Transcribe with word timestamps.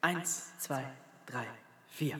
Eins, 0.00 0.52
zwei, 0.58 0.84
drei, 1.26 1.44
vier. 1.88 2.18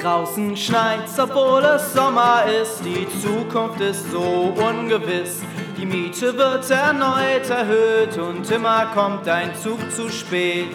Draußen 0.00 0.56
schneit's, 0.56 1.18
obwohl 1.18 1.64
es 1.64 1.92
Sommer 1.92 2.44
ist. 2.44 2.84
Die 2.84 3.08
Zukunft 3.20 3.80
ist 3.80 4.08
so 4.12 4.20
ungewiss. 4.20 5.42
Die 5.76 5.84
Miete 5.84 6.36
wird 6.36 6.70
erneut 6.70 7.50
erhöht 7.50 8.16
und 8.18 8.48
immer 8.52 8.86
kommt 8.94 9.26
dein 9.26 9.52
Zug 9.56 9.80
zu 9.90 10.08
spät. 10.08 10.70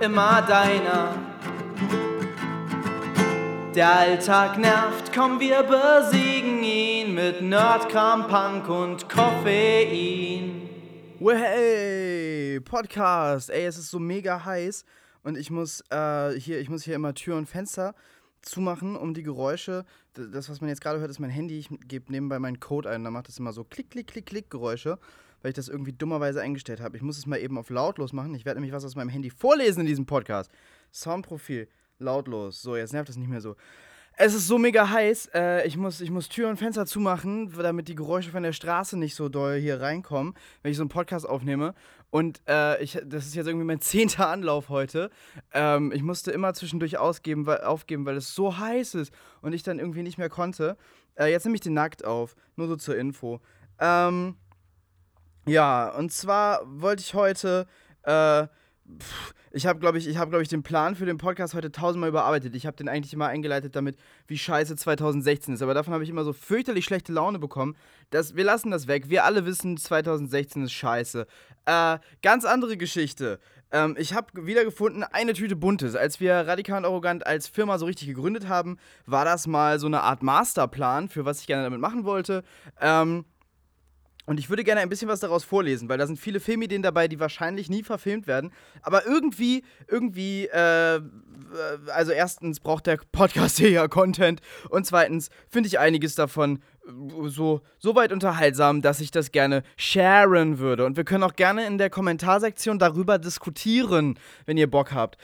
Immer 0.00 0.42
deiner. 0.42 1.14
Der 3.74 3.90
Alltag 3.90 4.58
nervt, 4.58 5.14
komm, 5.14 5.40
wir 5.40 5.62
besiegen 5.62 6.31
mit 7.22 7.40
Nerdkram, 7.40 8.26
Punk 8.26 8.68
und 8.68 9.08
Koffein. 9.08 10.68
Hey, 11.20 12.58
Podcast. 12.58 13.48
Ey, 13.48 13.64
es 13.64 13.78
ist 13.78 13.90
so 13.90 14.00
mega 14.00 14.44
heiß 14.44 14.84
und 15.22 15.38
ich 15.38 15.48
muss 15.48 15.84
äh, 15.90 16.32
hier, 16.32 16.58
ich 16.58 16.68
muss 16.68 16.82
hier 16.82 16.96
immer 16.96 17.14
Tür 17.14 17.36
und 17.36 17.48
Fenster 17.48 17.94
zumachen, 18.40 18.96
um 18.96 19.14
die 19.14 19.22
Geräusche. 19.22 19.84
Das, 20.14 20.50
was 20.50 20.60
man 20.60 20.68
jetzt 20.68 20.80
gerade 20.80 20.98
hört, 20.98 21.10
ist 21.10 21.20
mein 21.20 21.30
Handy. 21.30 21.60
Ich 21.60 21.68
gebe 21.86 22.10
nebenbei 22.10 22.40
meinen 22.40 22.58
Code 22.58 22.90
ein, 22.90 23.04
dann 23.04 23.12
macht 23.12 23.28
es 23.28 23.38
immer 23.38 23.52
so 23.52 23.62
klick, 23.62 23.90
klick, 23.90 24.08
klick, 24.08 24.26
klick 24.26 24.50
Geräusche, 24.50 24.98
weil 25.42 25.50
ich 25.50 25.56
das 25.56 25.68
irgendwie 25.68 25.92
dummerweise 25.92 26.40
eingestellt 26.40 26.80
habe. 26.80 26.96
Ich 26.96 27.04
muss 27.04 27.18
es 27.18 27.26
mal 27.26 27.38
eben 27.38 27.56
auf 27.56 27.70
lautlos 27.70 28.12
machen. 28.12 28.34
Ich 28.34 28.44
werde 28.44 28.58
nämlich 28.58 28.74
was 28.74 28.84
aus 28.84 28.96
meinem 28.96 29.10
Handy 29.10 29.30
vorlesen 29.30 29.82
in 29.82 29.86
diesem 29.86 30.06
Podcast. 30.06 30.50
Soundprofil 30.92 31.68
lautlos. 32.00 32.62
So, 32.62 32.74
jetzt 32.74 32.92
nervt 32.92 33.10
das 33.10 33.16
nicht 33.16 33.30
mehr 33.30 33.40
so. 33.40 33.54
Es 34.16 34.34
ist 34.34 34.46
so 34.46 34.58
mega 34.58 34.88
heiß. 34.88 35.30
Äh, 35.34 35.66
ich, 35.66 35.76
muss, 35.76 36.00
ich 36.00 36.10
muss 36.10 36.28
Tür 36.28 36.48
und 36.50 36.58
Fenster 36.58 36.84
zumachen, 36.84 37.52
damit 37.56 37.88
die 37.88 37.94
Geräusche 37.94 38.30
von 38.30 38.42
der 38.42 38.52
Straße 38.52 38.98
nicht 38.98 39.14
so 39.14 39.28
doll 39.28 39.56
hier 39.56 39.80
reinkommen, 39.80 40.34
wenn 40.62 40.70
ich 40.70 40.76
so 40.76 40.82
einen 40.82 40.90
Podcast 40.90 41.26
aufnehme. 41.26 41.74
Und 42.10 42.42
äh, 42.46 42.82
ich, 42.82 42.98
das 43.04 43.26
ist 43.26 43.34
jetzt 43.34 43.46
irgendwie 43.46 43.64
mein 43.64 43.80
zehnter 43.82 44.28
Anlauf 44.28 44.68
heute. 44.68 45.10
Ähm, 45.52 45.92
ich 45.92 46.02
musste 46.02 46.30
immer 46.30 46.52
zwischendurch 46.52 46.98
ausgeben, 46.98 47.46
weil, 47.46 47.62
aufgeben, 47.62 48.04
weil 48.04 48.16
es 48.16 48.34
so 48.34 48.58
heiß 48.58 48.96
ist 48.96 49.12
und 49.40 49.54
ich 49.54 49.62
dann 49.62 49.78
irgendwie 49.78 50.02
nicht 50.02 50.18
mehr 50.18 50.28
konnte. 50.28 50.76
Äh, 51.14 51.30
jetzt 51.30 51.44
nehme 51.44 51.54
ich 51.54 51.62
den 51.62 51.74
nackt 51.74 52.04
auf. 52.04 52.36
Nur 52.56 52.68
so 52.68 52.76
zur 52.76 52.96
Info. 52.96 53.40
Ähm, 53.78 54.36
ja, 55.46 55.88
und 55.88 56.12
zwar 56.12 56.62
wollte 56.66 57.00
ich 57.00 57.14
heute. 57.14 57.66
Ich 59.52 59.66
habe, 59.66 59.78
glaube 59.78 59.98
ich, 59.98 60.08
ich 60.08 60.16
habe, 60.16 60.30
glaube 60.30 60.42
ich, 60.42 60.48
den 60.48 60.62
Plan 60.62 60.96
für 60.96 61.04
den 61.04 61.18
Podcast 61.18 61.54
heute 61.54 61.70
tausendmal 61.70 62.08
überarbeitet. 62.08 62.54
Ich 62.54 62.66
habe 62.66 62.76
den 62.76 62.88
eigentlich 62.88 63.12
immer 63.12 63.26
eingeleitet 63.26 63.76
damit, 63.76 63.96
wie 64.26 64.38
scheiße 64.38 64.76
2016 64.76 65.54
ist. 65.54 65.62
Aber 65.62 65.74
davon 65.74 65.92
habe 65.92 66.04
ich 66.04 66.10
immer 66.10 66.24
so 66.24 66.32
fürchterlich 66.32 66.84
schlechte 66.84 67.12
Laune 67.12 67.38
bekommen. 67.38 67.76
Dass, 68.10 68.34
wir 68.34 68.44
lassen 68.44 68.70
das 68.70 68.86
weg. 68.86 69.10
Wir 69.10 69.24
alle 69.24 69.44
wissen, 69.44 69.76
2016 69.76 70.64
ist 70.64 70.72
scheiße. 70.72 71.26
Äh, 71.66 71.98
ganz 72.22 72.44
andere 72.44 72.76
Geschichte. 72.76 73.38
Ähm, 73.72 73.94
ich 73.98 74.14
habe 74.14 74.46
wiedergefunden, 74.46 75.02
eine 75.02 75.34
Tüte 75.34 75.56
Buntes. 75.56 75.96
Als 75.96 76.18
wir 76.18 76.34
Radikal 76.34 76.78
und 76.78 76.84
Arrogant 76.84 77.26
als 77.26 77.48
Firma 77.48 77.78
so 77.78 77.86
richtig 77.86 78.08
gegründet 78.08 78.48
haben, 78.48 78.78
war 79.06 79.24
das 79.24 79.46
mal 79.46 79.78
so 79.78 79.86
eine 79.86 80.02
Art 80.02 80.22
Masterplan, 80.22 81.08
für 81.08 81.24
was 81.24 81.40
ich 81.40 81.46
gerne 81.46 81.64
damit 81.64 81.80
machen 81.80 82.04
wollte. 82.04 82.42
Ähm, 82.80 83.24
und 84.24 84.38
ich 84.38 84.48
würde 84.48 84.62
gerne 84.62 84.80
ein 84.80 84.88
bisschen 84.88 85.08
was 85.08 85.20
daraus 85.20 85.42
vorlesen, 85.42 85.88
weil 85.88 85.98
da 85.98 86.06
sind 86.06 86.18
viele 86.18 86.38
Filmideen 86.38 86.82
dabei, 86.82 87.08
die 87.08 87.18
wahrscheinlich 87.18 87.68
nie 87.68 87.82
verfilmt 87.82 88.26
werden. 88.28 88.52
Aber 88.82 89.04
irgendwie, 89.04 89.64
irgendwie, 89.88 90.46
äh, 90.46 91.00
also 91.92 92.12
erstens 92.12 92.60
braucht 92.60 92.86
der 92.86 92.98
Podcast 93.10 93.58
hier 93.58 93.70
ja 93.70 93.88
Content 93.88 94.40
und 94.70 94.86
zweitens 94.86 95.28
finde 95.48 95.66
ich 95.66 95.80
einiges 95.80 96.14
davon 96.14 96.62
äh, 96.86 97.28
so, 97.28 97.62
so 97.78 97.96
weit 97.96 98.12
unterhaltsam, 98.12 98.80
dass 98.80 99.00
ich 99.00 99.10
das 99.10 99.32
gerne 99.32 99.64
sharen 99.76 100.58
würde. 100.58 100.86
Und 100.86 100.96
wir 100.96 101.04
können 101.04 101.24
auch 101.24 101.34
gerne 101.34 101.66
in 101.66 101.78
der 101.78 101.90
Kommentarsektion 101.90 102.78
darüber 102.78 103.18
diskutieren, 103.18 104.18
wenn 104.46 104.56
ihr 104.56 104.70
Bock 104.70 104.92
habt. 104.92 105.18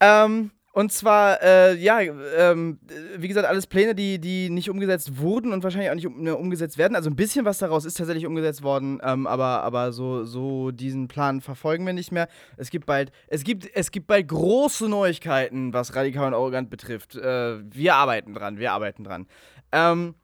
Ähm, 0.00 0.50
und 0.72 0.90
zwar, 0.90 1.42
äh, 1.42 1.74
ja, 1.76 2.00
ähm, 2.00 2.78
wie 3.18 3.28
gesagt, 3.28 3.46
alles 3.46 3.66
Pläne, 3.66 3.94
die, 3.94 4.18
die 4.18 4.48
nicht 4.48 4.70
umgesetzt 4.70 5.18
wurden 5.18 5.52
und 5.52 5.62
wahrscheinlich 5.62 5.90
auch 5.90 5.94
nicht 5.94 6.06
um, 6.06 6.22
mehr 6.22 6.38
umgesetzt 6.38 6.78
werden. 6.78 6.96
Also 6.96 7.10
ein 7.10 7.16
bisschen 7.16 7.44
was 7.44 7.58
daraus 7.58 7.84
ist 7.84 7.98
tatsächlich 7.98 8.26
umgesetzt 8.26 8.62
worden, 8.62 8.98
ähm, 9.04 9.26
aber, 9.26 9.62
aber 9.64 9.92
so, 9.92 10.24
so 10.24 10.70
diesen 10.70 11.08
Plan 11.08 11.42
verfolgen 11.42 11.84
wir 11.84 11.92
nicht 11.92 12.10
mehr. 12.10 12.26
Es 12.56 12.70
gibt 12.70 12.86
bald, 12.86 13.12
es 13.28 13.44
gibt, 13.44 13.68
es 13.74 13.90
gibt 13.90 14.06
bald 14.06 14.26
große 14.28 14.88
Neuigkeiten, 14.88 15.74
was 15.74 15.94
radikal 15.94 16.28
und 16.28 16.34
arrogant 16.34 16.70
betrifft. 16.70 17.16
Äh, 17.16 17.58
wir 17.70 17.94
arbeiten 17.94 18.32
dran, 18.32 18.58
wir 18.58 18.72
arbeiten 18.72 19.04
dran. 19.04 19.26
Ähm, 19.72 20.14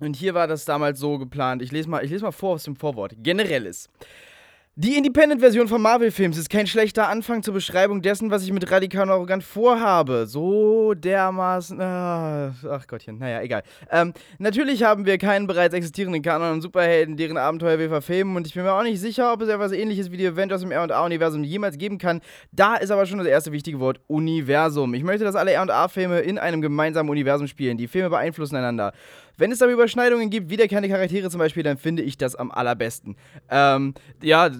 und 0.00 0.16
hier 0.16 0.32
war 0.32 0.46
das 0.46 0.64
damals 0.64 0.98
so 0.98 1.18
geplant. 1.18 1.60
Ich 1.60 1.70
lese 1.70 1.90
mal, 1.90 2.02
ich 2.02 2.22
mal 2.22 2.32
vor 2.32 2.54
aus 2.54 2.64
dem 2.64 2.76
Vorwort. 2.76 3.12
Generelles. 3.18 3.90
Die 4.82 4.96
Independent-Version 4.96 5.68
von 5.68 5.82
Marvel-Films 5.82 6.38
ist 6.38 6.48
kein 6.48 6.66
schlechter 6.66 7.06
Anfang 7.10 7.42
zur 7.42 7.52
Beschreibung 7.52 8.00
dessen, 8.00 8.30
was 8.30 8.44
ich 8.44 8.50
mit 8.50 8.70
Radikal 8.70 9.02
und 9.02 9.10
Arrogant 9.10 9.44
vorhabe. 9.44 10.24
So 10.26 10.94
dermaßen. 10.94 11.78
Ah, 11.82 12.54
ach 12.66 12.86
Gottchen, 12.86 13.18
naja, 13.18 13.42
egal. 13.42 13.62
Ähm, 13.90 14.14
natürlich 14.38 14.82
haben 14.82 15.04
wir 15.04 15.18
keinen 15.18 15.46
bereits 15.46 15.74
existierenden 15.74 16.22
Kanon 16.22 16.54
an 16.54 16.60
Superhelden, 16.62 17.18
deren 17.18 17.36
Abenteuer 17.36 17.78
wir 17.78 17.90
verfilmen, 17.90 18.34
und 18.36 18.46
ich 18.46 18.54
bin 18.54 18.62
mir 18.62 18.72
auch 18.72 18.82
nicht 18.82 19.00
sicher, 19.00 19.34
ob 19.34 19.42
es 19.42 19.50
etwas 19.50 19.72
ähnliches 19.72 20.12
wie 20.12 20.16
die 20.16 20.26
Avengers 20.26 20.62
im 20.62 20.72
RA-Universum 20.72 21.44
jemals 21.44 21.76
geben 21.76 21.98
kann. 21.98 22.22
Da 22.50 22.76
ist 22.76 22.90
aber 22.90 23.04
schon 23.04 23.18
das 23.18 23.26
erste 23.26 23.52
wichtige 23.52 23.80
Wort: 23.80 24.00
Universum. 24.06 24.94
Ich 24.94 25.04
möchte, 25.04 25.24
dass 25.24 25.34
alle 25.34 25.52
RA-Filme 25.56 26.20
in 26.20 26.38
einem 26.38 26.62
gemeinsamen 26.62 27.10
Universum 27.10 27.48
spielen. 27.48 27.76
Die 27.76 27.86
Filme 27.86 28.08
beeinflussen 28.08 28.56
einander. 28.56 28.94
Wenn 29.40 29.50
es 29.52 29.58
da 29.58 29.66
Überschneidungen 29.66 30.28
gibt, 30.28 30.50
wiederkehrende 30.50 30.90
Charaktere 30.90 31.30
zum 31.30 31.38
Beispiel, 31.38 31.62
dann 31.62 31.78
finde 31.78 32.02
ich 32.02 32.18
das 32.18 32.36
am 32.36 32.50
allerbesten. 32.50 33.16
Ähm, 33.48 33.94
ja, 34.22 34.50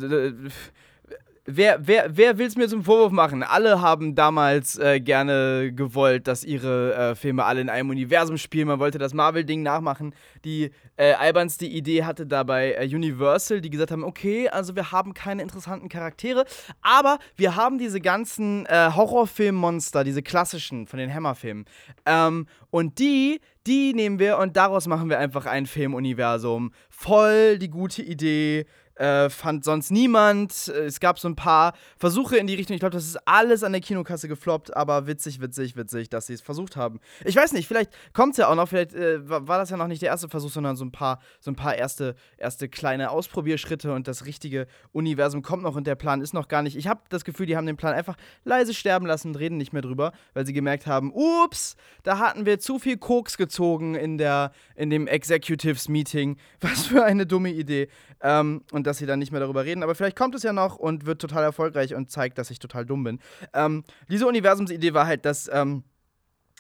wer, 1.47 1.87
wer, 1.87 2.17
wer 2.17 2.39
will 2.39 2.47
es 2.47 2.57
mir 2.57 2.69
zum 2.69 2.85
Vorwurf 2.85 3.13
machen? 3.13 3.43
Alle 3.43 3.81
haben 3.81 4.15
damals 4.15 4.79
äh, 4.79 5.01
gerne 5.01 5.73
gewollt, 5.73 6.27
dass 6.27 6.45
ihre 6.45 6.95
äh, 6.95 7.15
Filme 7.15 7.45
alle 7.45 7.61
in 7.61 7.69
einem 7.69 7.91
Universum 7.91 8.39
spielen. 8.39 8.69
Man 8.69 8.79
wollte 8.79 8.99
das 8.99 9.15
Marvel-Ding 9.15 9.63
nachmachen. 9.63 10.15
Die 10.45 10.71
äh, 10.97 11.13
albernste 11.13 11.67
Idee 11.67 12.05
hatte 12.05 12.27
dabei 12.27 12.75
äh, 12.75 12.85
Universal, 12.95 13.61
die 13.61 13.71
gesagt 13.71 13.91
haben, 13.91 14.05
okay, 14.05 14.49
also 14.49 14.77
wir 14.77 14.93
haben 14.93 15.15
keine 15.15 15.43
interessanten 15.43 15.89
Charaktere, 15.89 16.45
aber 16.83 17.19
wir 17.37 17.57
haben 17.57 17.79
diese 17.79 18.01
ganzen 18.01 18.67
äh, 18.67 18.91
Horrorfilm-Monster, 18.95 20.05
diese 20.05 20.23
klassischen 20.23 20.87
von 20.87 20.99
den 20.99 21.13
Hammer-Filmen. 21.13 21.65
Ähm, 22.07 22.47
und 22.71 22.99
die, 22.99 23.41
die 23.67 23.95
nehmen 23.95 24.19
wir 24.19 24.39
und 24.39 24.57
daraus 24.57 24.87
machen 24.87 25.11
wir 25.11 25.19
einfach 25.19 25.47
ein 25.47 25.67
Filmuniversum. 25.67 26.73
Voll 26.89 27.59
die 27.59 27.71
gute 27.71 28.03
Idee. 28.03 28.67
Äh, 29.01 29.31
fand 29.31 29.65
sonst 29.65 29.91
niemand. 29.91 30.69
Es 30.69 31.01
gab 31.01 31.19
so 31.19 31.27
ein 31.27 31.35
paar 31.35 31.73
Versuche 31.97 32.37
in 32.37 32.47
die 32.47 32.53
Richtung. 32.55 32.75
Ich 32.75 32.81
glaube, 32.81 32.93
das 32.93 33.07
ist 33.07 33.17
alles 33.27 33.65
an 33.65 33.73
der 33.73 33.81
Kinokasse 33.81 34.29
gefloppt, 34.29 34.77
aber 34.77 35.07
witzig, 35.07 35.41
witzig, 35.41 35.75
witzig, 35.75 36.11
dass 36.11 36.27
sie 36.27 36.35
es 36.35 36.43
versucht 36.43 36.77
haben. 36.77 37.01
Ich 37.25 37.35
weiß 37.35 37.53
nicht, 37.53 37.67
vielleicht 37.67 37.91
kommt 38.13 38.33
es 38.33 38.37
ja 38.37 38.49
auch 38.49 38.55
noch, 38.55 38.69
vielleicht 38.69 38.93
äh, 38.93 39.27
war 39.27 39.57
das 39.57 39.71
ja 39.71 39.79
noch 39.79 39.87
nicht 39.87 40.03
der 40.03 40.11
erste 40.11 40.29
Versuch, 40.29 40.51
sondern 40.51 40.77
so 40.77 40.85
ein 40.85 40.93
paar, 40.93 41.19
so 41.41 41.51
ein 41.51 41.57
paar 41.57 41.77
erste, 41.77 42.15
erste 42.37 42.69
kleine 42.69 43.11
Ausprobierschritte 43.11 43.91
und 43.95 44.07
das 44.07 44.27
richtige 44.27 44.67
Universum 44.93 45.41
kommt 45.41 45.63
noch 45.63 45.77
und 45.77 45.87
der 45.87 45.95
Plan 45.95 46.21
ist 46.21 46.35
noch 46.35 46.49
gar 46.49 46.61
nicht. 46.61 46.77
Ich 46.77 46.87
habe 46.87 47.01
das 47.09 47.25
Gefühl, 47.25 47.47
die 47.47 47.57
haben 47.57 47.67
den 47.67 47.79
Plan 47.79 47.95
einfach 47.95 48.19
leise 48.45 48.75
sterben 48.75 49.07
lassen 49.07 49.29
und 49.29 49.37
reden 49.37 49.57
nicht 49.57 49.73
mehr 49.73 49.81
drüber, 49.81 50.13
weil 50.35 50.45
sie 50.45 50.53
gemerkt 50.53 50.87
haben, 50.87 51.11
ups, 51.15 51.75
da 52.03 52.19
hatten 52.19 52.45
wir 52.45 52.59
zu 52.59 52.79
viel 52.79 52.99
Koks 52.99 53.39
gezogen 53.39 53.95
in, 53.95 54.19
der, 54.19 54.53
in 54.77 54.91
dem 54.91 55.07
Executives 55.07 55.89
Meeting. 55.89 56.37
Was 56.61 56.85
für 56.85 57.03
eine 57.03 57.25
dumme 57.25 57.51
Idee. 57.51 57.89
Ähm, 58.23 58.63
und 58.73 58.90
dass 58.91 58.99
sie 58.99 59.07
dann 59.07 59.19
nicht 59.19 59.31
mehr 59.33 59.41
darüber 59.41 59.65
reden. 59.65 59.83
Aber 59.83 59.95
vielleicht 59.95 60.17
kommt 60.17 60.35
es 60.35 60.43
ja 60.43 60.53
noch 60.53 60.77
und 60.77 61.07
wird 61.07 61.21
total 61.21 61.43
erfolgreich 61.45 61.95
und 61.95 62.11
zeigt, 62.11 62.39
dass 62.39 62.51
ich 62.51 62.59
total 62.59 62.85
dumm 62.85 63.05
bin. 63.05 63.21
Ähm, 63.55 63.85
diese 64.09 64.27
Universumsidee 64.27 64.93
war 64.95 65.07
halt, 65.07 65.25
dass. 65.25 65.49
Ähm, 65.53 65.85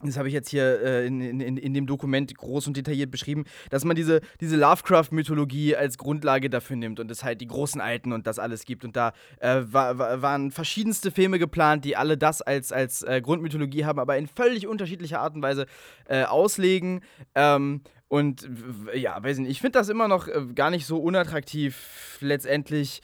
das 0.03 0.17
habe 0.17 0.29
ich 0.29 0.35
jetzt 0.35 0.49
hier 0.49 0.81
äh, 0.83 1.07
in, 1.07 1.21
in, 1.41 1.57
in 1.57 1.75
dem 1.75 1.87
Dokument 1.87 2.35
groß 2.35 2.67
und 2.67 2.77
detailliert 2.77 3.11
beschrieben, 3.11 3.45
dass 3.69 3.85
man 3.85 3.97
diese, 3.97 4.21
diese 4.41 4.57
Lovecraft-Mythologie 4.57 5.77
als 5.77 5.99
Grundlage 5.99 6.49
dafür 6.49 6.77
nimmt 6.77 7.01
und 7.01 7.11
es 7.11 7.23
halt 7.23 7.41
die 7.41 7.47
großen 7.47 7.81
Alten 7.81 8.13
und 8.13 8.27
das 8.27 8.39
alles 8.39 8.65
gibt. 8.65 8.85
Und 8.85 8.97
da 8.97 9.13
äh, 9.41 9.61
war, 9.67 9.99
war, 9.99 10.23
waren 10.23 10.51
verschiedenste 10.51 11.11
Filme 11.11 11.39
geplant, 11.39 11.85
die 11.85 11.97
alle 11.97 12.17
das 12.17 12.43
als, 12.43 12.73
als 12.73 13.03
äh, 13.03 13.21
Grundmythologie 13.21 13.85
haben, 13.85 13.99
aber 13.99 14.17
in 14.17 14.27
völlig 14.27 14.67
unterschiedlicher 14.67 15.21
Art 15.21 15.35
und 15.35 15.43
Weise 15.43 15.67
äh, 16.07 16.25
auslegen. 16.25 17.01
Ähm, 17.35 17.83
und 18.09 18.49
ja, 18.95 19.23
weiß 19.23 19.39
nicht, 19.39 19.51
ich 19.51 19.61
finde 19.61 19.79
das 19.79 19.89
immer 19.89 20.09
noch 20.09 20.27
äh, 20.27 20.47
gar 20.55 20.71
nicht 20.71 20.87
so 20.87 20.99
unattraktiv. 20.99 22.19
Letztendlich 22.21 23.03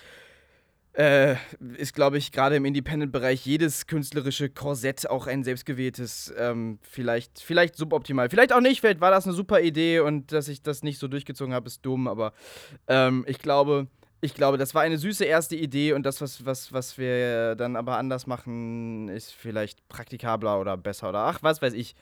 äh, 0.96 1.36
ist, 1.76 1.94
glaube 1.94 2.16
ich, 2.16 2.32
gerade 2.32 2.56
im 2.56 2.64
Independent-Bereich 2.64 3.44
jedes 3.44 3.86
künstlerische 3.86 4.48
Korsett 4.48 5.08
auch 5.08 5.26
ein 5.26 5.44
selbstgewähltes, 5.44 6.32
ähm, 6.38 6.78
vielleicht, 6.82 7.40
vielleicht 7.40 7.76
suboptimal. 7.76 8.30
Vielleicht 8.30 8.52
auch 8.52 8.60
nicht, 8.60 8.80
vielleicht 8.80 9.00
war 9.00 9.10
das 9.10 9.26
eine 9.26 9.34
super 9.34 9.60
Idee 9.60 10.00
und 10.00 10.32
dass 10.32 10.48
ich 10.48 10.62
das 10.62 10.82
nicht 10.82 10.98
so 10.98 11.06
durchgezogen 11.06 11.52
habe, 11.52 11.66
ist 11.66 11.84
dumm, 11.84 12.08
aber 12.08 12.32
ähm, 12.88 13.24
ich 13.28 13.38
glaube. 13.38 13.88
Ich 14.22 14.32
glaube, 14.32 14.56
das 14.56 14.74
war 14.74 14.80
eine 14.80 14.96
süße 14.96 15.26
erste 15.26 15.56
Idee 15.56 15.92
und 15.92 16.04
das, 16.04 16.22
was, 16.22 16.46
was, 16.46 16.72
was 16.72 16.96
wir 16.96 17.54
dann 17.54 17.76
aber 17.76 17.98
anders 17.98 18.26
machen, 18.26 19.08
ist 19.10 19.30
vielleicht 19.32 19.86
praktikabler 19.90 20.58
oder 20.58 20.78
besser 20.78 21.10
oder 21.10 21.18
ach, 21.18 21.40
was 21.42 21.60
weiß 21.60 21.74
ich. 21.74 21.94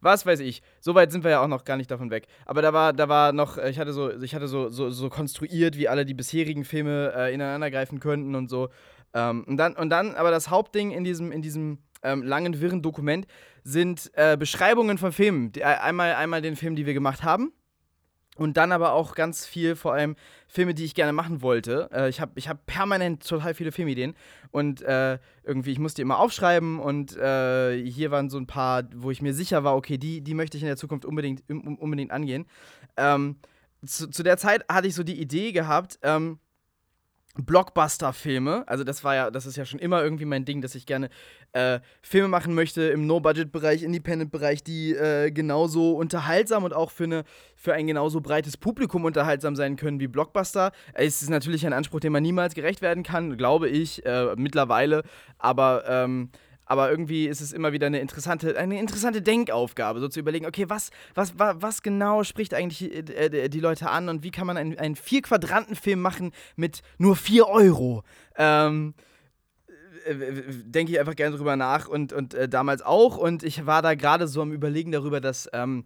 Was 0.00 0.26
weiß 0.26 0.40
ich. 0.40 0.62
So 0.80 0.94
weit 0.94 1.10
sind 1.10 1.24
wir 1.24 1.30
ja 1.30 1.42
auch 1.42 1.48
noch 1.48 1.64
gar 1.64 1.76
nicht 1.76 1.90
davon 1.90 2.10
weg. 2.10 2.26
Aber 2.44 2.62
da 2.62 2.72
war, 2.72 2.92
da 2.92 3.08
war 3.08 3.32
noch, 3.32 3.58
äh, 3.58 3.70
ich 3.70 3.78
hatte 3.78 3.92
so, 3.92 4.10
ich 4.10 4.34
hatte 4.34 4.48
so, 4.48 4.68
so, 4.68 4.90
so 4.90 5.08
konstruiert, 5.08 5.76
wie 5.76 5.88
alle 5.88 6.04
die 6.04 6.14
bisherigen 6.14 6.64
Filme 6.64 7.12
äh, 7.16 7.34
ineinander 7.34 7.70
greifen 7.70 8.00
könnten 8.00 8.34
und 8.34 8.48
so. 8.48 8.68
Ähm, 9.14 9.44
und, 9.46 9.56
dann, 9.56 9.74
und 9.74 9.90
dann, 9.90 10.14
aber 10.14 10.30
das 10.30 10.50
Hauptding 10.50 10.90
in 10.90 11.04
diesem, 11.04 11.32
in 11.32 11.42
diesem 11.42 11.78
ähm, 12.02 12.22
langen, 12.22 12.60
wirren 12.60 12.82
Dokument 12.82 13.26
sind 13.64 14.10
äh, 14.14 14.36
Beschreibungen 14.36 14.98
von 14.98 15.12
Filmen. 15.12 15.52
Die, 15.52 15.60
äh, 15.60 15.64
einmal, 15.64 16.14
einmal 16.14 16.42
den 16.42 16.56
Film, 16.56 16.76
die 16.76 16.86
wir 16.86 16.94
gemacht 16.94 17.24
haben 17.24 17.52
und 18.36 18.56
dann 18.56 18.70
aber 18.70 18.92
auch 18.92 19.14
ganz 19.14 19.46
viel, 19.46 19.76
vor 19.76 19.94
allem 19.94 20.14
Filme, 20.46 20.74
die 20.74 20.84
ich 20.84 20.94
gerne 20.94 21.12
machen 21.12 21.42
wollte. 21.42 21.88
Äh, 21.92 22.08
ich 22.08 22.20
habe 22.20 22.32
ich 22.36 22.48
hab 22.48 22.66
permanent 22.66 23.26
total 23.26 23.54
viele 23.54 23.72
Filmideen. 23.72 24.14
Und 24.50 24.82
äh, 24.82 25.18
irgendwie, 25.42 25.72
ich 25.72 25.78
musste 25.78 26.02
immer 26.02 26.18
aufschreiben. 26.18 26.78
Und 26.78 27.16
äh, 27.16 27.82
hier 27.82 28.10
waren 28.10 28.30
so 28.30 28.38
ein 28.38 28.46
paar, 28.46 28.84
wo 28.94 29.10
ich 29.10 29.22
mir 29.22 29.34
sicher 29.34 29.64
war, 29.64 29.74
okay, 29.74 29.98
die, 29.98 30.20
die 30.20 30.34
möchte 30.34 30.56
ich 30.56 30.62
in 30.62 30.68
der 30.68 30.76
Zukunft 30.76 31.04
unbedingt, 31.04 31.42
unbedingt 31.48 32.10
angehen. 32.10 32.46
Ähm, 32.96 33.36
zu, 33.84 34.08
zu, 34.08 34.22
der 34.22 34.36
Zeit 34.36 34.64
hatte 34.70 34.88
ich 34.88 34.94
so 34.94 35.02
die 35.02 35.20
Idee 35.20 35.52
gehabt, 35.52 35.98
ähm, 36.02 36.38
Blockbuster-Filme. 37.38 38.64
Also 38.66 38.84
das 38.84 39.04
war 39.04 39.14
ja, 39.14 39.30
das 39.30 39.46
ist 39.46 39.56
ja 39.56 39.64
schon 39.64 39.78
immer 39.78 40.02
irgendwie 40.02 40.24
mein 40.24 40.44
Ding, 40.44 40.60
dass 40.62 40.74
ich 40.74 40.86
gerne 40.86 41.08
äh, 41.52 41.80
Filme 42.02 42.28
machen 42.28 42.54
möchte 42.54 42.82
im 42.82 43.06
No-Budget-Bereich, 43.06 43.82
Independent-Bereich, 43.82 44.62
die 44.62 44.92
äh, 44.92 45.30
genauso 45.30 45.96
unterhaltsam 45.96 46.64
und 46.64 46.72
auch 46.72 46.90
für, 46.90 47.04
eine, 47.04 47.24
für 47.54 47.74
ein 47.74 47.86
genauso 47.86 48.20
breites 48.20 48.56
Publikum 48.56 49.04
unterhaltsam 49.04 49.56
sein 49.56 49.76
können 49.76 50.00
wie 50.00 50.08
Blockbuster. 50.08 50.72
Es 50.94 51.22
ist 51.22 51.30
natürlich 51.30 51.66
ein 51.66 51.72
Anspruch, 51.72 52.00
dem 52.00 52.12
man 52.12 52.22
niemals 52.22 52.54
gerecht 52.54 52.82
werden 52.82 53.02
kann, 53.02 53.36
glaube 53.36 53.68
ich, 53.68 54.04
äh, 54.06 54.34
mittlerweile. 54.36 55.02
Aber 55.38 55.84
ähm, 55.88 56.30
aber 56.66 56.90
irgendwie 56.90 57.26
ist 57.26 57.40
es 57.40 57.52
immer 57.52 57.72
wieder 57.72 57.86
eine 57.86 58.00
interessante, 58.00 58.58
eine 58.58 58.78
interessante 58.78 59.22
Denkaufgabe, 59.22 60.00
so 60.00 60.08
zu 60.08 60.20
überlegen, 60.20 60.46
okay, 60.46 60.68
was, 60.68 60.90
was, 61.14 61.38
was, 61.38 61.56
was 61.60 61.82
genau 61.82 62.24
spricht 62.24 62.52
eigentlich 62.52 62.92
äh, 62.92 63.48
die 63.48 63.60
Leute 63.60 63.88
an 63.88 64.08
und 64.08 64.24
wie 64.24 64.32
kann 64.32 64.46
man 64.46 64.56
einen, 64.56 64.78
einen 64.78 64.96
Vier-Quadranten-Film 64.96 66.00
machen 66.00 66.32
mit 66.56 66.82
nur 66.98 67.16
4 67.16 67.46
Euro? 67.46 68.02
Ähm, 68.36 68.94
äh, 70.04 70.14
denke 70.64 70.92
ich 70.92 70.98
einfach 70.98 71.14
gerne 71.14 71.36
drüber 71.36 71.56
nach 71.56 71.86
und, 71.86 72.12
und 72.12 72.34
äh, 72.34 72.48
damals 72.48 72.82
auch. 72.82 73.16
Und 73.16 73.44
ich 73.44 73.64
war 73.64 73.80
da 73.80 73.94
gerade 73.94 74.26
so 74.26 74.42
am 74.42 74.52
Überlegen 74.52 74.90
darüber, 74.90 75.20
dass 75.20 75.48
ähm, 75.52 75.84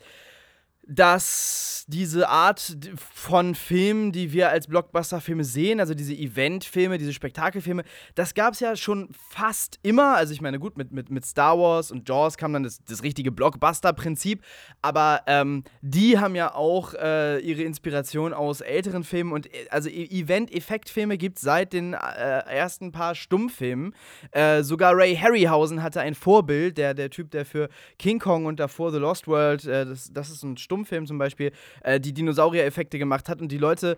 dass 0.91 1.85
diese 1.87 2.29
Art 2.29 2.77
von 2.99 3.55
Filmen, 3.55 4.13
die 4.13 4.33
wir 4.33 4.51
als 4.51 4.67
Blockbuster-Filme 4.67 5.45
sehen, 5.45 5.81
also 5.81 5.95
diese 5.95 6.15
Event-Filme, 6.15 6.99
diese 6.99 7.13
Spektakelfilme, 7.13 7.85
das 8.15 8.35
gab 8.35 8.55
es 8.55 8.61
ja 8.61 8.77
schon 8.77 9.09
fast 9.13 9.79
immer. 9.83 10.17
Also 10.17 10.33
ich 10.33 10.41
meine, 10.41 10.59
gut, 10.59 10.77
mit, 10.77 10.93
mit, 10.93 11.11
mit 11.11 11.25
Star 11.25 11.59
Wars 11.59 11.91
und 11.91 12.09
Jaws 12.09 12.37
kam 12.37 12.53
dann 12.53 12.63
das, 12.63 12.83
das 12.85 13.03
richtige 13.03 13.33
Blockbuster-Prinzip, 13.33 14.43
aber 14.83 15.23
ähm, 15.27 15.65
die 15.81 16.19
haben 16.19 16.35
ja 16.35 16.55
auch 16.55 16.95
äh, 16.95 17.39
ihre 17.39 17.63
Inspiration 17.63 18.33
aus 18.33 18.61
älteren 18.61 19.05
Filmen 19.05 19.33
und 19.33 19.47
äh, 19.47 19.69
also 19.71 19.89
e-, 19.89 20.07
Event-Effekt-Filme 20.11 21.19
gibt 21.19 21.39
es 21.39 21.43
seit 21.43 21.73
den 21.73 21.95
äh, 21.95 21.97
ersten 21.97 22.93
paar 22.93 23.15
Stummfilmen. 23.15 23.95
Äh, 24.33 24.63
sogar 24.63 24.97
Ray 24.97 25.17
Harryhausen 25.17 25.83
hatte 25.83 26.01
ein 26.01 26.15
Vorbild, 26.15 26.79
der, 26.79 26.95
der 26.95 27.11
Typ, 27.11 27.31
der 27.31 27.45
für 27.45 27.69
King 27.99 28.19
Kong 28.19 28.47
und 28.47 28.61
davor 28.61 28.93
The 28.93 28.99
Lost 28.99 29.29
World, 29.29 29.65
äh, 29.67 29.87
das, 29.87 30.13
das 30.13 30.31
ist 30.31 30.43
ein 30.43 30.57
Stummfilm, 30.57 30.80
Stummfilm 30.81 31.07
zum 31.07 31.19
Beispiel, 31.19 31.53
äh, 31.83 32.01
die 32.01 32.13
Dinosaurier-Effekte 32.13 32.99
gemacht 32.99 33.29
hat 33.29 33.41
und 33.41 33.53
die 33.53 33.59
Leute 33.59 33.97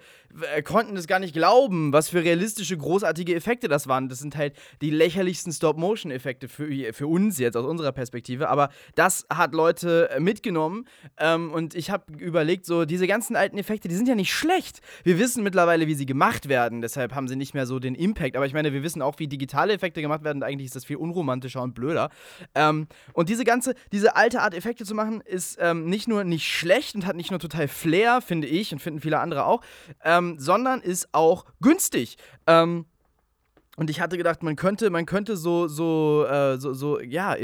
äh, 0.55 0.63
konnten 0.63 0.97
es 0.97 1.07
gar 1.07 1.19
nicht 1.19 1.33
glauben, 1.33 1.93
was 1.93 2.09
für 2.09 2.23
realistische, 2.23 2.77
großartige 2.77 3.35
Effekte 3.35 3.69
das 3.69 3.87
waren. 3.87 4.09
Das 4.09 4.19
sind 4.19 4.37
halt 4.37 4.55
die 4.81 4.91
lächerlichsten 4.91 5.53
Stop-Motion-Effekte 5.53 6.49
für, 6.49 6.93
für 6.93 7.07
uns 7.07 7.39
jetzt 7.39 7.57
aus 7.57 7.67
unserer 7.67 7.93
Perspektive, 7.93 8.49
aber 8.49 8.71
das 8.95 9.27
hat 9.33 9.55
Leute 9.55 10.11
äh, 10.11 10.21
mitgenommen 10.21 10.87
ähm, 11.19 11.53
und 11.53 11.75
ich 11.75 11.91
habe 11.91 12.13
überlegt, 12.19 12.67
so 12.67 12.85
diese 12.85 13.07
ganzen 13.07 13.37
alten 13.37 13.59
Effekte, 13.59 13.89
die 13.89 13.95
sind 13.95 14.09
ja 14.09 14.15
nicht 14.15 14.33
schlecht. 14.33 14.81
Wir 15.05 15.19
wissen 15.19 15.43
mittlerweile, 15.43 15.87
wie 15.87 15.95
sie 15.95 16.07
gemacht 16.07 16.49
werden, 16.49 16.81
deshalb 16.81 17.15
haben 17.15 17.29
sie 17.29 17.37
nicht 17.37 17.55
mehr 17.55 17.67
so 17.67 17.79
den 17.79 17.95
Impact, 17.95 18.37
aber 18.37 18.47
ich 18.47 18.55
meine, 18.55 18.73
wir 18.73 18.83
wissen 18.83 19.03
auch, 19.03 19.19
wie 19.19 19.29
digitale 19.29 19.73
Effekte 19.73 20.03
gemacht 20.03 20.25
werden 20.25 20.39
und 20.39 20.45
eigentlich 20.45 20.67
ist 20.67 20.77
das 20.77 20.85
viel 20.85 20.97
unromantischer 20.97 21.63
und 21.63 21.75
blöder. 21.75 22.11
Ähm, 22.55 22.89
und 23.13 23.29
diese 23.29 23.45
ganze, 23.45 23.75
diese 23.93 24.17
alte 24.17 24.41
Art 24.41 24.55
Effekte 24.55 24.85
zu 24.85 24.95
machen, 24.95 25.21
ist 25.21 25.59
ähm, 25.61 25.87
nicht 25.87 26.09
nur 26.09 26.25
nicht 26.25 26.47
schlecht, 26.47 26.72
schlecht 26.73 26.95
und 26.95 27.07
hat 27.07 27.17
nicht 27.17 27.31
nur 27.31 27.41
total 27.41 27.69
Flair, 27.69 28.21
finde 28.21 28.47
ich, 28.47 28.73
und 28.73 28.79
finden 28.79 29.01
viele 29.01 29.21
andere 29.21 29.45
auch, 29.45 29.63
ähm, 30.05 30.37
sondern 30.39 30.81
ist 30.81 31.09
auch 31.13 31.45
günstig. 31.61 32.17
Ähm, 32.47 32.87
und 33.79 33.89
ich 33.89 34.03
hatte 34.03 34.19
gedacht, 34.19 34.43
man 34.43 34.55
könnte, 34.55 34.91
man 34.91 35.07
könnte 35.07 35.35
so, 35.35 35.67
so, 35.67 36.27
äh, 36.27 36.59
so, 36.59 36.75
so, 36.75 37.01
ja, 37.01 37.35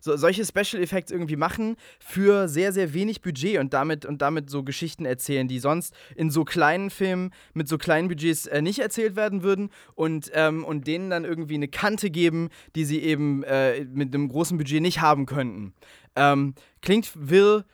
so, 0.00 0.18
solche 0.18 0.44
Special 0.44 0.82
Effects 0.82 1.10
irgendwie 1.10 1.36
machen 1.36 1.76
für 1.98 2.46
sehr, 2.46 2.74
sehr 2.74 2.92
wenig 2.92 3.22
Budget 3.22 3.58
und 3.58 3.72
damit, 3.72 4.04
und 4.04 4.20
damit 4.20 4.50
so 4.50 4.62
Geschichten 4.62 5.06
erzählen, 5.06 5.48
die 5.48 5.58
sonst 5.58 5.94
in 6.14 6.30
so 6.30 6.44
kleinen 6.44 6.90
Filmen 6.90 7.30
mit 7.54 7.68
so 7.68 7.78
kleinen 7.78 8.08
Budgets 8.08 8.46
äh, 8.46 8.60
nicht 8.60 8.80
erzählt 8.80 9.16
werden 9.16 9.42
würden 9.42 9.70
und, 9.94 10.30
ähm, 10.34 10.62
und 10.62 10.86
denen 10.86 11.08
dann 11.08 11.24
irgendwie 11.24 11.54
eine 11.54 11.68
Kante 11.68 12.10
geben, 12.10 12.50
die 12.76 12.84
sie 12.84 13.00
eben 13.00 13.42
äh, 13.44 13.86
mit 13.86 14.14
einem 14.14 14.28
großen 14.28 14.58
Budget 14.58 14.82
nicht 14.82 15.00
haben 15.00 15.24
könnten. 15.24 15.72
Ähm, 16.16 16.54
klingt 16.82 17.12
wirr, 17.14 17.64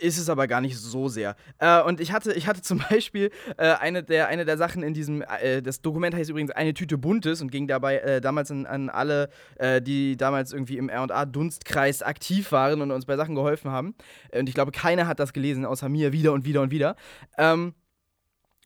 ist 0.00 0.18
es 0.18 0.28
aber 0.28 0.46
gar 0.46 0.60
nicht 0.60 0.76
so 0.78 1.08
sehr. 1.08 1.36
Äh, 1.58 1.82
und 1.82 2.00
ich 2.00 2.12
hatte, 2.12 2.32
ich 2.32 2.46
hatte 2.46 2.62
zum 2.68 2.82
Beispiel 2.90 3.30
äh, 3.56 3.74
eine, 3.74 4.02
der, 4.02 4.28
eine 4.28 4.44
der 4.44 4.56
Sachen 4.56 4.82
in 4.82 4.94
diesem, 4.94 5.22
äh, 5.22 5.62
das 5.62 5.82
Dokument 5.82 6.14
heißt 6.14 6.30
übrigens 6.30 6.50
eine 6.50 6.74
Tüte 6.74 6.98
Buntes 6.98 7.42
und 7.42 7.50
ging 7.50 7.66
dabei 7.66 7.98
äh, 7.98 8.20
damals 8.20 8.50
an, 8.50 8.66
an 8.66 8.90
alle, 8.90 9.30
äh, 9.56 9.82
die 9.82 10.16
damals 10.16 10.52
irgendwie 10.52 10.78
im 10.78 10.88
RA-Dunstkreis 10.90 12.02
aktiv 12.02 12.52
waren 12.52 12.80
und 12.80 12.90
uns 12.90 13.06
bei 13.06 13.16
Sachen 13.16 13.34
geholfen 13.34 13.70
haben. 13.70 13.94
Und 14.32 14.48
ich 14.48 14.54
glaube, 14.54 14.72
keiner 14.72 15.06
hat 15.06 15.20
das 15.20 15.32
gelesen, 15.32 15.64
außer 15.64 15.88
mir, 15.88 16.12
wieder 16.12 16.32
und 16.32 16.44
wieder 16.44 16.62
und 16.62 16.70
wieder. 16.70 16.96
Ähm, 17.36 17.74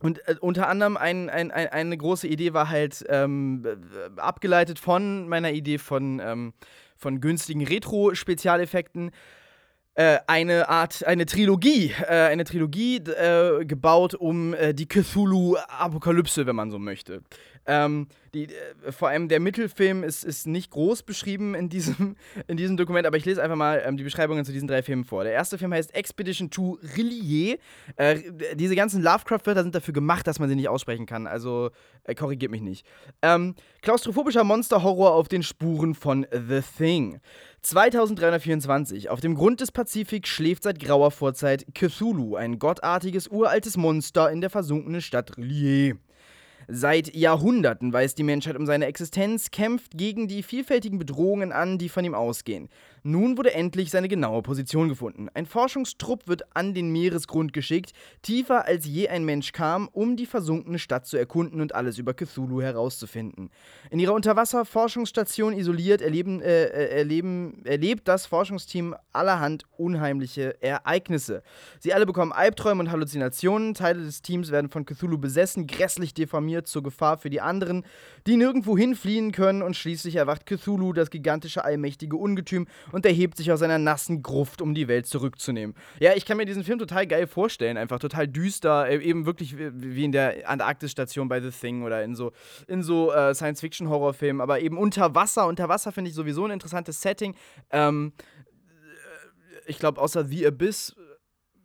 und 0.02 0.26
äh, 0.28 0.34
unter 0.40 0.68
anderem 0.68 0.96
ein, 0.96 1.30
ein, 1.30 1.50
ein, 1.50 1.68
eine 1.68 1.96
große 1.96 2.26
Idee 2.26 2.52
war 2.52 2.68
halt 2.68 3.04
ähm, 3.08 3.64
abgeleitet 4.16 4.78
von 4.78 5.28
meiner 5.28 5.52
Idee 5.52 5.78
von, 5.78 6.20
ähm, 6.22 6.52
von 6.96 7.20
günstigen 7.20 7.64
Retro-Spezialeffekten 7.64 9.12
äh, 9.94 10.18
eine 10.26 10.68
Art, 10.68 11.04
eine 11.06 11.26
Trilogie, 11.26 11.92
äh, 12.00 12.06
eine 12.06 12.44
Trilogie 12.44 12.96
äh, 12.96 13.64
gebaut 13.64 14.14
um 14.14 14.54
äh, 14.54 14.72
die 14.72 14.86
Cthulhu-Apokalypse, 14.86 16.46
wenn 16.46 16.56
man 16.56 16.70
so 16.70 16.78
möchte. 16.78 17.22
Ähm, 17.64 18.08
die, 18.34 18.46
äh, 18.46 18.90
vor 18.90 19.08
allem 19.08 19.28
der 19.28 19.38
Mittelfilm 19.38 20.02
ist, 20.02 20.24
ist 20.24 20.46
nicht 20.46 20.70
groß 20.70 21.02
beschrieben 21.02 21.54
in 21.54 21.68
diesem, 21.68 22.16
in 22.48 22.56
diesem 22.56 22.76
Dokument, 22.76 23.06
aber 23.06 23.18
ich 23.18 23.24
lese 23.24 23.42
einfach 23.42 23.56
mal 23.56 23.82
ähm, 23.84 23.96
die 23.96 24.02
Beschreibungen 24.02 24.44
zu 24.44 24.52
diesen 24.52 24.66
drei 24.66 24.82
Filmen 24.82 25.04
vor. 25.04 25.24
Der 25.24 25.34
erste 25.34 25.58
Film 25.58 25.72
heißt 25.72 25.94
Expedition 25.94 26.50
to 26.50 26.78
Rillier. 26.96 27.58
Diese 28.54 28.74
ganzen 28.74 29.02
Lovecraft-Wörter 29.02 29.62
sind 29.62 29.74
dafür 29.74 29.94
gemacht, 29.94 30.26
dass 30.26 30.38
man 30.38 30.48
sie 30.48 30.56
nicht 30.56 30.68
aussprechen 30.68 31.06
kann, 31.06 31.26
also 31.26 31.70
korrigiert 32.16 32.50
mich 32.50 32.62
nicht. 32.62 32.86
Ähm, 33.20 33.54
klaustrophobischer 33.82 34.44
Monster-Horror 34.44 35.12
auf 35.12 35.28
den 35.28 35.42
Spuren 35.42 35.94
von 35.94 36.26
The 36.32 36.60
Thing. 36.76 37.20
2324. 37.62 39.08
Auf 39.08 39.20
dem 39.20 39.36
Grund 39.36 39.60
des 39.60 39.70
Pazifik 39.70 40.26
schläft 40.26 40.64
seit 40.64 40.80
grauer 40.80 41.12
Vorzeit 41.12 41.66
Cthulhu, 41.74 42.34
ein 42.34 42.58
gottartiges 42.58 43.28
uraltes 43.28 43.76
Monster 43.76 44.30
in 44.32 44.40
der 44.40 44.50
versunkenen 44.50 45.00
Stadt 45.00 45.36
Rillier. 45.36 45.96
Seit 46.66 47.14
Jahrhunderten 47.14 47.92
weiß 47.92 48.14
die 48.14 48.22
Menschheit 48.24 48.56
um 48.56 48.66
seine 48.66 48.86
Existenz, 48.86 49.50
kämpft 49.50 49.96
gegen 49.96 50.26
die 50.26 50.42
vielfältigen 50.42 50.98
Bedrohungen 50.98 51.52
an, 51.52 51.78
die 51.78 51.88
von 51.88 52.04
ihm 52.04 52.14
ausgehen. 52.14 52.68
Nun 53.04 53.36
wurde 53.36 53.52
endlich 53.52 53.90
seine 53.90 54.06
genaue 54.06 54.42
Position 54.42 54.88
gefunden. 54.88 55.28
Ein 55.34 55.46
Forschungstrupp 55.46 56.28
wird 56.28 56.44
an 56.54 56.72
den 56.72 56.92
Meeresgrund 56.92 57.52
geschickt, 57.52 57.92
tiefer 58.22 58.64
als 58.66 58.86
je 58.86 59.08
ein 59.08 59.24
Mensch 59.24 59.50
kam, 59.50 59.88
um 59.92 60.16
die 60.16 60.26
versunkene 60.26 60.78
Stadt 60.78 61.06
zu 61.06 61.16
erkunden 61.16 61.60
und 61.60 61.74
alles 61.74 61.98
über 61.98 62.14
Cthulhu 62.14 62.62
herauszufinden. 62.62 63.50
In 63.90 63.98
ihrer 63.98 64.14
Unterwasserforschungsstation 64.14 65.52
isoliert 65.52 66.00
erleben, 66.00 66.40
äh, 66.40 66.64
äh, 66.66 66.98
erleben, 66.98 67.64
erlebt 67.64 68.06
das 68.06 68.26
Forschungsteam 68.26 68.94
allerhand 69.12 69.64
unheimliche 69.76 70.62
Ereignisse. 70.62 71.42
Sie 71.80 71.92
alle 71.92 72.06
bekommen 72.06 72.30
Albträume 72.30 72.80
und 72.80 72.92
Halluzinationen, 72.92 73.74
Teile 73.74 74.04
des 74.04 74.22
Teams 74.22 74.52
werden 74.52 74.70
von 74.70 74.86
Cthulhu 74.86 75.18
besessen, 75.18 75.66
grässlich 75.66 76.14
deformiert 76.14 76.68
zur 76.68 76.84
Gefahr 76.84 77.18
für 77.18 77.30
die 77.30 77.40
anderen, 77.40 77.84
die 78.28 78.36
nirgendwo 78.36 78.78
hinfliehen 78.78 79.32
können 79.32 79.62
und 79.62 79.76
schließlich 79.76 80.14
erwacht 80.14 80.46
Cthulhu, 80.46 80.92
das 80.92 81.10
gigantische 81.10 81.64
allmächtige 81.64 82.16
Ungetüm, 82.16 82.68
und 82.92 83.04
erhebt 83.06 83.36
sich 83.36 83.50
aus 83.50 83.60
seiner 83.60 83.78
nassen 83.78 84.22
Gruft, 84.22 84.62
um 84.62 84.74
die 84.74 84.88
Welt 84.88 85.06
zurückzunehmen. 85.06 85.74
Ja, 85.98 86.12
ich 86.14 86.24
kann 86.24 86.36
mir 86.36 86.44
diesen 86.44 86.64
Film 86.64 86.78
total 86.78 87.06
geil 87.06 87.26
vorstellen, 87.26 87.76
einfach 87.76 87.98
total 87.98 88.28
düster, 88.28 88.88
äh, 88.88 88.98
eben 88.98 89.26
wirklich 89.26 89.56
wie 89.58 90.04
in 90.04 90.12
der 90.12 90.48
Antarktis-Station 90.48 91.28
bei 91.28 91.40
The 91.40 91.50
Thing 91.50 91.82
oder 91.82 92.04
in 92.04 92.14
so, 92.14 92.32
in 92.68 92.82
so 92.82 93.12
äh, 93.12 93.34
Science-Fiction-Horrorfilmen, 93.34 94.40
aber 94.40 94.60
eben 94.60 94.78
unter 94.78 95.14
Wasser. 95.14 95.46
Unter 95.46 95.68
Wasser 95.68 95.92
finde 95.92 96.10
ich 96.10 96.14
sowieso 96.14 96.44
ein 96.44 96.50
interessantes 96.50 97.00
Setting. 97.00 97.34
Ähm, 97.70 98.12
ich 99.66 99.78
glaube, 99.78 100.00
außer 100.00 100.24
The 100.24 100.46
Abyss 100.46 100.94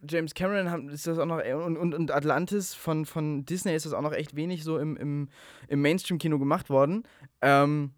James 0.07 0.33
Cameron 0.33 0.89
ist 0.89 1.07
das 1.07 1.17
auch 1.17 1.25
noch 1.25 1.43
und, 1.43 1.77
und, 1.77 1.93
und, 1.93 2.11
Atlantis 2.11 2.73
von, 2.73 3.05
von 3.05 3.45
Disney 3.45 3.73
ist 3.75 3.85
das 3.85 3.93
auch 3.93 4.01
noch 4.01 4.13
echt 4.13 4.35
wenig 4.35 4.63
so 4.63 4.77
im, 4.77 4.95
im, 4.95 5.29
im 5.67 5.81
Mainstream-Kino 5.81 6.37
gemacht 6.37 6.69
worden. 6.69 7.03
Ähm, 7.41 7.91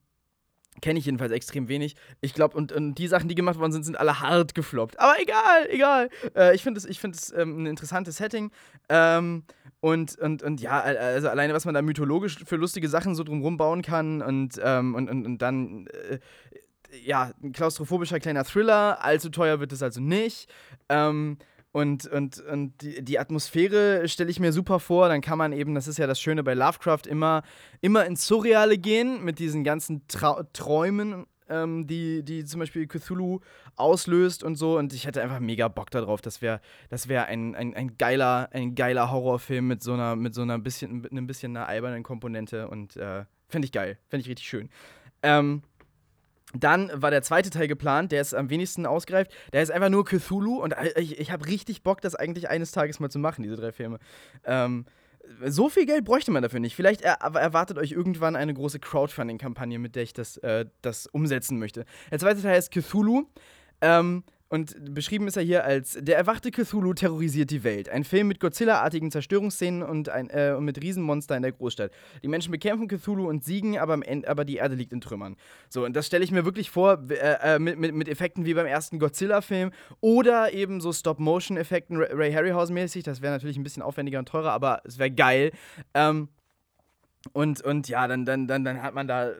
Kenne 0.82 1.00
ich 1.00 1.06
jedenfalls 1.06 1.32
extrem 1.32 1.68
wenig. 1.68 1.96
Ich 2.22 2.34
glaube, 2.34 2.56
und, 2.58 2.72
und 2.72 2.96
die 2.96 3.08
Sachen, 3.08 3.28
die 3.28 3.36
gemacht 3.36 3.60
worden 3.60 3.72
sind, 3.72 3.84
sind 3.84 4.00
alle 4.00 4.20
hart 4.20 4.56
gefloppt. 4.56 5.00
Aber 5.00 5.20
egal, 5.20 5.68
egal. 5.70 6.10
Äh, 6.36 6.56
ich 6.56 6.64
finde 6.64 6.80
es 6.80 6.98
find 6.98 7.18
ähm, 7.36 7.64
ein 7.64 7.66
interessantes 7.66 8.18
Setting. 8.18 8.52
Ähm, 8.90 9.44
und, 9.82 10.18
und, 10.20 10.44
und 10.44 10.60
ja, 10.60 10.82
also 10.82 11.30
alleine, 11.30 11.54
was 11.54 11.66
man 11.66 11.74
da 11.74 11.82
mythologisch 11.82 12.44
für 12.46 12.58
lustige 12.58 12.90
Sachen 12.90 13.16
so 13.16 13.24
drumherum 13.24 13.58
bauen 13.58 13.82
kann 13.82 14.22
und, 14.22 14.60
ähm, 14.62 14.94
und, 14.96 15.10
und, 15.10 15.26
und 15.26 15.38
dann, 15.42 15.88
äh, 15.88 16.20
ja, 17.04 17.32
ein 17.42 17.54
klaustrophobischer 17.54 18.20
kleiner 18.20 18.44
Thriller. 18.44 19.04
Allzu 19.04 19.30
teuer 19.30 19.60
wird 19.60 19.72
es 19.72 19.82
also 19.82 20.02
nicht. 20.02 20.50
Ähm, 20.90 21.38
und, 21.72 22.08
und, 22.08 22.40
und 22.42 22.82
die, 22.82 23.04
die 23.04 23.20
Atmosphäre 23.20 24.08
stelle 24.08 24.32
ich 24.32 24.40
mir 24.40 24.52
super 24.52 24.80
vor. 24.80 25.08
Dann 25.08 25.22
kann 25.22 25.38
man 25.38 25.54
eben, 25.54 25.76
das 25.76 25.88
ist 25.88 26.00
ja 26.00 26.08
das 26.08 26.20
Schöne 26.20 26.44
bei 26.44 26.56
Lovecraft, 26.56 27.06
immer, 27.08 27.44
immer 27.82 28.06
ins 28.06 28.26
Surreale 28.26 28.78
gehen 28.78 29.24
mit 29.24 29.38
diesen 29.40 29.64
ganzen 29.64 30.08
Trau 30.08 30.42
Träumen, 30.52 31.28
ähm, 31.48 31.86
die, 31.86 32.24
die 32.24 32.44
zum 32.46 32.60
Beispiel 32.60 32.88
Cthulhu 32.88 33.40
auslöst 33.76 34.44
und 34.44 34.56
so. 34.56 34.80
Und 34.80 34.94
ich 34.94 35.06
hätte 35.06 35.22
einfach 35.22 35.40
mega 35.40 35.68
Bock 35.68 35.92
darauf. 35.92 36.22
Das 36.22 36.42
wäre 36.42 36.60
das 36.90 37.08
wär 37.08 37.28
ein, 37.28 37.54
ein, 37.54 37.76
ein, 37.76 37.98
geiler, 37.98 38.50
ein 38.52 38.74
geiler 38.74 39.12
Horrorfilm 39.12 39.68
mit 39.68 39.84
so 39.84 39.94
einer, 39.94 40.16
mit 40.16 40.34
so 40.34 40.42
einer 40.42 40.58
bisschen, 40.58 41.02
mit 41.02 41.12
einem 41.12 41.28
bisschen 41.28 41.56
einer 41.56 41.68
albernen 41.68 42.02
Komponente. 42.02 42.68
Und 42.68 42.98
äh, 42.98 43.26
fände 43.48 43.66
ich 43.66 43.72
geil. 43.72 44.00
Fände 44.08 44.22
ich 44.22 44.30
richtig 44.30 44.48
schön. 44.48 44.70
Ähm, 45.22 45.62
dann 46.54 46.92
war 46.94 47.12
der 47.12 47.22
zweite 47.22 47.50
Teil 47.50 47.68
geplant, 47.68 48.12
der 48.12 48.22
ist 48.22 48.34
am 48.34 48.50
wenigsten 48.50 48.86
ausgereift. 48.86 49.32
Der 49.54 49.62
ist 49.62 49.72
einfach 49.72 49.90
nur 49.90 50.06
Cthulhu 50.06 50.62
und 50.62 50.74
ich, 50.96 51.20
ich 51.20 51.32
habe 51.32 51.46
richtig 51.46 51.84
Bock, 51.84 52.02
das 52.02 52.16
eigentlich 52.16 52.50
eines 52.50 52.72
Tages 52.72 53.00
mal 53.00 53.10
zu 53.10 53.20
machen, 53.20 53.44
diese 53.44 53.56
drei 53.56 53.72
Filme. 53.72 54.00
Ähm, 54.46 54.86
so 55.46 55.70
viel 55.70 55.86
Geld 55.86 56.06
bräuchte 56.06 56.32
man 56.32 56.42
dafür 56.42 56.60
nicht. 56.60 56.76
Vielleicht 56.76 57.02
er, 57.02 57.16
erwartet 57.22 57.78
euch 57.78 57.92
irgendwann 57.92 58.36
eine 58.36 58.54
große 58.54 58.80
Crowdfunding-Kampagne, 58.80 59.78
mit 59.78 59.96
der 59.96 60.04
ich 60.04 60.14
das, 60.14 60.38
äh, 60.38 60.66
das 60.82 61.06
umsetzen 61.06 61.60
möchte. 61.60 61.86
Der 62.10 62.20
zweite 62.20 62.42
Teil 62.42 62.58
ist 62.58 62.72
Cthulhu. 62.72 63.28
Ähm, 63.82 64.24
und 64.50 64.94
beschrieben 64.96 65.28
ist 65.28 65.38
er 65.38 65.44
hier 65.44 65.64
als 65.64 65.98
Der 66.02 66.18
erwachte 66.18 66.50
Cthulhu 66.50 66.94
terrorisiert 66.94 67.52
die 67.52 67.64
Welt. 67.64 67.88
Ein 67.88 68.04
Film 68.04 68.28
mit 68.28 68.40
Godzilla-artigen 68.40 69.12
Zerstörungsszenen 69.12 69.84
und, 69.84 70.10
ein, 70.10 70.30
äh, 70.32 70.56
und 70.58 70.66
mit 70.66 70.82
Riesenmonster 70.82 71.36
in 71.36 71.44
der 71.44 71.52
Großstadt. 71.52 71.92
Die 72.24 72.28
Menschen 72.28 72.52
bekämpfen 72.52 72.88
Cthulhu 72.88 73.30
und 73.30 73.44
siegen, 73.44 73.78
aber, 73.78 73.94
am 73.94 74.02
Ende, 74.02 74.28
aber 74.28 74.46
die 74.46 74.56
Erde 74.56 74.74
liegt 74.74 74.92
in 74.92 75.02
Trümmern. 75.02 75.36
So, 75.70 75.86
und 75.86 75.96
das 75.96 76.08
stelle 76.08 76.24
ich 76.24 76.32
mir 76.32 76.46
wirklich 76.46 76.72
vor, 76.72 77.00
äh, 77.10 77.56
äh, 77.56 77.60
mit, 77.60 77.78
mit, 77.78 77.94
mit 77.94 78.10
Effekten 78.10 78.46
wie 78.46 78.56
beim 78.56 78.66
ersten 78.66 78.98
Godzilla-Film 78.98 79.70
oder 80.02 80.52
eben 80.52 80.82
so 80.82 80.92
Stop-Motion-Effekten 80.92 81.98
Ray 81.98 82.34
Harryhausen-mäßig. 82.34 83.04
Das 83.04 83.22
wäre 83.22 83.34
natürlich 83.34 83.58
ein 83.58 83.64
bisschen 83.64 83.84
aufwendiger 83.84 84.18
und 84.18 84.28
teurer, 84.28 84.52
aber 84.52 84.82
es 84.84 84.98
wäre 84.98 85.12
geil. 85.12 85.52
Ähm, 85.94 86.28
und, 87.34 87.62
und 87.62 87.88
ja, 87.88 88.08
dann, 88.08 88.26
dann, 88.26 88.48
dann, 88.48 88.64
dann 88.64 88.82
hat 88.82 88.96
man 88.96 89.08
da 89.08 89.34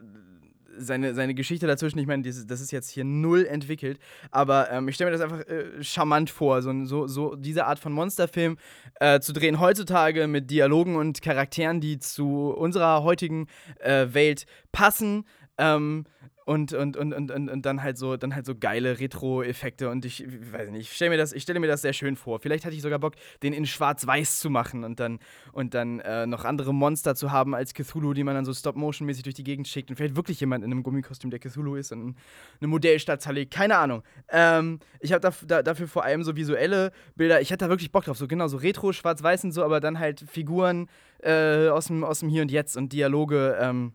seine, 0.80 1.14
seine 1.14 1.34
Geschichte 1.34 1.68
dazwischen, 1.68 2.00
ich 2.00 2.08
meine, 2.08 2.24
das 2.24 2.62
ist 2.62 2.72
jetzt 2.72 2.90
hier 2.90 3.04
null 3.04 3.46
entwickelt, 3.46 4.00
aber 4.32 4.72
ähm, 4.72 4.88
ich 4.88 4.96
stelle 4.96 5.12
mir 5.12 5.18
das 5.18 5.22
einfach 5.22 5.48
äh, 5.48 5.84
charmant 5.84 6.30
vor, 6.30 6.62
so, 6.62 6.86
so, 6.86 7.08
so 7.08 7.36
diese 7.36 7.66
Art 7.66 7.80
von 7.80 7.94
Monsterfilm 7.94 8.58
äh, 9.00 9.20
zu 9.20 9.34
drehen 9.34 9.60
heutzutage 9.60 10.28
mit 10.28 10.50
Dialogen 10.50 10.96
und 10.96 11.22
Charakteren, 11.22 11.82
die 11.82 12.00
zu 12.00 12.50
unserer 12.52 13.04
heutigen 13.04 13.48
äh, 13.80 14.08
Welt 14.12 14.46
passen. 14.72 15.26
Ähm, 15.58 16.06
und, 16.50 16.74
und, 16.74 16.98
und, 16.98 17.14
und, 17.14 17.30
und, 17.30 17.62
dann 17.64 17.84
halt 17.84 18.00
so, 18.00 18.18
dann 18.18 18.34
halt 18.34 18.48
so 18.48 18.56
geile 18.56 19.00
Retro-Effekte 19.00 19.88
und 19.92 20.04
ich, 20.04 20.26
weiß 20.52 20.72
nicht, 20.72 20.90
ich 20.90 20.94
stelle 20.94 21.12
mir 21.12 21.18
das, 21.18 21.32
mir 21.32 21.68
das 21.68 21.84
sehr 21.84 21.94
schön 21.94 22.16
vor. 22.16 22.40
Vielleicht 22.40 22.66
hatte 22.66 22.76
ich 22.76 22.82
sogar 22.82 22.98
Bock, 22.98 23.14
den 23.44 23.54
in 23.54 23.68
Schwarz-Weiß 23.68 24.40
zu 24.40 24.50
machen 24.50 24.84
und 24.84 25.00
dann, 25.00 25.20
und 25.52 25.76
dann 25.76 26.00
äh, 26.00 26.26
noch 26.26 26.46
andere 26.46 26.74
Monster 26.74 27.14
zu 27.14 27.32
haben 27.32 27.54
als 27.54 27.76
Cthulhu, 27.76 28.16
die 28.16 28.24
man 28.24 28.34
dann 28.34 28.46
so 28.46 28.54
Stop-Motion-mäßig 28.56 29.22
durch 29.22 29.36
die 29.36 29.44
Gegend 29.44 29.68
schickt 29.68 29.92
und 29.92 29.98
vielleicht 29.98 30.16
wirklich 30.16 30.40
jemand 30.40 30.66
in 30.66 30.72
einem 30.72 30.82
Gummikostüm, 30.82 31.30
der 31.30 31.40
Cthulhu 31.40 31.76
ist 31.76 31.92
und 31.92 32.16
eine 32.60 32.68
Modellstadt 32.68 33.22
zerlegt. 33.22 33.54
Keine 33.54 33.78
Ahnung. 33.78 34.02
Ähm, 34.30 34.80
ich 35.02 35.14
habe 35.14 35.22
da, 35.22 35.32
da, 35.46 35.62
dafür 35.62 35.88
vor 35.88 36.04
allem 36.04 36.24
so 36.24 36.36
visuelle 36.36 36.92
Bilder. 37.16 37.42
Ich 37.42 37.52
hätte 37.52 37.66
da 37.66 37.70
wirklich 37.70 37.92
Bock 37.92 38.06
drauf, 38.06 38.18
so 38.18 38.28
genau 38.28 38.48
so 38.48 38.58
Retro, 38.58 38.92
Schwarz-Weiß 38.92 39.44
und 39.44 39.52
so, 39.52 39.64
aber 39.64 39.80
dann 39.80 40.00
halt 40.00 40.26
Figuren 40.28 40.88
äh, 41.22 41.68
aus, 41.68 41.86
dem, 41.86 42.04
aus 42.04 42.22
dem 42.22 42.30
Hier 42.30 42.42
und 42.42 42.50
Jetzt 42.50 42.76
und 42.76 42.92
Dialoge, 42.92 43.56
ähm, 43.62 43.94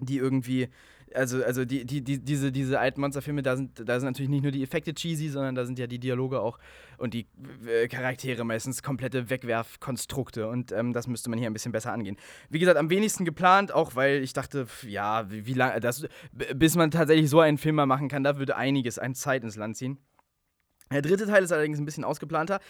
die 0.00 0.16
irgendwie 0.16 0.70
also, 1.14 1.42
also 1.42 1.64
die, 1.64 1.84
die, 1.84 2.02
die, 2.02 2.18
diese, 2.18 2.52
diese 2.52 2.78
alten 2.78 3.00
Monsterfilme, 3.00 3.42
da 3.42 3.56
sind, 3.56 3.88
da 3.88 3.98
sind 3.98 4.08
natürlich 4.08 4.30
nicht 4.30 4.42
nur 4.42 4.52
die 4.52 4.62
Effekte 4.62 4.94
cheesy, 4.94 5.28
sondern 5.28 5.54
da 5.54 5.64
sind 5.64 5.78
ja 5.78 5.86
die 5.86 5.98
Dialoge 5.98 6.40
auch 6.40 6.58
und 6.98 7.14
die 7.14 7.26
Charaktere 7.88 8.44
meistens 8.44 8.82
komplette 8.82 9.30
Wegwerfkonstrukte. 9.30 10.48
Und 10.48 10.72
ähm, 10.72 10.92
das 10.92 11.06
müsste 11.06 11.30
man 11.30 11.38
hier 11.38 11.48
ein 11.48 11.52
bisschen 11.52 11.72
besser 11.72 11.92
angehen. 11.92 12.16
Wie 12.48 12.58
gesagt, 12.58 12.78
am 12.78 12.90
wenigsten 12.90 13.24
geplant, 13.24 13.72
auch 13.72 13.94
weil 13.94 14.22
ich 14.22 14.32
dachte, 14.32 14.66
ja, 14.86 15.30
wie, 15.30 15.46
wie 15.46 15.54
lange, 15.54 15.80
bis 16.54 16.76
man 16.76 16.90
tatsächlich 16.90 17.30
so 17.30 17.40
einen 17.40 17.58
Film 17.58 17.76
mal 17.76 17.86
machen 17.86 18.08
kann, 18.08 18.24
da 18.24 18.38
würde 18.38 18.56
einiges 18.56 18.98
an 18.98 19.14
Zeit 19.14 19.44
ins 19.44 19.56
Land 19.56 19.76
ziehen. 19.76 19.98
Der 20.90 21.02
dritte 21.02 21.26
Teil 21.26 21.42
ist 21.44 21.52
allerdings 21.52 21.78
ein 21.78 21.84
bisschen 21.84 22.04
ausgeplanter. 22.04 22.60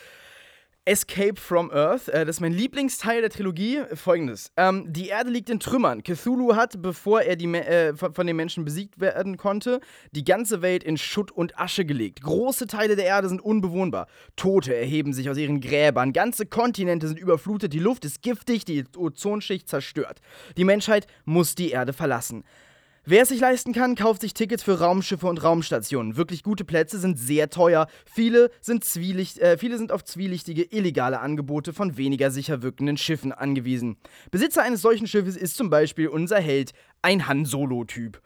Escape 0.88 1.38
from 1.38 1.70
Earth. 1.70 2.08
Äh, 2.08 2.24
das 2.24 2.36
ist 2.36 2.40
mein 2.40 2.54
Lieblingsteil 2.54 3.20
der 3.20 3.28
Trilogie. 3.28 3.82
Folgendes: 3.94 4.50
ähm, 4.56 4.86
Die 4.88 5.08
Erde 5.08 5.30
liegt 5.30 5.50
in 5.50 5.60
Trümmern. 5.60 6.02
Cthulhu 6.02 6.56
hat, 6.56 6.80
bevor 6.80 7.20
er 7.20 7.36
die, 7.36 7.46
äh, 7.54 7.94
von 7.94 8.26
den 8.26 8.36
Menschen 8.36 8.64
besiegt 8.64 8.98
werden 8.98 9.36
konnte, 9.36 9.80
die 10.12 10.24
ganze 10.24 10.62
Welt 10.62 10.82
in 10.82 10.96
Schutt 10.96 11.30
und 11.30 11.58
Asche 11.58 11.84
gelegt. 11.84 12.22
Große 12.22 12.66
Teile 12.66 12.96
der 12.96 13.04
Erde 13.04 13.28
sind 13.28 13.42
unbewohnbar. 13.42 14.06
Tote 14.36 14.74
erheben 14.74 15.12
sich 15.12 15.28
aus 15.28 15.36
ihren 15.36 15.60
Gräbern. 15.60 16.14
Ganze 16.14 16.46
Kontinente 16.46 17.06
sind 17.06 17.18
überflutet. 17.18 17.74
Die 17.74 17.78
Luft 17.78 18.06
ist 18.06 18.22
giftig. 18.22 18.64
Die 18.64 18.84
Ozonschicht 18.96 19.68
zerstört. 19.68 20.20
Die 20.56 20.64
Menschheit 20.64 21.06
muss 21.26 21.54
die 21.54 21.70
Erde 21.70 21.92
verlassen. 21.92 22.44
Wer 23.10 23.22
es 23.22 23.30
sich 23.30 23.40
leisten 23.40 23.72
kann, 23.72 23.94
kauft 23.94 24.20
sich 24.20 24.34
Tickets 24.34 24.62
für 24.62 24.80
Raumschiffe 24.80 25.26
und 25.26 25.42
Raumstationen. 25.42 26.18
Wirklich 26.18 26.42
gute 26.42 26.66
Plätze 26.66 26.98
sind 26.98 27.18
sehr 27.18 27.48
teuer. 27.48 27.86
Viele 28.04 28.50
sind, 28.60 28.84
äh, 28.84 29.56
viele 29.56 29.78
sind 29.78 29.92
auf 29.92 30.04
zwielichtige, 30.04 30.64
illegale 30.64 31.18
Angebote 31.20 31.72
von 31.72 31.96
weniger 31.96 32.30
sicher 32.30 32.60
wirkenden 32.60 32.98
Schiffen 32.98 33.32
angewiesen. 33.32 33.96
Besitzer 34.30 34.62
eines 34.62 34.82
solchen 34.82 35.06
Schiffes 35.06 35.38
ist 35.38 35.56
zum 35.56 35.70
Beispiel 35.70 36.08
unser 36.08 36.38
Held, 36.38 36.72
ein 37.00 37.26
Han 37.26 37.46
Solo-Typ. 37.46 38.20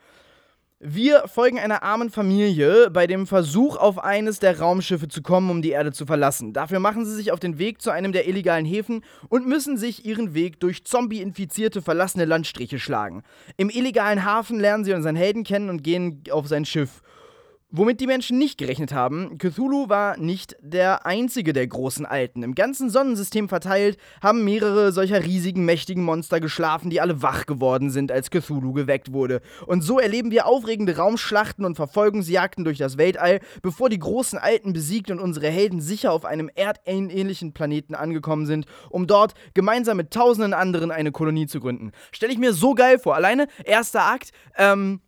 Wir 0.84 1.28
folgen 1.28 1.60
einer 1.60 1.84
armen 1.84 2.10
Familie 2.10 2.90
bei 2.90 3.06
dem 3.06 3.28
Versuch, 3.28 3.76
auf 3.76 4.02
eines 4.02 4.40
der 4.40 4.58
Raumschiffe 4.58 5.06
zu 5.06 5.22
kommen, 5.22 5.48
um 5.48 5.62
die 5.62 5.70
Erde 5.70 5.92
zu 5.92 6.06
verlassen. 6.06 6.52
Dafür 6.52 6.80
machen 6.80 7.04
sie 7.04 7.14
sich 7.14 7.30
auf 7.30 7.38
den 7.38 7.60
Weg 7.60 7.80
zu 7.80 7.92
einem 7.92 8.10
der 8.10 8.26
illegalen 8.26 8.64
Häfen 8.64 9.04
und 9.28 9.46
müssen 9.46 9.76
sich 9.76 10.04
ihren 10.04 10.34
Weg 10.34 10.58
durch 10.58 10.82
zombie-infizierte, 10.82 11.82
verlassene 11.82 12.24
Landstriche 12.24 12.80
schlagen. 12.80 13.22
Im 13.56 13.70
illegalen 13.70 14.24
Hafen 14.24 14.58
lernen 14.58 14.84
sie 14.84 14.92
unseren 14.92 15.14
Helden 15.14 15.44
kennen 15.44 15.70
und 15.70 15.84
gehen 15.84 16.24
auf 16.32 16.48
sein 16.48 16.64
Schiff. 16.64 17.00
Womit 17.74 18.00
die 18.00 18.06
Menschen 18.06 18.36
nicht 18.36 18.58
gerechnet 18.58 18.92
haben, 18.92 19.38
Cthulhu 19.38 19.88
war 19.88 20.18
nicht 20.18 20.56
der 20.60 21.06
einzige 21.06 21.54
der 21.54 21.66
großen 21.66 22.04
Alten. 22.04 22.42
Im 22.42 22.54
ganzen 22.54 22.90
Sonnensystem 22.90 23.48
verteilt 23.48 23.96
haben 24.22 24.44
mehrere 24.44 24.92
solcher 24.92 25.24
riesigen, 25.24 25.64
mächtigen 25.64 26.04
Monster 26.04 26.38
geschlafen, 26.38 26.90
die 26.90 27.00
alle 27.00 27.22
wach 27.22 27.46
geworden 27.46 27.88
sind, 27.88 28.12
als 28.12 28.28
Cthulhu 28.28 28.74
geweckt 28.74 29.14
wurde. 29.14 29.40
Und 29.66 29.80
so 29.80 29.98
erleben 29.98 30.30
wir 30.30 30.44
aufregende 30.44 30.98
Raumschlachten 30.98 31.64
und 31.64 31.76
Verfolgungsjagden 31.76 32.62
durch 32.66 32.76
das 32.76 32.98
Weltall, 32.98 33.40
bevor 33.62 33.88
die 33.88 33.98
großen 33.98 34.38
Alten 34.38 34.74
besiegt 34.74 35.10
und 35.10 35.18
unsere 35.18 35.48
Helden 35.48 35.80
sicher 35.80 36.12
auf 36.12 36.26
einem 36.26 36.50
erdähnlichen 36.54 37.54
Planeten 37.54 37.94
angekommen 37.94 38.44
sind, 38.44 38.66
um 38.90 39.06
dort 39.06 39.32
gemeinsam 39.54 39.96
mit 39.96 40.10
tausenden 40.10 40.52
anderen 40.52 40.90
eine 40.90 41.10
Kolonie 41.10 41.46
zu 41.46 41.58
gründen. 41.58 41.92
Stelle 42.10 42.34
ich 42.34 42.38
mir 42.38 42.52
so 42.52 42.74
geil 42.74 42.98
vor. 42.98 43.14
Alleine, 43.14 43.46
erster 43.64 44.04
Akt, 44.04 44.32
ähm, 44.58 45.00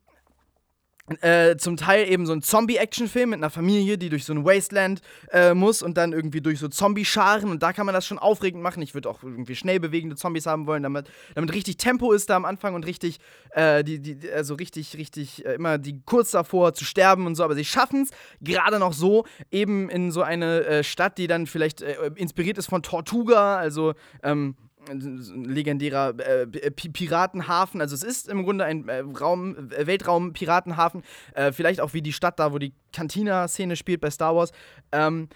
äh, 1.20 1.56
zum 1.56 1.76
Teil 1.76 2.08
eben 2.08 2.24
so 2.24 2.32
ein 2.32 2.40
Zombie-Action-Film 2.40 3.30
mit 3.30 3.38
einer 3.38 3.50
Familie, 3.50 3.98
die 3.98 4.08
durch 4.08 4.24
so 4.24 4.32
ein 4.32 4.44
Wasteland 4.44 5.02
äh, 5.30 5.52
muss 5.52 5.82
und 5.82 5.98
dann 5.98 6.12
irgendwie 6.12 6.40
durch 6.40 6.58
so 6.58 6.68
Zombie-Scharen 6.68 7.50
und 7.50 7.62
da 7.62 7.74
kann 7.74 7.84
man 7.84 7.94
das 7.94 8.06
schon 8.06 8.18
aufregend 8.18 8.62
machen. 8.62 8.82
Ich 8.82 8.94
würde 8.94 9.10
auch 9.10 9.22
irgendwie 9.22 9.54
schnell 9.54 9.80
bewegende 9.80 10.16
Zombies 10.16 10.46
haben 10.46 10.66
wollen, 10.66 10.82
damit, 10.82 11.10
damit 11.34 11.52
richtig 11.52 11.76
Tempo 11.76 12.12
ist 12.12 12.30
da 12.30 12.36
am 12.36 12.46
Anfang 12.46 12.74
und 12.74 12.86
richtig, 12.86 13.18
äh, 13.50 13.84
die, 13.84 14.00
die, 14.00 14.30
also 14.30 14.54
richtig, 14.54 14.96
richtig, 14.96 15.44
äh, 15.44 15.54
immer 15.54 15.76
die 15.76 16.00
kurz 16.06 16.30
davor 16.30 16.72
zu 16.72 16.86
sterben 16.86 17.26
und 17.26 17.34
so, 17.34 17.44
aber 17.44 17.54
sie 17.54 17.66
schaffen 17.66 18.02
es 18.04 18.10
gerade 18.40 18.78
noch 18.78 18.94
so, 18.94 19.26
eben 19.50 19.90
in 19.90 20.10
so 20.10 20.22
eine 20.22 20.64
äh, 20.64 20.84
Stadt, 20.84 21.18
die 21.18 21.26
dann 21.26 21.46
vielleicht 21.46 21.82
äh, 21.82 21.96
inspiriert 22.14 22.56
ist 22.56 22.68
von 22.68 22.82
Tortuga, 22.82 23.58
also 23.58 23.92
ähm, 24.22 24.56
legendärer 24.88 26.14
äh, 26.18 26.46
Piratenhafen. 26.70 27.80
Also 27.80 27.94
es 27.94 28.02
ist 28.02 28.28
im 28.28 28.44
Grunde 28.44 28.64
ein 28.64 28.88
äh, 28.88 29.00
Raum, 29.00 29.70
äh, 29.70 29.86
Weltraum-Piratenhafen. 29.86 31.02
Äh, 31.34 31.52
vielleicht 31.52 31.80
auch 31.80 31.94
wie 31.94 32.02
die 32.02 32.12
Stadt 32.12 32.38
da, 32.38 32.52
wo 32.52 32.58
die 32.58 32.72
Cantina-Szene 32.92 33.76
spielt 33.76 34.00
bei 34.00 34.10
Star 34.10 34.34
Wars. 34.36 34.52
Ähm, 34.92 35.28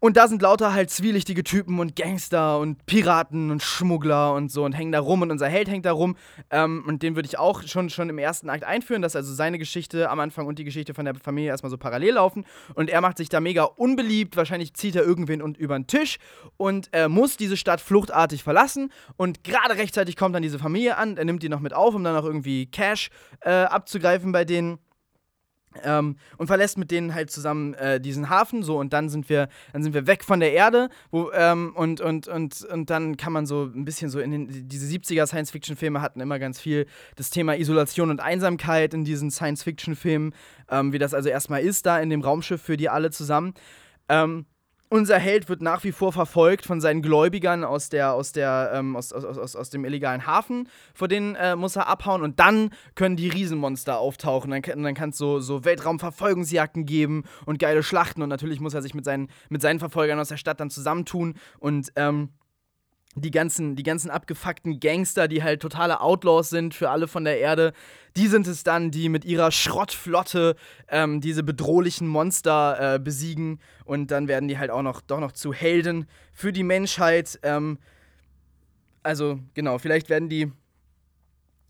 Und 0.00 0.16
da 0.16 0.28
sind 0.28 0.42
lauter 0.42 0.72
halt 0.72 0.90
zwielichtige 0.90 1.42
Typen 1.42 1.78
und 1.78 1.96
Gangster 1.96 2.58
und 2.58 2.84
Piraten 2.86 3.50
und 3.50 3.62
Schmuggler 3.62 4.34
und 4.34 4.52
so 4.52 4.64
und 4.64 4.72
hängen 4.72 4.92
da 4.92 5.00
rum 5.00 5.22
und 5.22 5.30
unser 5.30 5.48
Held 5.48 5.68
hängt 5.68 5.86
da 5.86 5.92
rum. 5.92 6.16
Ähm, 6.50 6.84
und 6.86 7.02
den 7.02 7.16
würde 7.16 7.26
ich 7.26 7.38
auch 7.38 7.62
schon, 7.62 7.88
schon 7.90 8.08
im 8.08 8.18
ersten 8.18 8.50
Akt 8.50 8.64
einführen, 8.64 9.02
dass 9.02 9.16
also 9.16 9.32
seine 9.32 9.58
Geschichte 9.58 10.10
am 10.10 10.20
Anfang 10.20 10.46
und 10.46 10.58
die 10.58 10.64
Geschichte 10.64 10.94
von 10.94 11.04
der 11.04 11.14
Familie 11.14 11.50
erstmal 11.50 11.70
so 11.70 11.78
parallel 11.78 12.14
laufen. 12.14 12.44
Und 12.74 12.90
er 12.90 13.00
macht 13.00 13.16
sich 13.16 13.28
da 13.28 13.40
mega 13.40 13.64
unbeliebt. 13.64 14.36
Wahrscheinlich 14.36 14.74
zieht 14.74 14.96
er 14.96 15.04
irgendwen 15.04 15.40
und 15.40 15.56
über 15.56 15.78
den 15.78 15.86
Tisch 15.86 16.18
und 16.56 16.88
äh, 16.92 17.08
muss 17.08 17.36
diese 17.36 17.56
Stadt 17.56 17.80
fluchtartig 17.80 18.42
verlassen. 18.42 18.92
Und 19.16 19.44
gerade 19.44 19.76
rechtzeitig 19.76 20.16
kommt 20.16 20.34
dann 20.34 20.42
diese 20.42 20.58
Familie 20.58 20.96
an. 20.96 21.16
Er 21.16 21.24
nimmt 21.24 21.42
die 21.42 21.48
noch 21.48 21.60
mit 21.60 21.72
auf, 21.72 21.94
um 21.94 22.04
dann 22.04 22.16
auch 22.16 22.24
irgendwie 22.24 22.66
Cash 22.66 23.10
äh, 23.40 23.50
abzugreifen 23.50 24.32
bei 24.32 24.44
denen. 24.44 24.78
Ähm, 25.84 26.16
und 26.36 26.46
verlässt 26.46 26.78
mit 26.78 26.90
denen 26.90 27.14
halt 27.14 27.30
zusammen 27.30 27.74
äh, 27.74 28.00
diesen 28.00 28.28
Hafen 28.28 28.62
so 28.62 28.78
und 28.78 28.92
dann 28.92 29.08
sind 29.08 29.28
wir 29.28 29.48
dann 29.72 29.82
sind 29.82 29.94
wir 29.94 30.06
weg 30.06 30.24
von 30.24 30.40
der 30.40 30.52
Erde 30.52 30.88
wo, 31.10 31.30
ähm, 31.32 31.72
und, 31.74 32.00
und, 32.00 32.28
und, 32.28 32.64
und 32.64 32.90
dann 32.90 33.16
kann 33.16 33.32
man 33.32 33.46
so 33.46 33.64
ein 33.64 33.84
bisschen 33.84 34.10
so 34.10 34.20
in 34.20 34.30
den, 34.30 34.68
diese 34.68 34.86
70er 34.86 35.26
Science-Fiction-Filme 35.26 36.00
hatten 36.00 36.20
immer 36.20 36.38
ganz 36.38 36.60
viel 36.60 36.86
das 37.16 37.30
Thema 37.30 37.56
Isolation 37.56 38.10
und 38.10 38.20
Einsamkeit 38.20 38.94
in 38.94 39.04
diesen 39.04 39.30
Science-Fiction-Filmen, 39.30 40.34
ähm, 40.70 40.92
wie 40.92 40.98
das 40.98 41.14
also 41.14 41.28
erstmal 41.28 41.62
ist 41.62 41.86
da 41.86 41.98
in 41.98 42.10
dem 42.10 42.22
Raumschiff 42.22 42.62
für 42.62 42.76
die 42.76 42.88
alle 42.88 43.10
zusammen. 43.10 43.54
Ähm, 44.08 44.46
unser 44.88 45.18
Held 45.18 45.48
wird 45.48 45.62
nach 45.62 45.84
wie 45.84 45.92
vor 45.92 46.12
verfolgt 46.12 46.64
von 46.64 46.80
seinen 46.80 47.02
Gläubigern 47.02 47.64
aus, 47.64 47.88
der, 47.88 48.12
aus, 48.12 48.32
der, 48.32 48.70
ähm, 48.74 48.96
aus, 48.96 49.12
aus, 49.12 49.24
aus, 49.24 49.56
aus 49.56 49.70
dem 49.70 49.84
illegalen 49.84 50.26
Hafen, 50.26 50.68
vor 50.94 51.08
denen 51.08 51.34
äh, 51.34 51.56
muss 51.56 51.76
er 51.76 51.88
abhauen 51.88 52.22
und 52.22 52.38
dann 52.38 52.70
können 52.94 53.16
die 53.16 53.28
Riesenmonster 53.28 53.98
auftauchen. 53.98 54.50
Dann, 54.50 54.62
dann 54.62 54.94
kann 54.94 55.10
es 55.10 55.18
so, 55.18 55.40
so 55.40 55.64
Weltraumverfolgungsjagden 55.64 56.86
geben 56.86 57.24
und 57.44 57.58
geile 57.58 57.82
Schlachten. 57.82 58.22
Und 58.22 58.28
natürlich 58.28 58.60
muss 58.60 58.74
er 58.74 58.82
sich 58.82 58.94
mit 58.94 59.04
seinen, 59.04 59.28
mit 59.48 59.62
seinen 59.62 59.78
Verfolgern 59.78 60.18
aus 60.18 60.28
der 60.28 60.36
Stadt 60.36 60.60
dann 60.60 60.70
zusammentun. 60.70 61.34
Und 61.58 61.92
ähm, 61.96 62.30
die 63.16 63.30
ganzen, 63.30 63.76
die 63.76 63.82
ganzen 63.82 64.10
abgefuckten 64.10 64.78
Gangster, 64.78 65.26
die 65.26 65.42
halt 65.42 65.60
totale 65.60 66.00
Outlaws 66.00 66.50
sind 66.50 66.74
für 66.74 66.90
alle 66.90 67.08
von 67.08 67.24
der 67.24 67.40
Erde, 67.40 67.72
die 68.16 68.28
sind 68.28 68.46
es 68.46 68.62
dann, 68.62 68.90
die 68.90 69.08
mit 69.08 69.24
ihrer 69.24 69.50
Schrottflotte 69.50 70.54
ähm, 70.88 71.20
diese 71.20 71.42
bedrohlichen 71.42 72.06
Monster 72.06 72.94
äh, 72.94 72.98
besiegen 72.98 73.60
und 73.84 74.10
dann 74.10 74.28
werden 74.28 74.48
die 74.48 74.58
halt 74.58 74.70
auch 74.70 74.82
noch 74.82 75.00
doch 75.00 75.20
noch 75.20 75.32
zu 75.32 75.52
Helden 75.52 76.06
für 76.32 76.52
die 76.52 76.62
Menschheit. 76.62 77.38
Ähm, 77.42 77.78
also 79.02 79.38
genau, 79.54 79.78
vielleicht 79.78 80.10
werden 80.10 80.28
die 80.28 80.52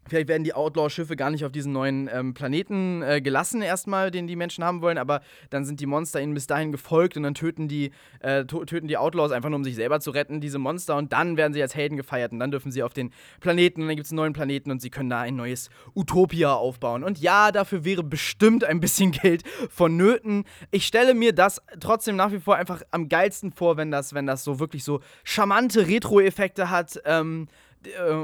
Vielleicht 0.09 0.29
werden 0.29 0.45
die 0.45 0.55
Outlaw-Schiffe 0.55 1.17
gar 1.17 1.31
nicht 1.31 1.45
auf 1.45 1.53
diesen 1.53 1.73
neuen 1.73 2.09
ähm, 2.13 2.35
Planeten 2.35 3.03
äh, 3.03 3.21
gelassen, 3.21 3.63
erstmal, 3.63 4.11
den 4.11 4.27
die 4.27 4.37
Menschen 4.37 4.65
haben 4.65 4.83
wollen, 4.83 4.99
aber 4.99 5.21
dann 5.51 5.65
sind 5.65 5.81
die 5.81 5.87
Monster 5.87 6.21
ihnen 6.21 6.35
bis 6.35 6.47
dahin 6.47 6.73
gefolgt 6.73 7.17
und 7.17 7.23
dann 7.25 7.35
töten 7.35 7.69
die, 7.69 7.91
äh, 8.21 8.45
töten 8.45 8.89
die 8.89 8.97
Outlaws 8.97 9.33
einfach 9.33 9.49
nur, 9.49 9.57
um 9.57 9.65
sich 9.65 9.75
selber 9.75 10.01
zu 10.01 10.11
retten, 10.11 10.41
diese 10.41 10.59
Monster, 10.59 10.97
und 10.97 11.13
dann 11.13 11.37
werden 11.37 11.53
sie 11.53 11.63
als 11.63 11.75
Helden 11.75 11.97
gefeiert 11.97 12.33
und 12.33 12.39
dann 12.39 12.51
dürfen 12.51 12.71
sie 12.71 12.83
auf 12.83 12.93
den 12.93 13.11
Planeten 13.41 13.83
und 13.83 13.89
dann 13.89 13.97
gibt 13.97 14.07
es 14.07 14.13
einen 14.13 14.17
neuen 14.17 14.33
Planeten 14.33 14.71
und 14.71 14.81
sie 14.81 14.91
können 14.91 15.11
da 15.11 15.21
ein 15.21 15.37
neues 15.37 15.71
Utopia 15.95 16.55
aufbauen. 16.55 17.05
Und 17.05 17.19
ja, 17.19 17.53
dafür 17.53 17.85
wäre 17.85 18.03
bestimmt 18.03 18.65
ein 18.65 18.81
bisschen 18.81 19.11
Geld 19.23 19.43
vonnöten. 19.71 20.45
Ich 20.71 20.87
stelle 20.87 21.15
mir 21.15 21.33
das 21.33 21.63
trotzdem 21.81 22.17
nach 22.17 22.33
wie 22.33 22.41
vor 22.41 22.57
einfach 22.57 22.83
am 22.91 23.09
geilsten 23.09 23.53
vor, 23.53 23.77
wenn 23.77 23.91
das, 23.91 24.15
wenn 24.15 24.27
das 24.27 24.45
so 24.45 24.61
wirklich 24.61 24.85
so 24.85 25.01
charmante 25.25 25.87
Retro-Effekte 25.87 26.71
hat. 26.71 27.01
Ähm, 27.05 27.49
äh, 27.49 27.66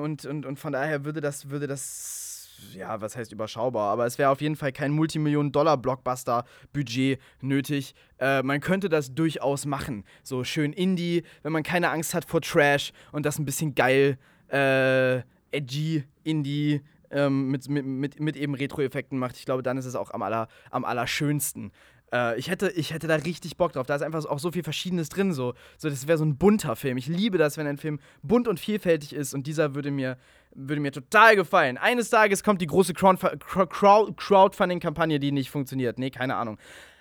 und, 0.03 0.25
und, 0.25 0.47
und 0.47 0.59
von 0.59 0.73
daher 0.73 1.05
würde 1.05 1.21
das, 1.21 1.51
würde 1.51 1.67
das, 1.67 2.49
ja, 2.75 2.99
was 3.01 3.17
heißt 3.17 3.33
überschaubar, 3.33 3.93
aber 3.93 4.07
es 4.07 4.19
wäre 4.19 4.31
auf 4.31 4.41
jeden 4.41 4.57
Fall 4.57 4.73
kein 4.73 4.93
Multimillionen-Dollar-Blockbuster-Budget 4.93 7.21
nötig. 7.41 7.95
Äh, 8.19 8.43
man 8.43 8.61
könnte 8.61 8.89
das 8.89 9.15
durchaus 9.15 9.67
machen. 9.67 10.05
So 10.23 10.45
schön 10.45 10.73
Indie, 10.73 11.25
wenn 11.43 11.53
man 11.53 11.63
keine 11.63 11.91
Angst 11.91 12.15
hat 12.15 12.25
vor 12.25 12.41
Trash 12.41 12.93
und 13.13 13.27
das 13.27 13.39
ein 13.39 13.45
bisschen 13.45 13.75
geil, 13.75 14.17
äh, 14.49 15.19
edgy, 15.51 16.05
Indie, 16.25 16.81
ähm, 17.13 17.51
mit, 17.51 17.69
mit, 17.69 18.21
mit, 18.21 18.37
eben 18.37 18.55
Retro-Effekten 18.55 19.19
macht. 19.19 19.37
Ich 19.37 19.45
glaube, 19.45 19.63
dann 19.63 19.77
ist 19.77 19.85
es 19.85 19.95
auch 19.95 20.11
am, 20.11 20.23
aller, 20.23 20.49
am 20.71 20.85
allerschönsten. 20.85 21.71
Äh, 22.13 22.39
ich, 22.39 22.51
hätte, 22.51 22.71
ich 22.71 22.93
hätte 22.93 23.07
da 23.07 23.15
richtig 23.17 23.57
Bock 23.57 23.73
drauf. 23.73 23.87
Da 23.87 23.97
ist 23.97 24.03
einfach 24.03 24.25
auch 24.27 24.39
so 24.39 24.53
viel 24.53 24.63
Verschiedenes 24.63 25.09
drin. 25.09 25.33
So, 25.33 25.55
so 25.79 25.89
das 25.89 26.07
wäre 26.07 26.19
so 26.19 26.25
ein 26.25 26.37
bunter 26.37 26.77
Film. 26.77 26.99
Ich 26.99 27.07
liebe 27.07 27.39
das, 27.39 27.57
wenn 27.57 27.67
ein 27.67 27.79
Film 27.79 27.99
bunt 28.23 28.49
und 28.49 28.61
vielfältig 28.61 29.15
ist 29.15 29.33
und 29.35 29.47
dieser 29.47 29.75
würde 29.75 29.91
mir, 29.91 30.19
würde 30.55 30.81
mir 30.81 30.93
total 30.93 31.37
gefallen. 31.37 31.79
Eines 31.79 32.11
Tages 32.11 32.45
kommt 32.45 32.61
die 32.61 32.67
große 32.67 32.93
Crowdfunding-Kampagne, 32.95 35.19
die 35.19 35.33
nicht 35.33 35.51
funktioniert. 35.51 35.99
Nee, 35.99 36.11
keine 36.11 36.37
Ahnung. 36.37 36.59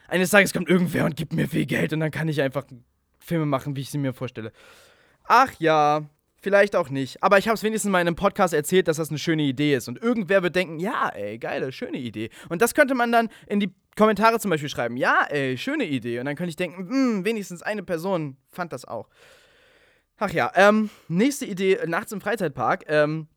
Eines 0.07 0.29
Tages 0.29 0.53
kommt 0.53 0.69
irgendwer 0.69 1.05
und 1.05 1.15
gibt 1.15 1.33
mir 1.33 1.47
viel 1.47 1.65
Geld 1.65 1.93
und 1.93 1.99
dann 1.99 2.11
kann 2.11 2.27
ich 2.27 2.41
einfach 2.41 2.65
Filme 3.19 3.45
machen, 3.45 3.75
wie 3.75 3.81
ich 3.81 3.89
sie 3.89 3.97
mir 3.97 4.13
vorstelle. 4.13 4.51
Ach 5.25 5.51
ja, 5.59 6.03
Vielleicht 6.43 6.75
auch 6.75 6.89
nicht. 6.89 7.21
Aber 7.21 7.37
ich 7.37 7.47
habe 7.47 7.55
es 7.55 7.61
wenigstens 7.61 7.91
mal 7.91 8.01
in 8.01 8.07
einem 8.07 8.15
Podcast 8.15 8.53
erzählt, 8.53 8.87
dass 8.87 8.97
das 8.97 9.09
eine 9.09 9.19
schöne 9.19 9.43
Idee 9.43 9.75
ist. 9.75 9.87
Und 9.87 10.01
irgendwer 10.01 10.41
wird 10.41 10.55
denken, 10.55 10.79
ja, 10.79 11.09
ey, 11.09 11.37
geile, 11.37 11.71
schöne 11.71 11.97
Idee. 11.97 12.31
Und 12.49 12.63
das 12.63 12.73
könnte 12.73 12.95
man 12.95 13.11
dann 13.11 13.29
in 13.45 13.59
die 13.59 13.71
Kommentare 13.95 14.39
zum 14.39 14.49
Beispiel 14.49 14.69
schreiben, 14.69 14.97
ja, 14.97 15.27
ey, 15.29 15.55
schöne 15.55 15.85
Idee. 15.85 16.19
Und 16.19 16.25
dann 16.25 16.35
könnte 16.35 16.49
ich 16.49 16.55
denken, 16.55 16.89
hm, 16.89 17.25
wenigstens 17.25 17.61
eine 17.61 17.83
Person 17.83 18.37
fand 18.49 18.73
das 18.73 18.85
auch. 18.85 19.07
Ach 20.17 20.31
ja, 20.31 20.51
ähm, 20.55 20.89
nächste 21.07 21.45
Idee, 21.45 21.79
nachts 21.85 22.11
im 22.11 22.21
Freizeitpark. 22.21 22.85
Ähm, 22.87 23.27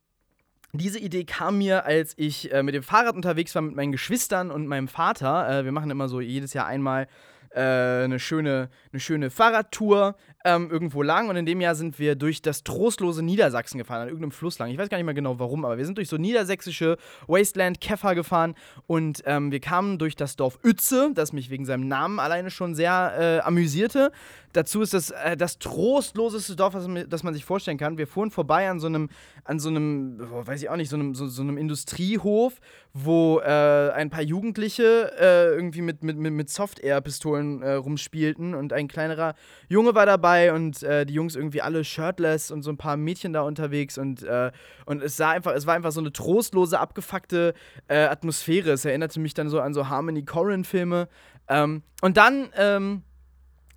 diese 0.73 0.99
Idee 0.99 1.25
kam 1.25 1.59
mir, 1.59 1.85
als 1.85 2.15
ich 2.17 2.53
äh, 2.53 2.63
mit 2.63 2.75
dem 2.75 2.83
Fahrrad 2.83 3.15
unterwegs 3.15 3.55
war 3.55 3.63
mit 3.63 3.77
meinen 3.77 3.93
Geschwistern 3.93 4.51
und 4.51 4.67
meinem 4.67 4.89
Vater. 4.89 5.61
Äh, 5.61 5.65
wir 5.67 5.73
machen 5.73 5.91
immer 5.91 6.09
so 6.09 6.21
jedes 6.23 6.55
Jahr 6.55 6.67
einmal 6.67 7.07
äh, 7.51 7.61
eine, 7.61 8.19
schöne, 8.19 8.71
eine 8.93 9.01
schöne 9.01 9.31
Fahrradtour 9.31 10.17
ähm, 10.45 10.71
irgendwo 10.71 11.03
lang 11.03 11.31
und 11.31 11.37
in 11.37 11.47
dem 11.47 11.61
Jahr 11.61 11.75
sind 11.75 11.99
wir 11.99 12.17
durch 12.17 12.43
das 12.43 12.65
trostlose 12.65 13.23
Niedersachsen 13.23 13.79
gefahren, 13.79 14.03
an 14.03 14.09
irgendeinem 14.09 14.31
Fluss 14.31 14.59
lang. 14.59 14.71
Ich 14.71 14.77
weiß 14.77 14.91
gar 14.91 14.99
nicht 14.99 15.07
mehr 15.07 15.15
genau 15.15 15.39
warum, 15.39 15.65
aber 15.65 15.79
wir 15.79 15.87
sind 15.87 15.97
durch 15.97 16.09
so 16.09 16.19
niedersächsische 16.19 16.99
Wasteland 17.27 17.81
Käfer 17.81 18.15
gefahren 18.15 18.55
und 18.87 19.23
ähm, 19.25 19.51
wir 19.51 19.61
kamen 19.61 19.99
durch 19.99 20.17
das 20.17 20.37
Dorf 20.37 20.59
Uetze, 20.63 21.11
das 21.15 21.33
mich 21.33 21.49
wegen 21.49 21.65
seinem 21.65 21.89
Namen 21.89 22.21
alleine 22.21 22.51
schon 22.51 22.75
sehr 22.75 23.15
äh, 23.19 23.47
amüsierte. 23.47 24.13
Dazu 24.53 24.83
ist 24.83 24.95
das 24.95 25.11
äh, 25.11 25.37
das 25.37 25.59
trostloseste 25.59 26.57
Dorf, 26.57 26.75
das 26.75 26.87
man, 26.87 27.09
das 27.09 27.23
man, 27.23 27.35
sich 27.35 27.45
vorstellen 27.45 27.79
kann. 27.79 27.99
Wir 27.99 28.07
fuhren 28.07 28.31
vorbei 28.31 28.69
an 28.69 28.79
so 28.79 28.87
einem, 28.87 29.09
an 29.45 29.59
so 29.59 29.71
einem, 29.71 30.19
weiß 30.21 30.63
ich 30.63 30.69
auch 30.69 30.77
nicht, 30.77 30.91
so 30.91 30.97
einem, 30.97 31.15
so, 31.15 31.27
so 31.27 31.43
einem 31.43 31.57
Industriehof, 31.57 32.61
wo 32.93 33.41
äh, 33.41 33.91
ein 33.93 34.11
paar 34.11 34.23
Jugendliche 34.23 35.11
äh, 35.19 35.55
irgendwie 35.55 35.83
mit, 35.83 36.05
mit, 36.05 36.17
mit 36.17 36.51
Soft-Air-Pistolen 36.51 37.63
äh, 37.63 37.73
rumspielten 37.73 38.55
und 38.55 38.73
ein 38.73 38.87
kleinerer 38.87 39.35
Junge 39.69 39.95
war 39.95 40.07
dabei 40.07 40.34
dabei 40.35 40.53
und 40.53 40.83
äh, 40.83 41.07
die 41.07 41.15
Jungs 41.15 41.37
irgendwie 41.37 41.63
alle 41.63 41.85
shirtless 41.85 42.51
und 42.51 42.63
so 42.63 42.71
ein 42.71 42.77
paar 42.77 42.97
Mädchen 42.97 43.33
da 43.33 43.43
unterwegs 43.43 43.99
und, 43.99 44.23
äh, 44.23 44.51
und 44.87 45.03
es 45.03 45.17
sah 45.17 45.31
einfach, 45.31 45.53
es 45.53 45.67
war 45.67 45.75
einfach 45.75 45.93
so 45.93 46.01
eine 46.01 46.13
trostlose, 46.13 46.79
abgefuckte 46.79 47.55
äh, 47.89 48.05
Atmosphäre. 48.05 48.73
Es 48.73 48.85
erinnerte 48.85 49.21
mich 49.21 49.35
dann 49.35 49.49
so 49.49 49.61
an 49.61 49.75
so 49.75 49.89
Harmony 49.89 50.25
Corrin-Filme. 50.25 51.09
Ähm, 51.49 51.83
und 52.01 52.17
dann, 52.17 52.51
ähm, 52.57 53.03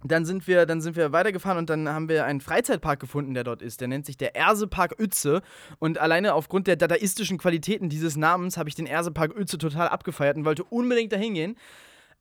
dann 0.04 0.26
sind 0.26 0.48
wir, 0.48 0.65
dann 0.65 0.80
sind 0.80 0.96
wir 0.96 1.12
weitergefahren 1.12 1.58
und 1.58 1.70
dann 1.70 1.89
haben 1.89 2.08
wir 2.08 2.26
einen 2.26 2.39
Freizeitpark 2.39 3.00
gefunden, 3.00 3.34
der 3.34 3.43
dort 3.43 3.62
ist. 3.62 3.82
Der 3.82 3.88
nennt 3.88 4.06
sich 4.06 4.17
der 4.17 4.36
Ersepark 4.36 5.00
Uetze. 5.00 5.41
Und 5.80 5.98
alleine 5.98 6.34
aufgrund 6.34 6.67
der 6.67 6.76
dadaistischen 6.76 7.38
Qualitäten 7.38 7.89
dieses 7.89 8.15
Namens 8.15 8.58
habe 8.58 8.70
ich 8.70 8.76
den 8.76 8.86
Ersepark 8.86 9.36
Uetze 9.36 9.58
total 9.58 9.89
abgefeiert 9.89 10.38
und 10.38 10.46
wollte 10.46 10.63
unbedingt 10.63 11.12
dahin 11.12 11.34
gehen. 11.34 11.56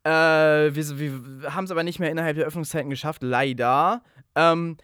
Äh, 0.06 0.72
wir, 0.72 0.98
wir 0.98 1.54
haben 1.54 1.64
es 1.64 1.72
aber 1.72 1.82
nicht 1.82 1.98
mehr 1.98 2.12
innerhalb 2.12 2.36
der 2.36 2.46
Öffnungszeiten 2.46 2.90
geschafft, 2.90 3.24
leider. 3.24 4.02
Ähm, 4.36 4.76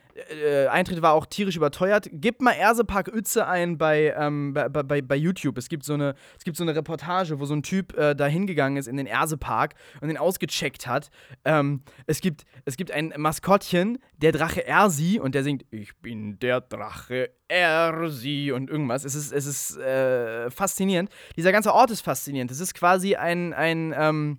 äh, 0.43 0.67
Eintritt 0.67 1.01
war 1.01 1.13
auch 1.13 1.27
tierisch 1.27 1.55
überteuert. 1.55 2.09
Gib 2.11 2.43
mal 2.43 2.53
Ersepark 2.53 3.09
Uetze 3.15 3.47
ein 3.47 3.79
bei, 3.79 4.13
ähm, 4.19 4.53
bei, 4.53 4.69
bei, 4.69 5.01
bei, 5.01 5.15
YouTube. 5.15 5.59
Es 5.59 5.69
gibt, 5.69 5.85
so 5.85 5.95
eine, 5.95 6.15
es 6.37 6.43
gibt 6.43 6.57
so 6.57 6.65
eine 6.65 6.75
Reportage, 6.75 7.39
wo 7.39 7.45
so 7.45 7.55
ein 7.55 7.63
Typ 7.63 7.97
äh, 7.97 8.17
da 8.17 8.27
hingegangen 8.27 8.79
ist 8.79 8.89
in 8.89 8.97
den 8.97 9.07
Ersepark 9.07 9.75
und 10.01 10.09
den 10.09 10.17
ausgecheckt 10.17 10.89
hat. 10.89 11.11
Ähm, 11.45 11.83
es, 12.07 12.21
gibt, 12.21 12.43
es 12.65 12.77
gibt 12.77 12.91
ein 12.91 13.15
Maskottchen, 13.17 13.99
der 14.17 14.33
Drache 14.33 14.67
Ersi, 14.67 15.21
und 15.21 15.37
der 15.37 15.45
singt 15.45 15.65
Ich 15.71 15.95
bin 15.99 16.41
der 16.41 16.63
Drache 16.63 17.31
Ersi 17.47 18.51
und 18.53 18.71
irgendwas. 18.71 19.05
Es 19.05 19.15
ist, 19.15 19.33
es 19.33 19.47
ist 19.47 19.77
äh, 19.77 20.51
faszinierend. 20.51 21.11
Dieser 21.37 21.53
ganze 21.53 21.73
Ort 21.73 21.93
ist 21.93 22.01
faszinierend. 22.01 22.51
Es 22.51 22.59
ist 22.59 22.75
quasi 22.75 23.15
ein, 23.15 23.53
ein 23.53 23.95
ähm, 23.97 24.39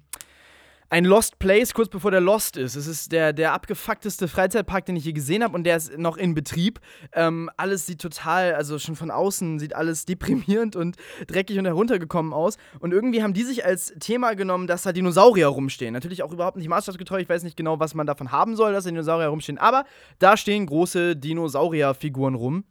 ein 0.93 1.06
Lost 1.06 1.39
Place 1.39 1.73
kurz 1.73 1.89
bevor 1.89 2.12
der 2.12 2.21
Lost 2.21 2.56
ist. 2.56 2.75
Es 2.75 2.86
ist 2.86 3.12
der, 3.12 3.34
der 3.34 3.53
abgefuckteste 3.53 4.27
Freizeitpark, 4.27 4.86
den 4.86 4.95
ich 4.95 5.06
je 5.06 5.13
gesehen 5.13 5.43
habe 5.43 5.56
und 5.56 5.63
der 5.63 5.77
ist 5.77 5.97
noch 5.97 6.17
in 6.17 6.36
Betrieb. 6.36 6.79
Ähm, 7.13 7.49
alles 7.58 7.88
sieht 7.88 7.99
total, 7.99 8.53
also 8.53 8.77
schon 8.77 8.95
von 8.95 9.10
außen 9.10 9.58
sieht 9.58 9.75
alles 9.75 10.06
deprimierend 10.06 10.75
und 10.75 10.97
dreckig 11.25 11.58
und 11.58 11.65
heruntergekommen 11.65 12.32
aus. 12.32 12.58
Und 12.79 12.93
irgendwie 12.93 13.23
haben 13.23 13.34
die 13.34 13.41
sich 13.41 13.65
als 13.65 13.95
Thema 13.99 14.36
genommen, 14.36 14.67
dass 14.67 14.84
da 14.84 14.91
Dinosaurier 14.91 15.47
rumstehen. 15.47 15.93
Natürlich 15.93 16.21
auch 16.21 16.32
überhaupt 16.32 16.58
nicht 16.58 16.69
maßstabsgetreu. 16.69 17.17
Ich 17.19 17.29
weiß 17.29 17.41
nicht 17.41 17.58
genau, 17.58 17.79
was 17.79 17.95
man 17.95 18.06
davon 18.06 18.32
haben 18.32 18.56
soll, 18.56 18.73
dass 18.73 18.84
da 18.84 18.91
Dinosaurier 18.91 19.29
rumstehen. 19.29 19.58
Aber 19.58 19.86
da 20.19 20.38
stehen 20.38 20.67
große 20.67 21.15
Dinosaurierfiguren 21.15 22.36
rum. 22.36 22.65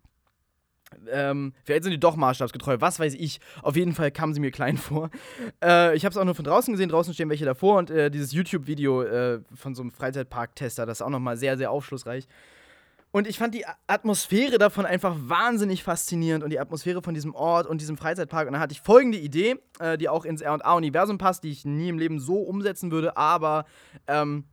Ähm, 1.11 1.53
vielleicht 1.65 1.85
sind 1.85 1.93
die 1.93 2.01
doch 2.01 2.17
maßstabsgetreu, 2.17 2.77
was 2.81 2.99
weiß 2.99 3.15
ich. 3.15 3.41
Auf 3.63 3.77
jeden 3.77 3.95
Fall 3.95 4.11
kamen 4.11 4.35
sie 4.35 4.41
mir 4.41 4.51
klein 4.51 4.77
vor. 4.79 5.11
Äh, 5.63 5.97
ich 5.97 6.05
habe 6.05 6.13
es 6.13 6.17
auch 6.17 6.25
nur 6.25 6.35
von 6.35 6.45
draußen 6.45 6.73
gesehen, 6.73 6.89
draußen 6.89 7.15
stehen 7.15 7.29
welche 7.29 7.45
davor 7.45 7.79
und 7.79 7.91
äh, 7.91 8.11
dieses 8.11 8.33
YouTube-Video 8.33 9.03
äh, 9.03 9.41
von 9.55 9.75
so 9.75 9.83
einem 9.83 9.91
Freizeitpark-Tester, 9.91 10.87
das 10.87 10.99
ist 10.99 11.03
auch 11.03 11.11
nochmal 11.11 11.37
sehr, 11.37 11.57
sehr 11.57 11.71
aufschlussreich. 11.71 12.27
Und 13.15 13.27
ich 13.27 13.39
fand 13.39 13.55
die 13.55 13.67
Atmosphäre 13.87 14.57
davon 14.57 14.87
einfach 14.87 15.15
wahnsinnig 15.19 15.83
faszinierend 15.83 16.43
und 16.43 16.49
die 16.49 16.59
Atmosphäre 16.59 17.03
von 17.03 17.13
diesem 17.13 17.35
Ort 17.35 17.67
und 17.67 17.83
diesem 17.83 17.99
Freizeitpark. 17.99 18.47
Und 18.47 18.55
da 18.55 18.59
hatte 18.59 18.73
ich 18.73 18.81
folgende 18.81 19.19
Idee, 19.19 19.57
äh, 19.81 19.99
die 19.99 20.09
auch 20.09 20.25
ins 20.25 20.43
RA-Universum 20.43 21.19
passt, 21.19 21.45
die 21.45 21.51
ich 21.51 21.67
nie 21.67 21.91
im 21.91 21.99
Leben 21.99 22.21
so 22.21 22.37
umsetzen 22.37 22.91
würde, 22.91 23.19
aber 23.19 23.67
ähm, 24.07 24.45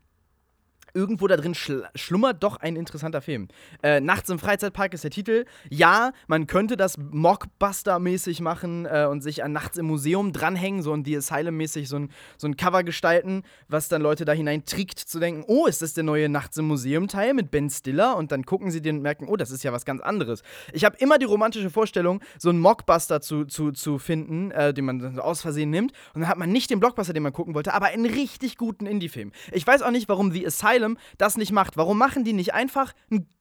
irgendwo 0.99 1.27
da 1.27 1.37
drin 1.37 1.55
schl 1.55 1.87
schlummert 1.95 2.43
doch 2.43 2.57
ein 2.57 2.75
interessanter 2.75 3.21
Film. 3.21 3.47
Äh, 3.81 4.01
Nachts 4.01 4.29
im 4.29 4.37
Freizeitpark 4.37 4.93
ist 4.93 5.05
der 5.05 5.11
Titel. 5.11 5.45
Ja, 5.69 6.11
man 6.27 6.45
könnte 6.45 6.75
das 6.75 6.97
Mockbuster-mäßig 6.97 8.41
machen 8.41 8.85
äh, 8.85 9.07
und 9.09 9.21
sich 9.21 9.43
an 9.43 9.53
Nachts 9.53 9.77
im 9.77 9.85
Museum 9.85 10.33
dranhängen, 10.33 10.81
so 10.81 10.91
ein 10.91 11.05
The 11.05 11.15
Asylum-mäßig, 11.17 11.87
so 11.87 11.97
ein, 11.97 12.09
so 12.37 12.47
ein 12.47 12.57
Cover 12.57 12.83
gestalten, 12.83 13.43
was 13.69 13.87
dann 13.87 14.01
Leute 14.01 14.25
da 14.25 14.33
hinein 14.33 14.65
trickt, 14.65 14.99
zu 14.99 15.19
denken, 15.19 15.45
oh, 15.47 15.67
ist 15.67 15.81
das 15.81 15.93
der 15.93 16.03
neue 16.03 16.27
Nachts 16.27 16.57
im 16.57 16.65
Museum-Teil 16.65 17.33
mit 17.33 17.49
Ben 17.49 17.69
Stiller? 17.69 18.17
Und 18.17 18.33
dann 18.33 18.45
gucken 18.45 18.71
sie 18.71 18.81
den 18.81 18.97
und 18.97 19.03
merken, 19.03 19.27
oh, 19.29 19.37
das 19.37 19.51
ist 19.51 19.63
ja 19.63 19.71
was 19.71 19.85
ganz 19.85 20.01
anderes. 20.01 20.43
Ich 20.73 20.83
habe 20.83 20.97
immer 20.97 21.17
die 21.17 21.25
romantische 21.25 21.69
Vorstellung, 21.69 22.21
so 22.37 22.49
einen 22.49 22.59
Mockbuster 22.59 23.21
zu, 23.21 23.45
zu, 23.45 23.71
zu 23.71 23.99
finden, 23.99 24.51
äh, 24.51 24.73
den 24.73 24.83
man 24.83 24.99
dann 24.99 25.19
aus 25.19 25.41
Versehen 25.41 25.69
nimmt. 25.69 25.93
Und 26.13 26.21
dann 26.21 26.29
hat 26.29 26.37
man 26.37 26.51
nicht 26.51 26.69
den 26.69 26.81
Blockbuster, 26.81 27.13
den 27.13 27.23
man 27.23 27.31
gucken 27.31 27.53
wollte, 27.53 27.73
aber 27.73 27.87
einen 27.87 28.05
richtig 28.05 28.57
guten 28.57 28.85
Indie-Film. 28.85 29.31
Ich 29.51 29.65
weiß 29.65 29.81
auch 29.81 29.91
nicht, 29.91 30.09
warum 30.09 30.31
The 30.31 30.45
Asylum 30.45 30.88
Asylum 30.89 30.97
das 31.17 31.37
nicht 31.37 31.51
macht. 31.51 31.77
Warum 31.77 31.97
machen 31.97 32.23
die 32.23 32.33
nicht 32.33 32.53
einfach 32.53 32.93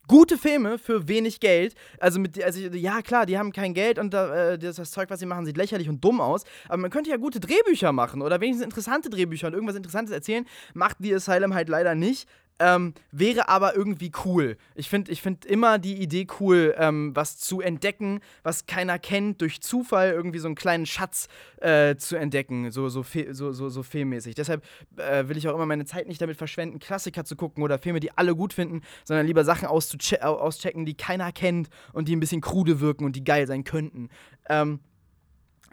gute 0.07 0.39
Filme 0.39 0.79
für 0.79 1.09
wenig 1.09 1.41
Geld? 1.41 1.75
Also, 2.01 2.21
mit, 2.21 2.43
also 2.43 2.61
ja, 2.61 3.03
klar, 3.03 3.27
die 3.27 3.39
haben 3.39 3.53
kein 3.53 3.75
Geld 3.75 3.99
und 3.99 4.15
äh, 4.15 4.59
das, 4.59 4.91
Zeug, 4.91 5.11
was 5.11 5.21
sie 5.21 5.27
machen, 5.27 5.47
sieht 5.47 5.57
lächerlich 5.57 5.89
und 5.89 6.03
dumm 6.03 6.21
aus. 6.21 6.45
Aber 6.69 6.79
man 6.79 6.91
könnte 6.91 7.11
ja 7.11 7.17
gute 7.17 7.41
Drehbücher 7.41 7.93
machen 7.93 8.23
oder 8.23 8.41
wenigstens 8.41 8.65
interessante 8.65 9.11
Drehbücher 9.11 9.49
und 9.49 9.55
irgendwas 9.55 9.77
Interessantes 9.77 10.15
erzählen. 10.15 10.45
Macht 10.75 10.97
The 11.01 11.15
Asylum 11.15 11.55
halt 11.55 11.69
leider 11.69 11.95
nicht. 11.95 12.29
Ähm, 12.61 12.95
wäre 13.13 13.49
aber 13.49 13.77
irgendwie 13.77 14.11
cool. 14.25 14.57
Ich 14.75 14.89
finde 14.89 15.13
ich 15.13 15.23
find 15.23 15.45
immer 15.45 15.79
die 15.79 15.95
Idee 15.95 16.27
cool, 16.41 16.75
ähm, 16.77 17.15
was 17.15 17.39
zu 17.39 17.61
entdecken, 17.61 18.21
was 18.43 18.67
keiner 18.67 18.99
kennt, 18.99 19.41
durch 19.41 19.61
Zufall 19.61 20.11
irgendwie 20.11 20.41
so 20.41 20.49
einen 20.49 20.57
kleinen 20.57 20.85
Schatz 20.85 21.29
äh, 21.61 21.95
zu 21.97 22.17
entdecken, 22.17 22.73
so, 22.73 22.89
so, 22.89 23.05
so, 23.31 23.53
so, 23.53 23.69
so 23.69 23.83
filmmäßig. 23.83 24.35
Deshalb 24.35 24.65
äh, 24.97 25.29
will 25.29 25.37
ich 25.37 25.47
auch 25.49 25.55
immer 25.55 25.67
meine 25.67 25.85
Zeit 25.85 26.09
nicht 26.09 26.21
damit 26.21 26.37
verschwenden, 26.37 26.81
Klassiker 26.81 27.25
zu 27.25 27.37
gucken 27.37 27.63
oder 27.63 27.79
Filme, 27.79 28.01
die 28.01 28.17
alle 28.17 28.35
gut 28.35 28.53
finden, 28.53 28.83
sondern 29.05 29.27
lieber 29.27 29.45
Sachen 29.45 29.69
auschecken, 29.69 30.85
die 30.85 30.95
keiner 30.95 31.31
kennt 31.31 31.69
und 31.93 32.09
die 32.09 32.17
ein 32.17 32.21
bisschen 32.21 32.41
krude 32.41 32.81
wirken 32.81 33.05
und 33.05 33.15
die 33.15 33.25
geil 33.25 33.47
sein 33.47 33.63
könnten. 33.63 34.09
Ähm, 34.49 34.81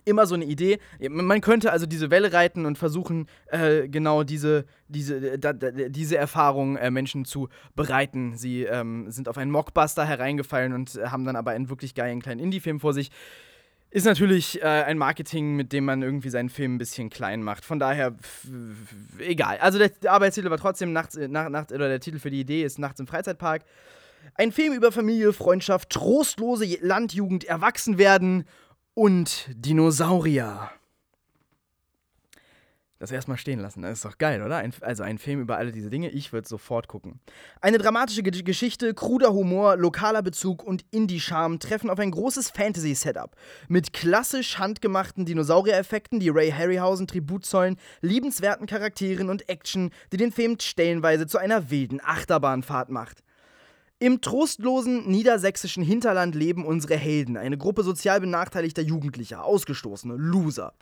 immer 0.06 0.26
so 0.28 0.36
eine 0.36 0.46
Idee. 0.46 0.80
Man 1.10 1.42
könnte 1.42 1.72
also 1.72 1.86
diese 1.86 2.12
Welle 2.12 2.32
reiten 2.32 2.66
und 2.66 2.78
versuchen, 2.78 3.28
äh, 3.48 3.88
genau 3.88 4.24
diese, 4.24 4.66
diese, 4.88 5.38
da, 5.38 5.54
da, 5.54 5.72
diese 5.72 6.18
Erfahrung 6.18 6.78
äh, 6.78 6.92
Menschen 6.92 7.26
zu 7.26 7.50
bereiten. 7.76 8.38
Sie 8.38 8.64
ähm, 8.64 9.12
sind 9.12 9.28
auf 9.28 9.38
einen 9.38 9.52
Mockbuster 9.52 10.06
hereingefallen 10.06 10.74
und 10.74 11.00
haben 11.04 11.26
dann 11.26 11.36
aber 11.36 11.52
einen 11.52 11.70
wirklich 11.70 11.96
geilen 11.96 12.22
kleinen 12.22 12.40
Indie-Film 12.40 12.80
vor 12.80 12.94
sich. 12.94 13.12
Ist 13.96 14.06
natürlich 14.06 14.62
äh, 14.62 14.66
ein 14.66 14.98
Marketing, 14.98 15.56
mit 15.56 15.72
dem 15.72 15.86
man 15.86 16.02
irgendwie 16.02 16.30
seinen 16.30 16.50
Film 16.50 16.76
ein 16.76 16.78
bisschen 16.78 17.10
klein 17.10 17.42
macht. 17.42 17.64
Von 17.64 17.80
daher, 17.80 18.14
egal. 19.20 19.58
Also 19.60 19.80
der, 19.80 19.90
der 19.90 20.12
Arbeitstitel 20.12 20.50
war 20.50 20.58
trotzdem 20.58 20.92
nachts, 20.92 21.16
äh, 21.16 21.28
nach, 21.28 21.50
nacht, 21.50 21.72
oder 21.72 21.88
der 21.88 22.00
Titel 22.00 22.20
für 22.20 22.30
die 22.30 22.42
Idee 22.42 22.64
ist 22.64 22.78
Nachts 22.78 23.00
im 23.00 23.08
Freizeitpark. 23.08 23.64
Ein 24.34 24.52
Film 24.52 24.74
über 24.74 24.92
Familie, 24.92 25.32
Freundschaft, 25.32 25.92
trostlose 25.92 26.78
Landjugend, 26.82 27.46
Erwachsenwerden 27.46 28.46
und 28.96 29.46
Dinosaurier. 29.54 30.72
Das 32.98 33.12
erstmal 33.12 33.38
stehen 33.38 33.60
lassen, 33.60 33.82
das 33.82 33.98
ist 33.98 34.06
doch 34.06 34.18
geil, 34.18 34.42
oder? 34.42 34.56
Ein, 34.56 34.74
also 34.80 35.04
ein 35.04 35.18
Film 35.18 35.42
über 35.42 35.58
alle 35.58 35.74
diese 35.74 35.90
Dinge, 35.90 36.10
ich 36.10 36.32
würde 36.32 36.48
sofort 36.48 36.88
gucken. 36.88 37.20
Eine 37.60 37.78
dramatische 37.78 38.24
G 38.24 38.32
Geschichte, 38.42 38.94
kruder 38.94 39.34
Humor, 39.34 39.76
lokaler 39.76 40.22
Bezug 40.22 40.64
und 40.64 40.86
Indie-Charme 40.92 41.60
treffen 41.60 41.90
auf 41.90 42.00
ein 42.00 42.10
großes 42.10 42.52
Fantasy-Setup. 42.52 43.36
Mit 43.68 43.92
klassisch 43.92 44.60
handgemachten 44.60 45.26
Dinosaurier-Effekten, 45.26 46.22
die 46.22 46.30
Ray 46.30 46.52
Harryhausen 46.52 47.06
Tribut 47.06 47.46
zollen, 47.46 47.76
liebenswerten 48.00 48.66
Charakteren 48.66 49.30
und 49.30 49.50
Action, 49.50 49.92
die 50.14 50.18
den 50.18 50.32
Film 50.32 50.58
stellenweise 50.62 51.28
zu 51.28 51.38
einer 51.38 51.70
wilden 51.70 52.00
Achterbahnfahrt 52.02 52.90
macht. 52.90 53.25
Im 53.98 54.20
trostlosen 54.20 55.10
niedersächsischen 55.10 55.82
Hinterland 55.82 56.36
leben 56.36 56.66
unsere 56.66 56.98
Helden, 56.98 57.38
eine 57.38 57.58
Gruppe 57.58 57.82
sozial 57.82 58.20
benachteiligter 58.20 58.82
Jugendlicher, 58.82 59.46
Ausgestoßene, 59.46 60.16
Loser. 60.18 60.74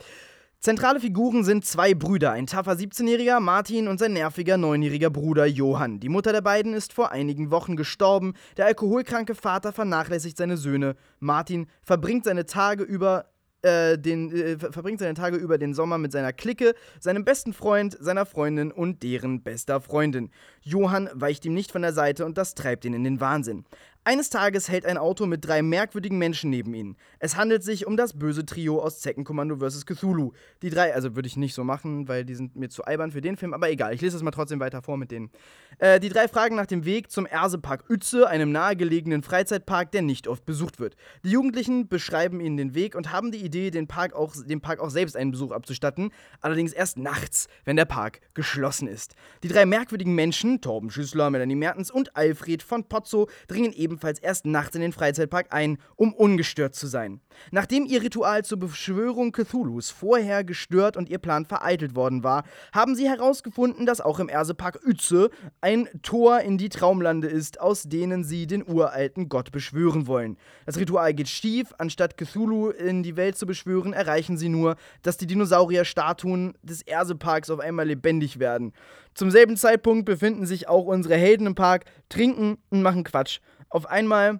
Zentrale 0.58 0.98
Figuren 0.98 1.44
sind 1.44 1.64
zwei 1.64 1.94
Brüder, 1.94 2.32
ein 2.32 2.46
taffer 2.46 2.72
17-Jähriger 2.72 3.38
Martin 3.38 3.86
und 3.86 3.98
sein 3.98 4.14
nerviger 4.14 4.56
9-jähriger 4.56 5.10
Bruder 5.10 5.46
Johann. 5.46 6.00
Die 6.00 6.08
Mutter 6.08 6.32
der 6.32 6.40
beiden 6.40 6.74
ist 6.74 6.92
vor 6.92 7.12
einigen 7.12 7.52
Wochen 7.52 7.76
gestorben, 7.76 8.34
der 8.56 8.66
alkoholkranke 8.66 9.36
Vater 9.36 9.72
vernachlässigt 9.72 10.36
seine 10.36 10.56
Söhne. 10.56 10.96
Martin 11.20 11.68
verbringt 11.82 12.24
seine 12.24 12.46
Tage 12.46 12.82
über 12.82 13.26
äh, 13.64 13.98
den, 13.98 14.30
äh, 14.30 14.58
verbringt 14.58 15.00
seine 15.00 15.14
Tage 15.14 15.36
über 15.36 15.58
den 15.58 15.74
Sommer 15.74 15.98
mit 15.98 16.12
seiner 16.12 16.32
Clique, 16.32 16.74
seinem 17.00 17.24
besten 17.24 17.52
Freund, 17.52 17.96
seiner 17.98 18.26
Freundin 18.26 18.70
und 18.70 19.02
deren 19.02 19.42
bester 19.42 19.80
Freundin. 19.80 20.30
Johann 20.60 21.08
weicht 21.14 21.44
ihm 21.44 21.54
nicht 21.54 21.72
von 21.72 21.82
der 21.82 21.92
Seite 21.92 22.24
und 22.24 22.38
das 22.38 22.54
treibt 22.54 22.84
ihn 22.84 22.94
in 22.94 23.04
den 23.04 23.20
Wahnsinn. 23.20 23.64
Eines 24.06 24.28
Tages 24.28 24.68
hält 24.68 24.84
ein 24.84 24.98
Auto 24.98 25.24
mit 25.24 25.46
drei 25.46 25.62
merkwürdigen 25.62 26.18
Menschen 26.18 26.50
neben 26.50 26.74
ihnen. 26.74 26.98
Es 27.20 27.38
handelt 27.38 27.64
sich 27.64 27.86
um 27.86 27.96
das 27.96 28.12
böse 28.12 28.44
Trio 28.44 28.82
aus 28.82 29.00
Zeckenkommando 29.00 29.56
vs. 29.56 29.86
Cthulhu. 29.86 30.32
Die 30.60 30.68
drei, 30.68 30.94
also 30.94 31.16
würde 31.16 31.26
ich 31.26 31.38
nicht 31.38 31.54
so 31.54 31.64
machen, 31.64 32.06
weil 32.06 32.26
die 32.26 32.34
sind 32.34 32.54
mir 32.54 32.68
zu 32.68 32.84
albern 32.84 33.12
für 33.12 33.22
den 33.22 33.38
Film, 33.38 33.54
aber 33.54 33.70
egal, 33.70 33.94
ich 33.94 34.02
lese 34.02 34.18
es 34.18 34.22
mal 34.22 34.30
trotzdem 34.30 34.60
weiter 34.60 34.82
vor 34.82 34.98
mit 34.98 35.10
denen. 35.10 35.30
Äh, 35.78 36.00
die 36.00 36.10
drei 36.10 36.28
fragen 36.28 36.54
nach 36.54 36.66
dem 36.66 36.84
Weg 36.84 37.10
zum 37.10 37.24
Ersepark 37.24 37.88
Uetze, 37.88 38.28
einem 38.28 38.52
nahegelegenen 38.52 39.22
Freizeitpark, 39.22 39.90
der 39.90 40.02
nicht 40.02 40.28
oft 40.28 40.44
besucht 40.44 40.80
wird. 40.80 40.96
Die 41.24 41.30
Jugendlichen 41.30 41.88
beschreiben 41.88 42.40
ihnen 42.40 42.58
den 42.58 42.74
Weg 42.74 42.96
und 42.96 43.10
haben 43.10 43.32
die 43.32 43.42
Idee, 43.42 43.70
den 43.70 43.86
Park 43.86 44.12
auch, 44.12 44.34
dem 44.36 44.60
Park 44.60 44.80
auch 44.80 44.90
selbst 44.90 45.16
einen 45.16 45.30
Besuch 45.30 45.50
abzustatten, 45.50 46.10
allerdings 46.42 46.74
erst 46.74 46.98
nachts, 46.98 47.48
wenn 47.64 47.76
der 47.76 47.86
Park 47.86 48.20
geschlossen 48.34 48.86
ist. 48.86 49.14
Die 49.42 49.48
drei 49.48 49.64
merkwürdigen 49.64 50.14
Menschen, 50.14 50.60
Torben 50.60 50.90
Schüssler, 50.90 51.30
Melanie 51.30 51.56
Mertens 51.56 51.90
und 51.90 52.14
Alfred 52.14 52.62
von 52.62 52.84
Pozzo, 52.84 53.30
dringen 53.48 53.72
eben 53.72 53.93
ebenfalls 53.94 54.18
erst 54.18 54.44
nachts 54.44 54.74
in 54.74 54.82
den 54.82 54.92
Freizeitpark 54.92 55.46
ein, 55.50 55.78
um 55.96 56.12
ungestört 56.12 56.74
zu 56.74 56.86
sein. 56.86 57.20
Nachdem 57.50 57.86
ihr 57.86 58.02
Ritual 58.02 58.44
zur 58.44 58.58
Beschwörung 58.58 59.32
Cthulhus 59.32 59.90
vorher 59.90 60.44
gestört 60.44 60.96
und 60.96 61.08
ihr 61.08 61.18
Plan 61.18 61.44
vereitelt 61.44 61.94
worden 61.94 62.24
war, 62.24 62.44
haben 62.72 62.96
sie 62.96 63.08
herausgefunden, 63.08 63.86
dass 63.86 64.00
auch 64.00 64.18
im 64.18 64.28
Ersepark 64.28 64.80
Uetze 64.84 65.30
ein 65.60 65.88
Tor 66.02 66.40
in 66.40 66.58
die 66.58 66.68
Traumlande 66.68 67.28
ist, 67.28 67.60
aus 67.60 67.84
denen 67.84 68.24
sie 68.24 68.46
den 68.46 68.66
uralten 68.66 69.28
Gott 69.28 69.52
beschwören 69.52 70.06
wollen. 70.06 70.36
Das 70.66 70.78
Ritual 70.78 71.14
geht 71.14 71.28
schief, 71.28 71.72
anstatt 71.78 72.16
Cthulhu 72.16 72.70
in 72.70 73.02
die 73.02 73.16
Welt 73.16 73.38
zu 73.38 73.46
beschwören, 73.46 73.92
erreichen 73.92 74.36
sie 74.36 74.48
nur, 74.48 74.76
dass 75.02 75.16
die 75.16 75.26
Dinosaurier-Statuen 75.26 76.54
des 76.62 76.82
Erseparks 76.82 77.50
auf 77.50 77.60
einmal 77.60 77.86
lebendig 77.86 78.38
werden. 78.38 78.72
Zum 79.14 79.30
selben 79.30 79.56
Zeitpunkt 79.56 80.06
befinden 80.06 80.44
sich 80.44 80.68
auch 80.68 80.86
unsere 80.86 81.14
Helden 81.14 81.46
im 81.46 81.54
Park, 81.54 81.84
trinken 82.08 82.58
und 82.70 82.82
machen 82.82 83.04
Quatsch. 83.04 83.38
Auf 83.74 83.86
einmal 83.86 84.38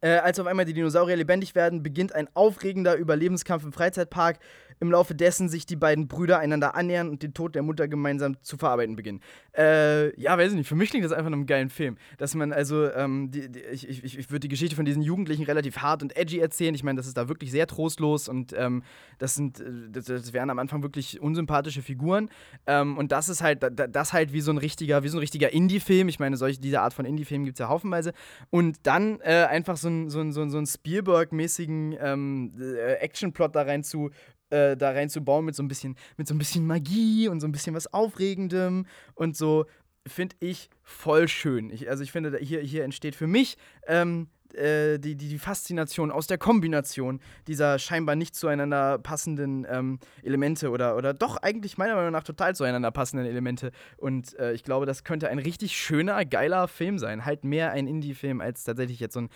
äh, 0.00 0.18
als 0.18 0.38
auf 0.38 0.46
einmal 0.46 0.64
die 0.64 0.72
Dinosaurier 0.72 1.16
lebendig 1.16 1.54
werden, 1.54 1.82
beginnt 1.82 2.14
ein 2.14 2.28
aufregender 2.34 2.96
Überlebenskampf 2.96 3.64
im 3.64 3.72
Freizeitpark, 3.72 4.38
im 4.80 4.90
Laufe 4.90 5.14
dessen 5.14 5.48
sich 5.48 5.66
die 5.66 5.76
beiden 5.76 6.08
Brüder 6.08 6.38
einander 6.38 6.74
annähern 6.74 7.10
und 7.10 7.22
den 7.22 7.34
Tod 7.34 7.54
der 7.54 7.62
Mutter 7.62 7.86
gemeinsam 7.86 8.42
zu 8.42 8.56
verarbeiten 8.56 8.96
beginnen. 8.96 9.20
Äh, 9.56 10.18
ja, 10.18 10.36
weiß 10.36 10.52
ich 10.52 10.56
nicht, 10.56 10.68
für 10.68 10.74
mich 10.74 10.88
klingt 10.88 11.04
das 11.04 11.12
einfach 11.12 11.30
nach 11.30 11.36
einem 11.36 11.46
geilen 11.46 11.68
Film. 11.68 11.98
Dass 12.16 12.34
man 12.34 12.52
also, 12.52 12.90
ähm, 12.90 13.30
die, 13.30 13.50
die, 13.50 13.60
ich, 13.60 13.88
ich, 13.88 14.18
ich 14.18 14.30
würde 14.30 14.40
die 14.40 14.48
Geschichte 14.48 14.76
von 14.76 14.86
diesen 14.86 15.02
Jugendlichen 15.02 15.44
relativ 15.44 15.78
hart 15.78 16.02
und 16.02 16.16
edgy 16.16 16.38
erzählen. 16.38 16.74
Ich 16.74 16.82
meine, 16.82 16.96
das 16.96 17.06
ist 17.06 17.16
da 17.16 17.28
wirklich 17.28 17.50
sehr 17.50 17.66
trostlos 17.66 18.28
und 18.28 18.54
ähm, 18.56 18.82
das 19.18 19.34
sind, 19.34 19.60
äh, 19.60 19.64
das, 19.90 20.06
das, 20.06 20.32
wären 20.32 20.48
am 20.48 20.58
Anfang 20.58 20.82
wirklich 20.82 21.20
unsympathische 21.20 21.82
Figuren. 21.82 22.30
Ähm, 22.66 22.96
und 22.96 23.12
das 23.12 23.28
ist 23.28 23.42
halt, 23.42 23.62
das 23.70 24.12
halt 24.14 24.32
wie 24.32 24.40
so 24.40 24.50
ein 24.50 24.58
richtiger, 24.58 25.06
so 25.06 25.18
richtiger 25.18 25.52
Indie-Film. 25.52 26.08
Ich 26.08 26.18
meine, 26.18 26.38
solche, 26.38 26.58
diese 26.58 26.80
Art 26.80 26.94
von 26.94 27.04
Indie-Filmen 27.04 27.44
gibt 27.44 27.56
es 27.56 27.60
ja 27.60 27.68
haufenweise. 27.68 28.14
Und 28.48 28.78
dann 28.84 29.20
äh, 29.20 29.44
einfach 29.44 29.76
so 29.80 29.88
einen 29.88 30.10
so 30.10 30.30
so 30.30 30.48
so 30.48 30.58
ein 30.58 30.66
Spielberg-mäßigen 30.66 31.96
ähm, 32.00 32.52
äh, 32.60 32.94
Action-Plot 32.94 33.54
da 33.54 33.62
rein 33.62 33.82
zu 33.82 34.10
äh, 34.50 34.76
da 34.76 34.90
reinzubauen 34.90 35.44
mit 35.44 35.54
so 35.54 35.62
ein 35.62 35.68
bisschen, 35.68 35.96
mit 36.16 36.26
so 36.26 36.34
ein 36.34 36.38
bisschen 36.38 36.66
Magie 36.66 37.28
und 37.28 37.40
so 37.40 37.46
ein 37.46 37.52
bisschen 37.52 37.74
was 37.74 37.92
Aufregendem 37.92 38.86
und 39.14 39.36
so, 39.36 39.66
finde 40.06 40.36
ich 40.40 40.70
voll 40.82 41.28
schön. 41.28 41.70
Ich, 41.70 41.88
also 41.88 42.02
ich 42.02 42.12
finde, 42.12 42.36
hier, 42.38 42.60
hier 42.60 42.84
entsteht 42.84 43.14
für 43.14 43.26
mich 43.26 43.56
ähm, 43.86 44.28
äh, 44.54 44.98
die, 44.98 45.14
die, 45.14 45.28
die 45.28 45.38
Faszination 45.38 46.10
aus 46.10 46.26
der 46.26 46.38
Kombination 46.38 47.20
dieser 47.46 47.78
scheinbar 47.78 48.16
nicht 48.16 48.34
zueinander 48.34 48.98
passenden 48.98 49.66
ähm, 49.70 50.00
Elemente 50.22 50.70
oder, 50.70 50.96
oder 50.96 51.14
doch 51.14 51.36
eigentlich 51.36 51.78
meiner 51.78 51.94
Meinung 51.94 52.12
nach 52.12 52.24
total 52.24 52.56
zueinander 52.56 52.90
passenden 52.90 53.26
Elemente. 53.26 53.70
Und 53.98 54.36
äh, 54.38 54.52
ich 54.52 54.64
glaube, 54.64 54.86
das 54.86 55.04
könnte 55.04 55.28
ein 55.28 55.38
richtig 55.38 55.76
schöner, 55.76 56.24
geiler 56.24 56.66
Film 56.66 56.98
sein. 56.98 57.24
Halt 57.24 57.44
mehr 57.44 57.70
ein 57.72 57.86
Indie-Film 57.86 58.40
als 58.40 58.64
tatsächlich 58.64 58.98
jetzt 58.98 59.14
so 59.14 59.20
ein 59.20 59.28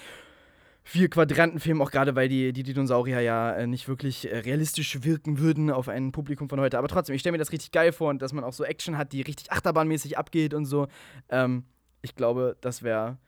Vier-Quadranten-Film, 0.86 1.80
auch 1.80 1.90
gerade 1.90 2.14
weil 2.14 2.28
die, 2.28 2.52
die 2.52 2.62
Dinosaurier 2.62 3.20
ja 3.20 3.52
äh, 3.54 3.66
nicht 3.66 3.88
wirklich 3.88 4.30
äh, 4.30 4.38
realistisch 4.38 5.02
wirken 5.02 5.38
würden 5.38 5.70
auf 5.70 5.88
ein 5.88 6.12
Publikum 6.12 6.48
von 6.48 6.60
heute. 6.60 6.78
Aber 6.78 6.88
trotzdem, 6.88 7.14
ich 7.14 7.20
stelle 7.20 7.32
mir 7.32 7.38
das 7.38 7.52
richtig 7.52 7.72
geil 7.72 7.92
vor 7.92 8.10
und 8.10 8.20
dass 8.20 8.34
man 8.34 8.44
auch 8.44 8.52
so 8.52 8.64
Action 8.64 8.98
hat, 8.98 9.12
die 9.12 9.22
richtig 9.22 9.50
achterbahnmäßig 9.50 10.18
abgeht 10.18 10.52
und 10.52 10.66
so. 10.66 10.86
Ähm, 11.30 11.64
ich 12.02 12.14
glaube, 12.14 12.56
das 12.60 12.82
wäre 12.82 13.18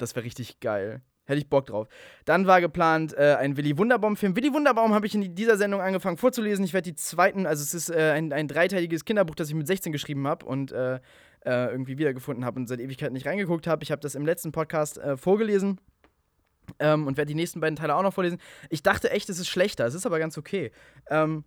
das 0.00 0.16
wär 0.16 0.24
richtig 0.24 0.60
geil. 0.60 1.02
Hätte 1.26 1.38
ich 1.38 1.48
Bock 1.48 1.66
drauf. 1.66 1.86
Dann 2.24 2.46
war 2.46 2.60
geplant 2.60 3.12
äh, 3.12 3.36
ein 3.38 3.56
Willy 3.56 3.78
Wunderbaum-Film. 3.78 4.34
Willy 4.34 4.52
Wunderbaum 4.52 4.94
habe 4.94 5.06
ich 5.06 5.14
in 5.14 5.34
dieser 5.34 5.56
Sendung 5.56 5.80
angefangen 5.80 6.16
vorzulesen. 6.16 6.64
Ich 6.64 6.72
werde 6.72 6.90
die 6.90 6.96
zweiten, 6.96 7.46
also 7.46 7.62
es 7.62 7.72
ist 7.72 7.90
äh, 7.90 8.12
ein, 8.12 8.32
ein 8.32 8.48
dreiteiliges 8.48 9.04
Kinderbuch, 9.04 9.36
das 9.36 9.48
ich 9.48 9.54
mit 9.54 9.66
16 9.66 9.92
geschrieben 9.92 10.26
habe 10.26 10.44
und 10.46 10.72
äh, 10.72 10.96
äh, 11.44 11.70
irgendwie 11.70 11.98
wiedergefunden 11.98 12.44
habe 12.44 12.58
und 12.58 12.66
seit 12.66 12.80
Ewigkeiten 12.80 13.12
nicht 13.12 13.26
reingeguckt 13.26 13.68
habe. 13.68 13.84
Ich 13.84 13.92
habe 13.92 14.00
das 14.00 14.14
im 14.14 14.26
letzten 14.26 14.50
Podcast 14.50 15.00
vorgelesen. 15.16 15.80
Ähm, 16.78 17.06
und 17.06 17.16
werde 17.16 17.28
die 17.28 17.34
nächsten 17.34 17.60
beiden 17.60 17.76
Teile 17.76 17.94
auch 17.94 18.02
noch 18.02 18.14
vorlesen. 18.14 18.38
Ich 18.68 18.82
dachte 18.82 19.10
echt, 19.10 19.28
es 19.28 19.38
ist 19.38 19.48
schlechter. 19.48 19.86
Es 19.86 19.94
ist 19.94 20.06
aber 20.06 20.18
ganz 20.18 20.38
okay. 20.38 20.70
Ähm, 21.08 21.44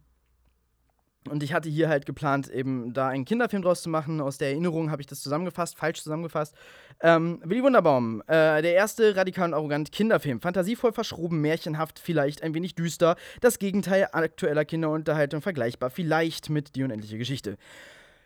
und 1.29 1.41
ich 1.41 1.53
hatte 1.53 1.69
hier 1.69 1.87
halt 1.87 2.05
geplant, 2.05 2.49
eben 2.49 2.93
da 2.93 3.07
einen 3.07 3.23
Kinderfilm 3.23 3.61
draus 3.61 3.81
zu 3.81 3.89
machen. 3.89 4.19
Aus 4.19 4.37
der 4.37 4.49
Erinnerung 4.49 4.91
habe 4.91 5.01
ich 5.01 5.07
das 5.07 5.21
zusammengefasst, 5.21 5.77
falsch 5.77 6.01
zusammengefasst. 6.01 6.53
Ähm, 7.01 7.39
Willy 7.45 7.63
Wunderbaum, 7.63 8.21
äh, 8.27 8.61
der 8.61 8.73
erste 8.73 9.15
radikal 9.15 9.47
und 9.47 9.53
arrogant 9.53 9.91
Kinderfilm. 9.91 10.41
Fantasievoll 10.41 10.91
verschroben, 10.91 11.39
märchenhaft, 11.39 11.99
vielleicht 11.99 12.43
ein 12.43 12.53
wenig 12.53 12.75
düster. 12.75 13.15
Das 13.39 13.57
Gegenteil 13.57 14.09
aktueller 14.11 14.65
Kinderunterhaltung 14.65 15.41
vergleichbar, 15.41 15.89
vielleicht 15.89 16.49
mit 16.49 16.75
Die 16.75 16.83
unendliche 16.83 17.17
Geschichte. 17.17 17.57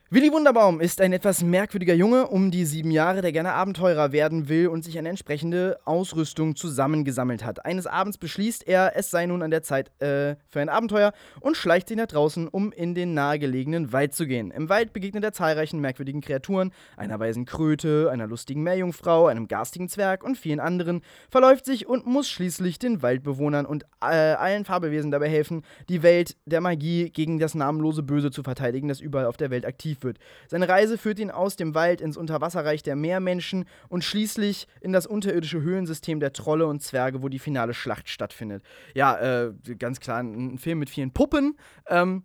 Willi 0.10 0.32
Wunderbaum 0.32 0.80
ist 0.80 1.02
ein 1.02 1.12
etwas 1.12 1.43
merkwürdiger 1.43 1.93
Junge 1.93 2.28
um 2.28 2.50
die 2.50 2.63
sieben 2.63 2.91
Jahre, 2.91 3.22
der 3.22 3.34
gerne 3.34 3.52
Abenteurer 3.52 4.13
werden 4.13 4.48
will 4.48 4.70
und 4.70 4.86
sich 4.86 4.98
eine 4.98 5.10
entsprechende 5.10 5.80
Ausrüstung 5.84 6.56
zusammengesammelt 6.56 7.43
hat. 7.43 7.65
Eines 7.65 7.88
Abends 7.88 8.17
beschließt 8.17 8.65
er, 8.65 8.93
es 8.96 9.12
sei 9.12 9.26
nun 9.26 9.43
an 9.43 9.52
der 9.52 9.63
Zeit 9.63 9.91
äh, 10.02 10.38
für 10.48 10.62
ein 10.62 10.70
Abenteuer 10.70 11.12
und 11.41 11.58
schleicht 11.58 11.89
sich 11.89 11.98
nach 11.98 12.08
draußen, 12.08 12.48
um 12.48 12.72
in 12.72 12.96
den 12.96 13.15
nahegelegenen 13.15 13.91
Wald 13.91 14.15
zu 14.15 14.28
gehen. 14.28 14.50
Im 14.52 14.70
Wald 14.70 14.93
begegnet 14.93 15.26
er 15.26 15.34
zahlreichen 15.34 15.82
merkwürdigen 15.82 16.22
Kreaturen, 16.22 16.72
einer 16.96 17.20
weisen 17.20 17.43
Kröte, 17.43 18.10
einer 18.10 18.28
lustigen 18.28 18.63
Meerjungfrau, 18.63 19.28
einem 19.28 19.50
garstigen 19.50 19.89
Zwerg 19.89 20.24
und 20.24 20.38
vielen 20.38 20.62
anderen, 20.62 21.02
verläuft 21.30 21.65
sich 21.65 21.86
und 21.86 22.06
muss 22.06 22.30
schließlich 22.30 22.80
den 22.80 23.02
Waldbewohnern 23.02 23.65
und 23.65 23.84
äh, 24.00 24.06
allen 24.06 24.63
Fabelwesen 24.63 25.12
dabei 25.12 25.28
helfen, 25.28 25.63
die 25.89 26.02
Welt 26.02 26.38
der 26.46 26.62
Magie 26.62 27.10
gegen 27.10 27.39
das 27.39 27.56
namenlose 27.56 28.04
Böse 28.04 28.32
zu 28.32 28.41
verteidigen, 28.41 28.88
das 28.88 29.02
überall 29.02 29.26
auf 29.26 29.36
der 29.36 29.50
Welt 29.50 29.65
aktiv 29.65 29.96
aktiv 29.97 30.03
wird. 30.03 30.19
Seine 30.47 30.69
Reise 30.69 30.97
führt 30.97 31.19
ihn 31.19 31.31
aus 31.31 31.55
dem 31.55 31.75
Wald 31.75 32.01
ins 32.01 32.17
Unterwasserreich 32.17 32.83
der 32.83 32.95
Meermenschen 32.95 33.65
und 33.89 34.03
schließlich 34.03 34.67
in 34.81 34.93
das 34.93 35.07
unterirdische 35.07 35.62
Höhlensystem 35.62 36.19
der 36.19 36.33
Trolle 36.33 36.67
und 36.67 36.81
Zwerge, 36.81 37.21
wo 37.21 37.29
die 37.29 37.39
finale 37.39 37.73
Schlacht 37.73 38.10
stattfindet. 38.10 38.63
Ja, 38.93 39.45
äh, 39.45 39.53
ganz 39.77 39.99
klar, 39.99 40.21
ein 40.21 40.57
Film 40.57 40.79
mit 40.79 40.89
vielen 40.89 41.12
Puppen. 41.12 41.57
Ähm, 41.88 42.23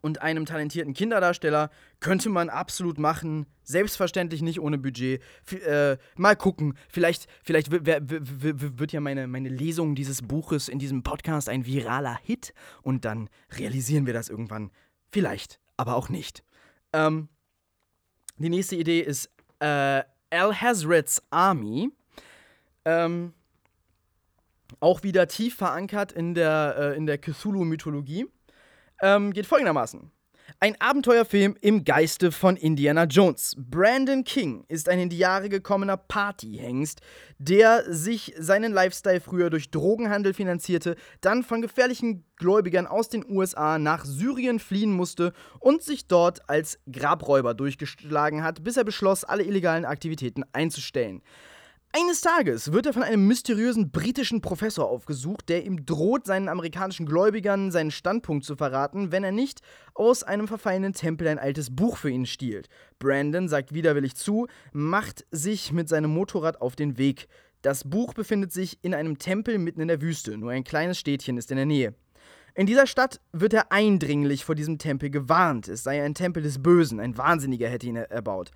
und 0.00 0.22
einem 0.22 0.44
talentierten 0.44 0.92
Kinderdarsteller 0.92 1.70
könnte 2.00 2.28
man 2.28 2.50
absolut 2.50 2.98
machen. 2.98 3.46
Selbstverständlich 3.62 4.42
nicht 4.42 4.60
ohne 4.60 4.76
Budget. 4.76 5.22
F 5.46 5.64
äh, 5.64 5.98
mal 6.16 6.34
gucken. 6.34 6.74
Vielleicht, 6.88 7.28
vielleicht 7.44 7.70
wird 7.70 8.92
ja 8.92 9.00
meine, 9.00 9.28
meine 9.28 9.48
Lesung 9.48 9.94
dieses 9.94 10.20
Buches 10.22 10.68
in 10.68 10.80
diesem 10.80 11.04
Podcast 11.04 11.48
ein 11.48 11.64
viraler 11.64 12.18
Hit 12.24 12.54
und 12.82 13.04
dann 13.04 13.30
realisieren 13.56 14.04
wir 14.04 14.12
das 14.12 14.28
irgendwann. 14.28 14.72
Vielleicht, 15.12 15.60
aber 15.76 15.94
auch 15.94 16.08
nicht. 16.08 16.42
Ähm, 16.94 17.28
die 18.38 18.48
nächste 18.48 18.76
Idee 18.76 19.00
ist 19.00 19.30
äh, 19.58 20.02
Al 20.30 20.54
Hazreds 20.60 21.22
Army. 21.30 21.90
Ähm, 22.84 23.34
auch 24.80 25.02
wieder 25.02 25.26
tief 25.26 25.56
verankert 25.56 26.12
in 26.12 26.34
der, 26.34 26.94
äh, 26.96 26.96
der 27.06 27.18
Cthulhu-Mythologie. 27.18 28.26
Ähm, 29.02 29.32
geht 29.32 29.46
folgendermaßen. 29.46 30.10
Ein 30.60 30.76
Abenteuerfilm 30.78 31.56
im 31.60 31.84
Geiste 31.84 32.30
von 32.30 32.56
Indiana 32.56 33.04
Jones. 33.04 33.56
Brandon 33.58 34.24
King 34.24 34.64
ist 34.68 34.88
ein 34.88 34.98
in 34.98 35.08
die 35.08 35.18
Jahre 35.18 35.48
gekommener 35.48 35.96
Partyhengst, 35.96 37.00
der 37.38 37.84
sich 37.92 38.34
seinen 38.38 38.72
Lifestyle 38.72 39.20
früher 39.20 39.50
durch 39.50 39.70
Drogenhandel 39.70 40.34
finanzierte, 40.34 40.96
dann 41.20 41.42
von 41.42 41.62
gefährlichen 41.62 42.24
Gläubigern 42.36 42.86
aus 42.86 43.08
den 43.08 43.24
USA 43.28 43.78
nach 43.78 44.04
Syrien 44.04 44.58
fliehen 44.58 44.92
musste 44.92 45.32
und 45.60 45.82
sich 45.82 46.08
dort 46.08 46.48
als 46.48 46.78
Grabräuber 46.90 47.54
durchgeschlagen 47.54 48.42
hat, 48.42 48.62
bis 48.64 48.76
er 48.76 48.84
beschloss, 48.84 49.24
alle 49.24 49.44
illegalen 49.44 49.84
Aktivitäten 49.84 50.44
einzustellen. 50.52 51.22
Eines 51.96 52.22
Tages 52.22 52.72
wird 52.72 52.86
er 52.86 52.92
von 52.92 53.04
einem 53.04 53.28
mysteriösen 53.28 53.92
britischen 53.92 54.40
Professor 54.40 54.90
aufgesucht, 54.90 55.48
der 55.48 55.64
ihm 55.64 55.86
droht, 55.86 56.26
seinen 56.26 56.48
amerikanischen 56.48 57.06
Gläubigern 57.06 57.70
seinen 57.70 57.92
Standpunkt 57.92 58.44
zu 58.44 58.56
verraten, 58.56 59.12
wenn 59.12 59.22
er 59.22 59.30
nicht 59.30 59.60
aus 59.94 60.24
einem 60.24 60.48
verfallenen 60.48 60.92
Tempel 60.92 61.28
ein 61.28 61.38
altes 61.38 61.76
Buch 61.76 61.96
für 61.96 62.10
ihn 62.10 62.26
stiehlt. 62.26 62.68
Brandon 62.98 63.48
sagt 63.48 63.74
widerwillig 63.74 64.16
zu, 64.16 64.48
macht 64.72 65.24
sich 65.30 65.70
mit 65.70 65.88
seinem 65.88 66.10
Motorrad 66.10 66.60
auf 66.60 66.74
den 66.74 66.98
Weg. 66.98 67.28
Das 67.62 67.88
Buch 67.88 68.12
befindet 68.12 68.52
sich 68.52 68.80
in 68.82 68.92
einem 68.92 69.20
Tempel 69.20 69.58
mitten 69.58 69.80
in 69.80 69.86
der 69.86 70.02
Wüste, 70.02 70.36
nur 70.36 70.50
ein 70.50 70.64
kleines 70.64 70.98
Städtchen 70.98 71.36
ist 71.36 71.52
in 71.52 71.58
der 71.58 71.66
Nähe. 71.66 71.94
In 72.56 72.66
dieser 72.66 72.88
Stadt 72.88 73.20
wird 73.30 73.52
er 73.52 73.70
eindringlich 73.70 74.44
vor 74.44 74.56
diesem 74.56 74.78
Tempel 74.78 75.10
gewarnt. 75.10 75.68
Es 75.68 75.84
sei 75.84 76.02
ein 76.02 76.14
Tempel 76.14 76.42
des 76.42 76.60
Bösen, 76.60 76.98
ein 76.98 77.16
Wahnsinniger 77.16 77.68
hätte 77.68 77.86
ihn 77.86 77.94
erbaut. 77.94 78.50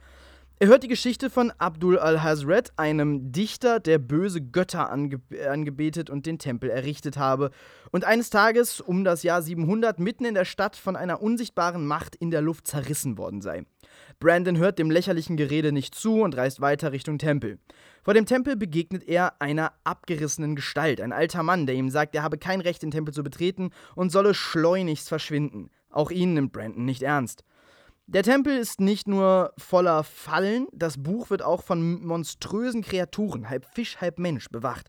Er 0.60 0.66
hört 0.66 0.82
die 0.82 0.88
Geschichte 0.88 1.30
von 1.30 1.52
Abdul 1.58 2.00
al-Hazred, 2.00 2.72
einem 2.76 3.30
Dichter, 3.30 3.78
der 3.78 3.98
böse 3.98 4.40
Götter 4.40 4.90
ange 4.90 5.20
angebetet 5.48 6.10
und 6.10 6.26
den 6.26 6.40
Tempel 6.40 6.68
errichtet 6.68 7.16
habe 7.16 7.52
und 7.92 8.04
eines 8.04 8.28
Tages 8.28 8.80
um 8.80 9.04
das 9.04 9.22
Jahr 9.22 9.40
700 9.40 10.00
mitten 10.00 10.24
in 10.24 10.34
der 10.34 10.44
Stadt 10.44 10.74
von 10.74 10.96
einer 10.96 11.22
unsichtbaren 11.22 11.86
Macht 11.86 12.16
in 12.16 12.32
der 12.32 12.42
Luft 12.42 12.66
zerrissen 12.66 13.18
worden 13.18 13.40
sei. 13.40 13.66
Brandon 14.18 14.58
hört 14.58 14.80
dem 14.80 14.90
lächerlichen 14.90 15.36
Gerede 15.36 15.70
nicht 15.70 15.94
zu 15.94 16.22
und 16.22 16.36
reist 16.36 16.60
weiter 16.60 16.90
Richtung 16.90 17.18
Tempel. 17.18 17.60
Vor 18.02 18.14
dem 18.14 18.26
Tempel 18.26 18.56
begegnet 18.56 19.06
er 19.06 19.40
einer 19.40 19.74
abgerissenen 19.84 20.56
Gestalt, 20.56 21.00
ein 21.00 21.12
alter 21.12 21.44
Mann, 21.44 21.66
der 21.66 21.76
ihm 21.76 21.88
sagt, 21.88 22.16
er 22.16 22.24
habe 22.24 22.36
kein 22.36 22.60
Recht, 22.60 22.82
den 22.82 22.90
Tempel 22.90 23.14
zu 23.14 23.22
betreten 23.22 23.70
und 23.94 24.10
solle 24.10 24.34
schleunigst 24.34 25.08
verschwinden. 25.08 25.70
Auch 25.88 26.10
ihn 26.10 26.34
nimmt 26.34 26.50
Brandon 26.50 26.84
nicht 26.84 27.04
ernst. 27.04 27.44
Der 28.10 28.22
Tempel 28.22 28.56
ist 28.56 28.80
nicht 28.80 29.06
nur 29.06 29.52
voller 29.58 30.02
Fallen, 30.02 30.66
das 30.72 30.96
Buch 30.96 31.28
wird 31.28 31.42
auch 31.42 31.62
von 31.62 32.02
monströsen 32.02 32.80
Kreaturen, 32.80 33.50
halb 33.50 33.66
Fisch, 33.74 34.00
halb 34.00 34.18
Mensch, 34.18 34.48
bewacht. 34.48 34.88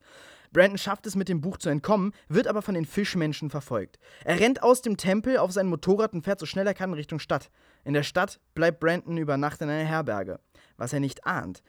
Brandon 0.54 0.78
schafft 0.78 1.06
es 1.06 1.18
mit 1.18 1.28
dem 1.28 1.42
Buch 1.42 1.58
zu 1.58 1.68
entkommen, 1.68 2.14
wird 2.30 2.48
aber 2.48 2.62
von 2.62 2.76
den 2.76 2.86
Fischmenschen 2.86 3.50
verfolgt. 3.50 4.00
Er 4.24 4.40
rennt 4.40 4.64
aus 4.64 4.82
dem 4.82 4.96
Tempel 4.96 5.38
auf 5.38 5.52
sein 5.52 5.68
Motorrad 5.68 6.14
und 6.14 6.24
fährt 6.24 6.40
so 6.40 6.46
schnell 6.46 6.66
er 6.66 6.74
kann 6.74 6.94
Richtung 6.94 7.20
Stadt. 7.20 7.50
In 7.84 7.94
der 7.94 8.04
Stadt 8.04 8.40
bleibt 8.56 8.80
Brandon 8.80 9.18
über 9.18 9.36
Nacht 9.36 9.62
in 9.62 9.70
einer 9.70 9.84
Herberge. 9.84 10.40
Was 10.78 10.94
er 10.94 11.02
nicht 11.02 11.26
ahnt. 11.26 11.62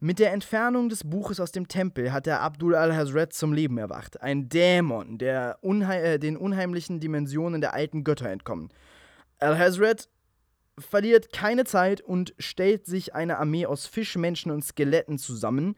Mit 0.00 0.18
der 0.18 0.34
Entfernung 0.34 0.90
des 0.90 1.04
Buches 1.04 1.40
aus 1.40 1.50
dem 1.50 1.66
Tempel 1.66 2.12
hat 2.12 2.26
er 2.26 2.42
Abdul 2.42 2.74
al-Hazred 2.74 3.32
zum 3.32 3.54
Leben 3.54 3.78
erwacht. 3.78 4.20
Ein 4.20 4.50
Dämon, 4.50 5.16
der 5.16 5.56
unheim 5.62 6.04
äh, 6.04 6.18
den 6.18 6.36
unheimlichen 6.36 7.00
Dimensionen 7.00 7.62
der 7.62 7.72
alten 7.72 8.04
Götter 8.04 8.28
entkommen. 8.28 8.68
Al-Hazred 9.38 10.10
verliert 10.80 11.32
keine 11.32 11.64
Zeit 11.64 12.00
und 12.00 12.34
stellt 12.38 12.86
sich 12.86 13.14
eine 13.14 13.38
Armee 13.38 13.66
aus 13.66 13.86
Fischmenschen 13.86 14.50
und 14.50 14.64
Skeletten 14.64 15.18
zusammen, 15.18 15.76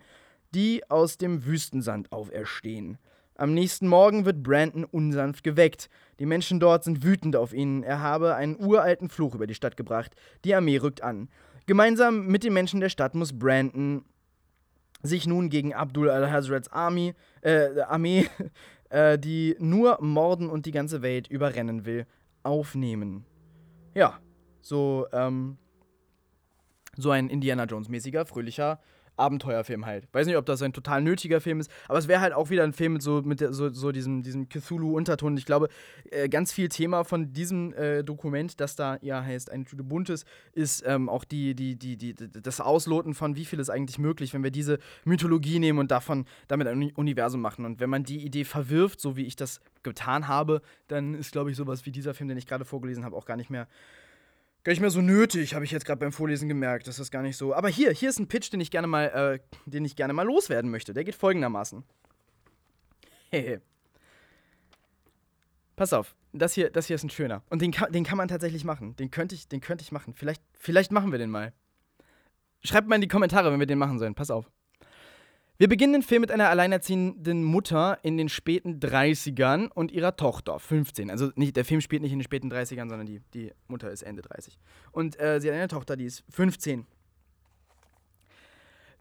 die 0.55 0.83
aus 0.91 1.19
dem 1.19 1.45
Wüstensand 1.45 2.13
auferstehen. 2.13 2.99
Am 3.35 3.55
nächsten 3.55 3.89
Morgen 3.89 4.25
wird 4.25 4.43
Brandon 4.43 4.85
unsanft 4.85 5.43
geweckt. 5.43 5.89
Die 6.19 6.27
Menschen 6.27 6.61
dort 6.61 6.85
sind 6.85 7.03
wütend 7.03 7.35
auf 7.35 7.53
ihn. 7.53 7.83
Er 7.83 8.01
habe 8.01 8.35
einen 8.35 8.63
uralten 8.63 9.09
Fluch 9.09 9.35
über 9.35 9.47
die 9.47 9.55
Stadt 9.55 9.77
gebracht. 9.77 10.15
Die 10.45 10.55
Armee 10.55 10.77
rückt 10.77 11.03
an. 11.03 11.29
Gemeinsam 11.67 12.27
mit 12.27 12.45
den 12.45 12.53
Menschen 12.53 12.81
der 12.81 12.89
Stadt 12.89 13.15
muss 13.15 13.37
Brandon 13.39 14.05
sich 15.03 15.27
nun 15.27 15.49
gegen 15.49 15.75
Abdul 15.75 16.11
al-Hazreds 16.11 16.71
Armee, 16.71 17.15
äh, 17.41 17.81
Armee, 17.81 18.29
äh, 18.91 19.19
die 19.19 19.57
nur 19.59 19.99
morden 20.01 20.49
und 20.49 20.67
die 20.67 20.71
ganze 20.71 21.03
Welt 21.03 21.27
überrennen 21.27 21.85
will, 21.85 22.07
aufnehmen. 22.43 23.25
Ja, 23.95 24.21
so, 24.63 25.07
ähm, 25.13 25.59
so 26.97 27.11
ein 27.11 27.29
Indiana 27.29 27.65
Jones-mäßiger, 27.65 28.25
fröhlicher 28.25 28.81
Abenteuerfilm 29.17 29.85
halt. 29.85 30.09
Weiß 30.13 30.27
nicht, 30.27 30.37
ob 30.37 30.47
das 30.47 30.63
ein 30.63 30.73
total 30.73 31.03
nötiger 31.03 31.41
Film 31.41 31.61
ist, 31.61 31.71
aber 31.87 31.99
es 31.99 32.09
wäre 32.09 32.21
halt 32.21 32.33
auch 32.33 32.49
wieder 32.51 32.65
ein 32.65 32.73
Film 32.73 32.95
mit 32.95 33.03
so, 33.03 33.21
mit 33.23 33.41
der, 33.41 33.53
so, 33.53 33.69
so 33.69 33.93
diesem, 33.93 34.23
diesem 34.23 34.49
Cthulhu-Unterton. 34.49 35.37
Ich 35.37 35.45
glaube, 35.45 35.69
äh, 36.11 36.29
ganz 36.29 36.53
viel 36.53 36.69
Thema 36.69 37.05
von 37.05 37.33
diesem 37.33 37.75
äh, 37.75 38.03
Dokument, 38.03 38.59
das 38.61 38.75
da 38.75 38.99
ja 39.03 39.23
heißt 39.23 39.51
Eine 39.51 39.65
Tüte 39.65 39.85
Buntes, 39.85 40.25
ist 40.55 40.83
ähm, 40.87 41.09
auch 41.09 41.25
die, 41.25 41.55
die, 41.55 41.77
die, 41.77 41.97
die, 41.97 42.15
das 42.15 42.61
Ausloten 42.61 43.15
von, 43.15 43.37
wie 43.37 43.45
viel 43.45 43.61
ist 43.61 43.71
eigentlich 43.71 43.99
möglich, 43.99 44.33
wenn 44.33 44.43
wir 44.43 44.51
diese 44.51 44.79
Mythologie 45.05 45.59
nehmen 45.59 45.79
und 45.79 45.91
davon 45.91 46.25
damit 46.49 46.67
ein 46.67 46.93
Universum 46.93 47.43
machen. 47.43 47.67
Und 47.67 47.81
wenn 47.81 47.91
man 47.91 48.05
die 48.05 48.25
Idee 48.25 48.45
verwirft, 48.45 49.01
so 49.01 49.17
wie 49.17 49.27
ich 49.27 49.37
das 49.37 49.61
getan 49.83 50.27
habe, 50.27 50.63
dann 50.89 51.15
ist, 51.15 51.33
glaube 51.33 51.51
ich, 51.51 51.57
sowas 51.57 51.85
wie 51.85 51.93
dieser 51.93 52.15
Film, 52.15 52.29
den 52.29 52.39
ich 52.39 52.47
gerade 52.47 52.65
vorgelesen 52.65 53.05
habe, 53.05 53.17
auch 53.17 53.27
gar 53.27 53.37
nicht 53.37 53.51
mehr 53.51 53.69
gar 54.65 54.73
nicht 54.73 54.81
mehr 54.81 54.91
so 54.91 55.01
nötig, 55.01 55.55
habe 55.55 55.65
ich 55.65 55.71
jetzt 55.71 55.85
gerade 55.85 55.99
beim 55.99 56.13
Vorlesen 56.13 56.49
gemerkt. 56.49 56.87
Das 56.87 56.99
ist 56.99 57.11
gar 57.11 57.23
nicht 57.23 57.37
so. 57.37 57.55
Aber 57.55 57.69
hier, 57.69 57.91
hier 57.93 58.11
ist 58.11 58.19
ein 58.19 58.29
Pitch, 58.29 58.53
den 58.53 58.61
ich 58.61 58.71
gerne 58.71 58.87
mal, 58.87 59.07
äh, 59.07 59.39
den 59.67 59.85
ich 59.85 59.97
gerne 59.97 60.13
mal 60.13 60.25
loswerden 60.25 60.71
möchte. 60.71 60.95
Der 60.95 61.05
geht 61.05 61.15
folgendermaßen. 61.15 61.83
Pass 65.75 65.93
auf, 65.93 66.15
das 66.33 66.53
hier, 66.53 66.71
das 66.71 66.87
hier 66.87 66.97
ist 66.97 67.03
ein 67.03 67.11
schöner. 67.11 67.43
Und 67.49 67.63
den 67.63 67.73
kann, 67.73 67.91
den 67.93 68.05
kann 68.05 68.19
man 68.19 68.29
tatsächlich 68.29 68.65
machen. 68.65 68.95
Den 68.97 69.11
könnte 69.11 69.35
ich, 69.35 69.49
den 69.49 69.61
könnte 69.61 69.83
ich 69.83 69.91
machen. 69.91 70.15
Vielleicht, 70.15 70.43
vielleicht 70.53 70.93
machen 70.93 71.11
wir 71.11 71.19
den 71.19 71.31
mal. 71.31 71.53
Schreibt 72.63 72.89
mal 72.89 72.95
in 72.95 73.01
die 73.01 73.09
Kommentare, 73.09 73.51
wenn 73.51 73.59
wir 73.59 73.67
den 73.67 73.79
machen 73.79 73.99
sollen. 73.99 74.15
Pass 74.15 74.31
auf. 74.31 74.51
Wir 75.59 75.69
beginnen 75.69 75.93
den 75.93 76.03
Film 76.03 76.23
mit 76.23 76.31
einer 76.31 76.49
alleinerziehenden 76.49 77.45
Mutter 77.45 77.99
in 78.03 78.17
den 78.17 78.29
späten 78.29 78.81
30ern 78.81 79.69
und 79.69 79.93
ihrer 79.93 80.17
Tochter, 80.17 80.59
15. 80.59 81.11
Also 81.11 81.31
nicht, 81.37 81.57
der 81.57 81.65
Film 81.65 81.81
spielt 81.81 82.03
nicht 82.03 82.13
in 82.13 82.19
den 82.19 82.25
späten 82.25 82.51
30ern, 82.51 82.89
sondern 82.89 83.07
die, 83.07 83.21
die 83.35 83.53
Mutter 83.69 83.91
ist 83.91 84.03
Ende 84.03 84.23
30. 84.23 84.59
Und 84.91 85.21
äh, 85.21 85.41
sie 85.41 85.49
hat 85.49 85.55
eine 85.55 85.69
Tochter, 85.69 85.97
die 85.97 86.07
ist 86.07 86.25
15. 86.31 86.87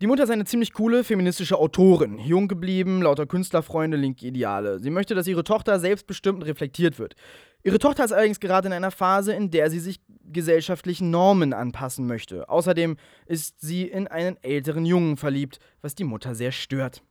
Die 0.02 0.08
Mutter 0.08 0.24
ist 0.24 0.32
eine 0.32 0.46
ziemlich 0.46 0.74
coole 0.74 1.04
feministische 1.04 1.60
Autorin, 1.60 2.18
jung 2.18 2.48
geblieben, 2.48 3.04
lauter 3.04 3.28
Künstlerfreunde, 3.28 3.98
linke 3.98 4.26
Ideale. 4.26 4.80
Sie 4.80 4.90
möchte, 4.90 5.14
dass 5.14 5.28
ihre 5.28 5.44
Tochter 5.44 5.80
selbstbestimmt 5.80 6.40
und 6.42 6.48
reflektiert 6.50 6.98
wird. 6.98 7.14
Ihre 7.62 7.78
Tochter 7.78 8.04
ist 8.04 8.12
allerdings 8.12 8.40
gerade 8.40 8.68
in 8.68 8.74
einer 8.74 8.90
Phase, 8.90 9.32
in 9.32 9.52
der 9.52 9.70
sie 9.70 9.80
sich 9.80 10.02
gesellschaftlichen 10.26 11.12
Normen 11.12 11.54
anpassen 11.54 12.08
möchte. 12.08 12.50
Außerdem 12.50 12.98
ist 13.28 13.62
sie 13.62 13.84
in 13.84 14.08
einen 14.08 14.38
älteren 14.42 14.88
Jungen 14.88 15.18
verliebt, 15.18 15.60
was 15.82 15.94
die 15.94 16.04
Mutter 16.04 16.34
sehr 16.34 16.52
stört. 16.52 17.04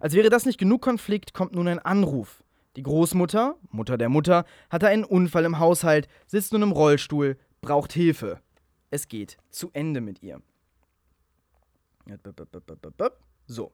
Als 0.00 0.12
wäre 0.12 0.28
das 0.28 0.44
nicht 0.44 0.58
genug 0.58 0.82
Konflikt, 0.82 1.32
kommt 1.32 1.54
nun 1.54 1.68
ein 1.68 1.78
Anruf. 1.78 2.44
Die 2.76 2.82
Großmutter, 2.82 3.56
Mutter 3.70 3.96
der 3.96 4.10
Mutter, 4.10 4.44
hatte 4.68 4.88
einen 4.88 5.04
Unfall 5.04 5.46
im 5.46 5.58
Haushalt, 5.58 6.06
sitzt 6.26 6.52
nun 6.52 6.60
im 6.60 6.72
Rollstuhl, 6.72 7.38
braucht 7.62 7.94
Hilfe. 7.94 8.40
Es 8.90 9.08
geht 9.08 9.38
zu 9.48 9.70
Ende 9.72 10.02
mit 10.02 10.22
ihr. 10.22 10.42
So. 13.46 13.72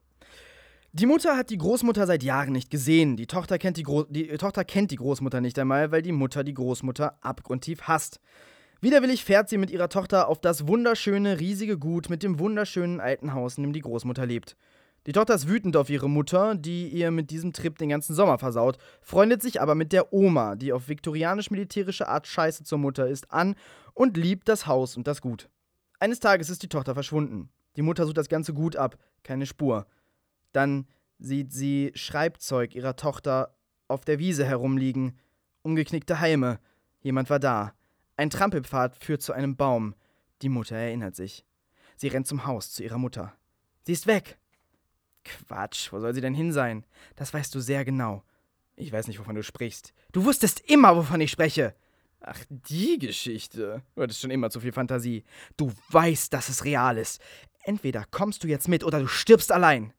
Die 0.95 1.07
Mutter 1.07 1.37
hat 1.37 1.49
die 1.49 1.57
Großmutter 1.57 2.07
seit 2.07 2.23
Jahren 2.23 2.53
nicht 2.53 2.71
gesehen. 2.71 3.17
Die 3.17 3.27
Tochter, 3.27 3.59
kennt 3.59 3.79
die, 3.79 3.87
die 4.11 4.27
Tochter 4.37 4.65
kennt 4.65 4.91
die 4.91 4.97
Großmutter 4.97 5.41
nicht 5.41 5.59
einmal, 5.59 5.91
weil 5.91 6.03
die 6.03 6.13
Mutter 6.13 6.45
die 6.45 6.53
Großmutter 6.53 7.17
abgrundtief 7.23 7.83
hasst. 7.83 8.21
Widerwillig 8.83 9.25
fährt 9.25 9.49
sie 9.49 9.59
mit 9.59 9.71
ihrer 9.71 9.89
Tochter 9.89 10.29
auf 10.29 10.41
das 10.41 10.67
wunderschöne, 10.67 11.41
riesige 11.41 11.79
Gut 11.79 12.11
mit 12.11 12.23
dem 12.23 12.39
wunderschönen 12.39 13.01
alten 13.01 13.33
Haus, 13.33 13.57
in 13.57 13.63
dem 13.63 13.73
die 13.73 13.81
Großmutter 13.81 14.27
lebt. 14.27 14.57
Die 15.07 15.13
Tochter 15.13 15.35
ist 15.35 15.49
wütend 15.49 15.77
auf 15.77 15.89
ihre 15.89 16.11
Mutter, 16.11 16.55
die 16.55 16.89
ihr 16.89 17.11
mit 17.11 17.31
diesem 17.31 17.53
Trip 17.53 17.79
den 17.79 17.89
ganzen 17.89 18.15
Sommer 18.15 18.39
versaut, 18.39 18.79
freundet 19.01 19.41
sich 19.41 19.61
aber 19.61 19.75
mit 19.75 19.93
der 19.93 20.13
Oma, 20.13 20.57
die 20.57 20.73
auf 20.73 20.89
viktorianisch-militärische 20.89 22.07
Art 22.07 22.27
scheiße 22.27 22.65
zur 22.65 22.79
Mutter 22.79 23.09
ist, 23.09 23.31
an 23.33 23.57
und 23.95 24.17
liebt 24.17 24.49
das 24.49 24.67
Haus 24.67 24.97
und 24.97 25.07
das 25.07 25.21
Gut. 25.21 25.49
Eines 25.99 26.21
Tages 26.21 26.51
ist 26.51 26.63
die 26.63 26.69
Tochter 26.69 26.95
verschwunden. 26.95 27.49
Die 27.77 27.83
Mutter 27.83 28.07
sucht 28.07 28.19
das 28.19 28.29
ganze 28.29 28.55
Gut 28.55 28.77
ab, 28.77 28.99
keine 29.23 29.47
Spur. 29.47 29.87
Dann 30.53 30.87
sieht 31.19 31.53
sie 31.53 31.93
Schreibzeug 31.95 32.75
ihrer 32.75 32.97
Tochter 32.97 33.57
auf 33.89 34.05
der 34.05 34.19
Wiese 34.19 34.45
herumliegen, 34.45 35.19
umgeknickte 35.63 36.21
Halme. 36.21 36.59
Jemand 37.01 37.31
war 37.31 37.39
da. 37.39 37.75
Ein 38.17 38.31
Trampelpfad 38.31 38.97
führt 39.03 39.23
zu 39.23 39.33
einem 39.33 39.57
Baum. 39.57 39.95
Die 40.43 40.49
Mutter 40.49 40.77
erinnert 40.77 41.17
sich. 41.17 41.45
Sie 41.97 42.09
rennt 42.09 42.27
zum 42.27 42.47
Haus, 42.47 42.73
zu 42.73 42.83
ihrer 42.83 42.99
Mutter. 42.99 43.35
Sie 43.85 43.93
ist 43.93 44.07
weg. 44.07 44.39
Quatsch, 45.25 45.93
wo 45.93 46.01
soll 46.01 46.15
sie 46.15 46.21
denn 46.21 46.35
hin 46.35 46.53
sein? 46.53 46.85
Das 47.17 47.33
weißt 47.33 47.55
du 47.55 47.61
sehr 47.61 47.85
genau. 47.85 48.25
Ich 48.77 48.93
weiß 48.93 49.07
nicht, 49.07 49.19
wovon 49.21 49.37
du 49.37 49.43
sprichst. 49.43 49.93
Du 50.13 50.25
wusstest 50.25 50.61
immer, 50.69 50.97
wovon 50.97 51.21
ich 51.21 51.31
spreche. 51.31 51.75
Ach, 52.21 52.39
die 52.49 52.99
Geschichte. 52.99 53.83
Du 53.95 54.03
hattest 54.03 54.21
schon 54.21 54.31
immer 54.31 54.51
zu 54.51 54.61
viel 54.61 54.73
Fantasie. 54.73 55.25
Du 55.57 55.73
weißt, 55.91 56.33
dass 56.33 56.49
es 56.49 56.65
real 56.65 56.99
ist. 56.99 57.21
Entweder 57.65 58.05
kommst 58.11 58.45
du 58.45 58.49
jetzt 58.49 58.69
mit 58.69 58.85
oder 58.85 59.01
du 59.01 59.07
stirbst 59.07 59.53
allein. 59.53 59.93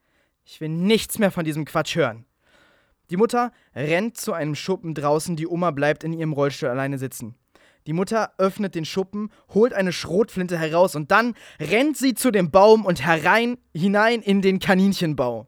Ich 0.45 0.60
will 0.60 0.69
nichts 0.69 1.19
mehr 1.19 1.32
von 1.32 1.45
diesem 1.45 1.65
Quatsch 1.65 1.95
hören. 1.95 2.26
Die 3.10 3.17
Mutter 3.17 3.52
rennt 3.76 4.17
zu 4.17 4.34
einem 4.34 4.56
Schuppen 4.56 4.93
draußen, 4.93 5.36
die 5.36 5.47
Oma 5.47 5.71
bleibt 5.71 6.04
in 6.04 6.13
ihrem 6.13 6.34
Rollstuhl 6.34 6.69
alleine 6.69 6.97
sitzen. 6.97 7.36
Die 7.86 7.93
Mutter 7.93 8.34
öffnet 8.38 8.76
den 8.76 8.86
Schuppen, 8.86 9.30
holt 9.54 9.73
eine 9.73 9.91
Schrotflinte 9.91 10.58
heraus 10.58 10.95
und 10.95 11.12
dann 11.12 11.36
rennt 11.60 11.97
sie 11.97 12.13
zu 12.13 12.32
dem 12.32 12.49
Baum 12.49 12.86
und 12.86 13.06
herein 13.06 13.58
hinein 13.73 14.21
in 14.21 14.41
den 14.41 14.60
Kaninchenbau. 14.60 15.47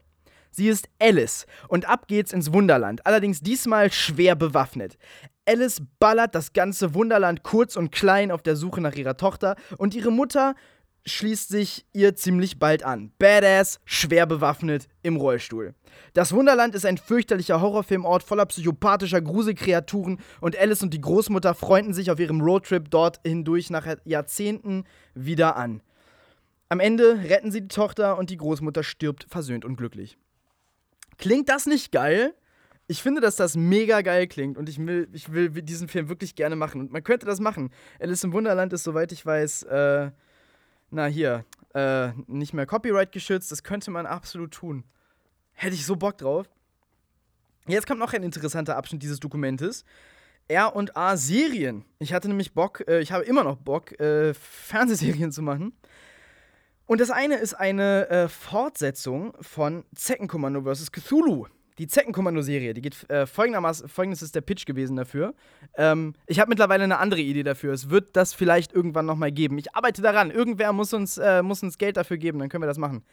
Sie 0.50 0.68
ist 0.68 0.88
Alice 0.98 1.46
und 1.68 1.88
ab 1.88 2.08
geht's 2.08 2.32
ins 2.32 2.52
Wunderland, 2.52 3.04
allerdings 3.06 3.40
diesmal 3.40 3.92
schwer 3.92 4.34
bewaffnet. 4.34 4.96
Alice 5.46 5.82
ballert 5.98 6.34
das 6.34 6.52
ganze 6.52 6.94
Wunderland 6.94 7.42
kurz 7.42 7.76
und 7.76 7.92
klein 7.92 8.30
auf 8.30 8.42
der 8.42 8.56
Suche 8.56 8.80
nach 8.80 8.94
ihrer 8.94 9.16
Tochter 9.16 9.56
und 9.78 9.94
ihre 9.94 10.10
Mutter 10.10 10.54
schließt 11.06 11.48
sich 11.48 11.86
ihr 11.92 12.16
ziemlich 12.16 12.58
bald 12.58 12.82
an. 12.82 13.12
Badass, 13.18 13.80
schwer 13.84 14.26
bewaffnet, 14.26 14.88
im 15.02 15.16
Rollstuhl. 15.16 15.74
Das 16.12 16.32
Wunderland 16.32 16.74
ist 16.74 16.84
ein 16.84 16.98
fürchterlicher 16.98 17.60
Horrorfilmort 17.60 18.22
voller 18.22 18.46
psychopathischer 18.46 19.20
Gruselkreaturen 19.20 20.18
und 20.40 20.58
Alice 20.58 20.82
und 20.82 20.92
die 20.92 21.00
Großmutter 21.00 21.54
freunden 21.54 21.94
sich 21.94 22.10
auf 22.10 22.18
ihrem 22.18 22.40
Roadtrip 22.40 22.90
dort 22.90 23.20
hindurch 23.24 23.70
nach 23.70 23.86
Jahrzehnten 24.04 24.84
wieder 25.14 25.56
an. 25.56 25.80
Am 26.68 26.80
Ende 26.80 27.20
retten 27.28 27.52
sie 27.52 27.62
die 27.62 27.68
Tochter 27.68 28.18
und 28.18 28.30
die 28.30 28.36
Großmutter 28.36 28.82
stirbt 28.82 29.26
versöhnt 29.28 29.64
und 29.64 29.76
glücklich. 29.76 30.18
Klingt 31.18 31.48
das 31.48 31.66
nicht 31.66 31.92
geil? 31.92 32.34
Ich 32.88 33.02
finde, 33.02 33.20
dass 33.20 33.36
das 33.36 33.56
mega 33.56 34.00
geil 34.02 34.26
klingt 34.26 34.58
und 34.58 34.68
ich 34.68 34.84
will, 34.84 35.08
ich 35.12 35.32
will 35.32 35.50
diesen 35.50 35.88
Film 35.88 36.08
wirklich 36.08 36.34
gerne 36.34 36.56
machen. 36.56 36.80
Und 36.80 36.92
man 36.92 37.02
könnte 37.02 37.26
das 37.26 37.40
machen. 37.40 37.70
Alice 38.00 38.24
im 38.24 38.32
Wunderland 38.32 38.72
ist, 38.72 38.84
soweit 38.84 39.12
ich 39.12 39.24
weiß, 39.24 39.64
äh, 39.64 40.10
na 40.90 41.06
hier, 41.06 41.44
äh, 41.74 42.12
nicht 42.26 42.54
mehr 42.54 42.66
Copyright 42.66 43.12
geschützt. 43.12 43.52
Das 43.52 43.62
könnte 43.62 43.90
man 43.90 44.06
absolut 44.06 44.52
tun. 44.52 44.84
Hätte 45.52 45.74
ich 45.74 45.86
so 45.86 45.96
Bock 45.96 46.18
drauf. 46.18 46.48
Jetzt 47.66 47.86
kommt 47.86 48.00
noch 48.00 48.12
ein 48.12 48.22
interessanter 48.22 48.76
Abschnitt 48.76 49.02
dieses 49.02 49.20
Dokumentes. 49.20 49.84
R 50.48 50.76
und 50.76 50.96
A 50.96 51.16
Serien. 51.16 51.84
Ich 51.98 52.12
hatte 52.12 52.28
nämlich 52.28 52.54
Bock, 52.54 52.84
äh, 52.86 53.00
ich 53.00 53.12
habe 53.12 53.24
immer 53.24 53.42
noch 53.42 53.56
Bock, 53.56 53.98
äh, 54.00 54.32
Fernsehserien 54.34 55.32
zu 55.32 55.42
machen. 55.42 55.72
Und 56.86 57.00
das 57.00 57.10
eine 57.10 57.36
ist 57.36 57.54
eine 57.54 58.08
äh, 58.08 58.28
Fortsetzung 58.28 59.34
von 59.40 59.84
Zeckenkommando 59.94 60.62
vs. 60.62 60.92
Cthulhu. 60.92 61.46
Die 61.78 61.86
Zeckenkommando-Serie, 61.86 62.72
die 62.72 62.80
geht 62.80 63.08
äh, 63.10 63.26
folgendermaßen, 63.26 63.88
folgendes 63.88 64.22
ist 64.22 64.34
der 64.34 64.40
Pitch 64.40 64.64
gewesen 64.64 64.96
dafür. 64.96 65.34
Ähm, 65.76 66.14
ich 66.26 66.40
habe 66.40 66.48
mittlerweile 66.48 66.84
eine 66.84 66.98
andere 66.98 67.20
Idee 67.20 67.42
dafür. 67.42 67.72
Es 67.72 67.90
wird 67.90 68.16
das 68.16 68.32
vielleicht 68.32 68.72
irgendwann 68.72 69.04
nochmal 69.04 69.30
geben. 69.30 69.58
Ich 69.58 69.74
arbeite 69.74 70.00
daran. 70.00 70.30
Irgendwer 70.30 70.72
muss 70.72 70.94
uns, 70.94 71.18
äh, 71.18 71.42
muss 71.42 71.62
uns 71.62 71.76
Geld 71.76 71.96
dafür 71.96 72.16
geben, 72.16 72.38
dann 72.38 72.48
können 72.48 72.62
wir 72.62 72.68
das 72.68 72.78
machen. 72.78 73.04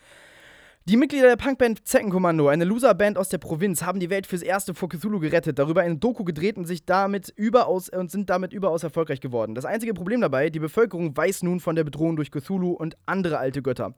Die 0.85 0.97
Mitglieder 0.97 1.29
der 1.29 1.37
Punkband 1.37 1.87
Zeckenkommando, 1.87 2.49
eine 2.49 2.65
Loserband 2.65 3.17
aus 3.17 3.29
der 3.29 3.37
Provinz, 3.37 3.83
haben 3.83 4.01
die 4.01 4.09
Welt 4.09 4.27
fürs 4.27 4.41
erste 4.41 4.73
vor 4.73 4.89
Cthulhu 4.89 5.21
gerettet, 5.21 5.57
darüber 5.57 5.79
eine 5.79 5.95
Doku 5.95 6.25
gedreht 6.25 6.57
und 6.57 6.65
sich 6.65 6.85
damit 6.85 7.31
überaus 7.37 7.87
und 7.87 8.11
sind 8.11 8.29
damit 8.29 8.51
überaus 8.51 8.83
erfolgreich 8.83 9.21
geworden. 9.21 9.55
Das 9.55 9.63
einzige 9.63 9.93
Problem 9.93 10.19
dabei, 10.19 10.49
die 10.49 10.59
Bevölkerung 10.59 11.15
weiß 11.15 11.43
nun 11.43 11.61
von 11.61 11.77
der 11.77 11.85
Bedrohung 11.85 12.17
durch 12.17 12.31
Cthulhu 12.31 12.71
und 12.71 12.97
andere 13.05 13.37
alte 13.37 13.61
Götter. 13.61 13.93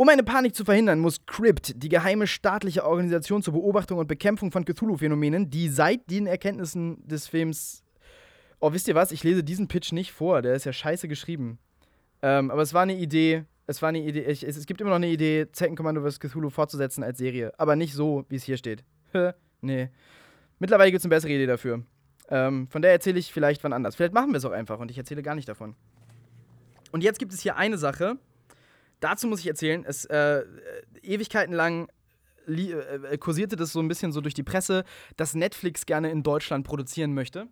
Um 0.00 0.08
eine 0.08 0.22
Panik 0.22 0.54
zu 0.56 0.64
verhindern, 0.64 0.98
muss 0.98 1.26
Crypt, 1.26 1.74
die 1.82 1.90
geheime 1.90 2.26
staatliche 2.26 2.86
Organisation 2.86 3.42
zur 3.42 3.52
Beobachtung 3.52 3.98
und 3.98 4.06
Bekämpfung 4.06 4.50
von 4.50 4.64
Cthulhu-Phänomenen, 4.64 5.50
die 5.50 5.68
seit 5.68 6.10
den 6.10 6.26
Erkenntnissen 6.26 7.06
des 7.06 7.28
Films. 7.28 7.84
Oh, 8.60 8.72
wisst 8.72 8.88
ihr 8.88 8.94
was? 8.94 9.12
Ich 9.12 9.24
lese 9.24 9.44
diesen 9.44 9.68
Pitch 9.68 9.92
nicht 9.92 10.10
vor, 10.10 10.40
der 10.40 10.54
ist 10.54 10.64
ja 10.64 10.72
scheiße 10.72 11.06
geschrieben. 11.06 11.58
Ähm, 12.22 12.50
aber 12.50 12.62
es 12.62 12.72
war 12.72 12.80
eine 12.80 12.96
Idee. 12.96 13.44
Es 13.66 13.82
war 13.82 13.90
eine 13.90 13.98
Idee. 13.98 14.22
Ich, 14.22 14.42
es, 14.42 14.56
es, 14.56 14.64
gibt 14.64 14.80
immer 14.80 14.88
noch 14.88 14.96
eine 14.96 15.08
Idee, 15.08 15.48
Zeckenkommando 15.52 16.00
vs. 16.00 16.18
Cthulhu 16.18 16.48
fortzusetzen 16.48 17.04
als 17.04 17.18
Serie. 17.18 17.52
Aber 17.58 17.76
nicht 17.76 17.92
so, 17.92 18.24
wie 18.30 18.36
es 18.36 18.44
hier 18.44 18.56
steht. 18.56 18.82
nee. 19.60 19.90
Mittlerweile 20.58 20.92
gibt 20.92 21.00
es 21.00 21.04
eine 21.04 21.14
bessere 21.14 21.32
Idee 21.32 21.44
dafür. 21.44 21.82
Ähm, 22.30 22.68
von 22.68 22.80
der 22.80 22.92
erzähle 22.92 23.18
ich 23.18 23.34
vielleicht 23.34 23.62
wann 23.64 23.74
anders. 23.74 23.96
Vielleicht 23.96 24.14
machen 24.14 24.30
wir 24.30 24.38
es 24.38 24.46
auch 24.46 24.52
einfach 24.52 24.78
und 24.78 24.90
ich 24.90 24.96
erzähle 24.96 25.22
gar 25.22 25.34
nicht 25.34 25.50
davon. 25.50 25.76
Und 26.90 27.04
jetzt 27.04 27.18
gibt 27.18 27.34
es 27.34 27.42
hier 27.42 27.56
eine 27.56 27.76
Sache, 27.76 28.16
Dazu 29.00 29.26
muss 29.26 29.40
ich 29.40 29.46
erzählen, 29.46 29.84
es 29.86 30.04
äh, 30.06 30.42
Ewigkeiten 31.02 31.54
lang 31.54 31.88
äh, 32.46 33.18
kursierte 33.18 33.56
das 33.56 33.72
so 33.72 33.80
ein 33.80 33.88
bisschen 33.88 34.12
so 34.12 34.20
durch 34.20 34.34
die 34.34 34.42
Presse, 34.42 34.84
dass 35.16 35.34
Netflix 35.34 35.86
gerne 35.86 36.10
in 36.10 36.22
Deutschland 36.22 36.66
produzieren 36.66 37.14
möchte 37.14 37.48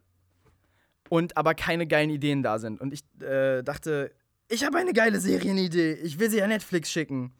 und 1.08 1.36
aber 1.36 1.54
keine 1.54 1.86
geilen 1.86 2.10
Ideen 2.10 2.42
da 2.42 2.58
sind. 2.58 2.80
Und 2.80 2.92
ich 2.92 3.02
äh, 3.22 3.62
dachte, 3.62 4.12
ich 4.48 4.64
habe 4.64 4.78
eine 4.78 4.92
geile 4.92 5.20
Serienidee, 5.20 5.94
ich 5.94 6.18
will 6.18 6.30
sie 6.30 6.42
an 6.42 6.50
Netflix 6.50 6.90
schicken. 6.90 7.32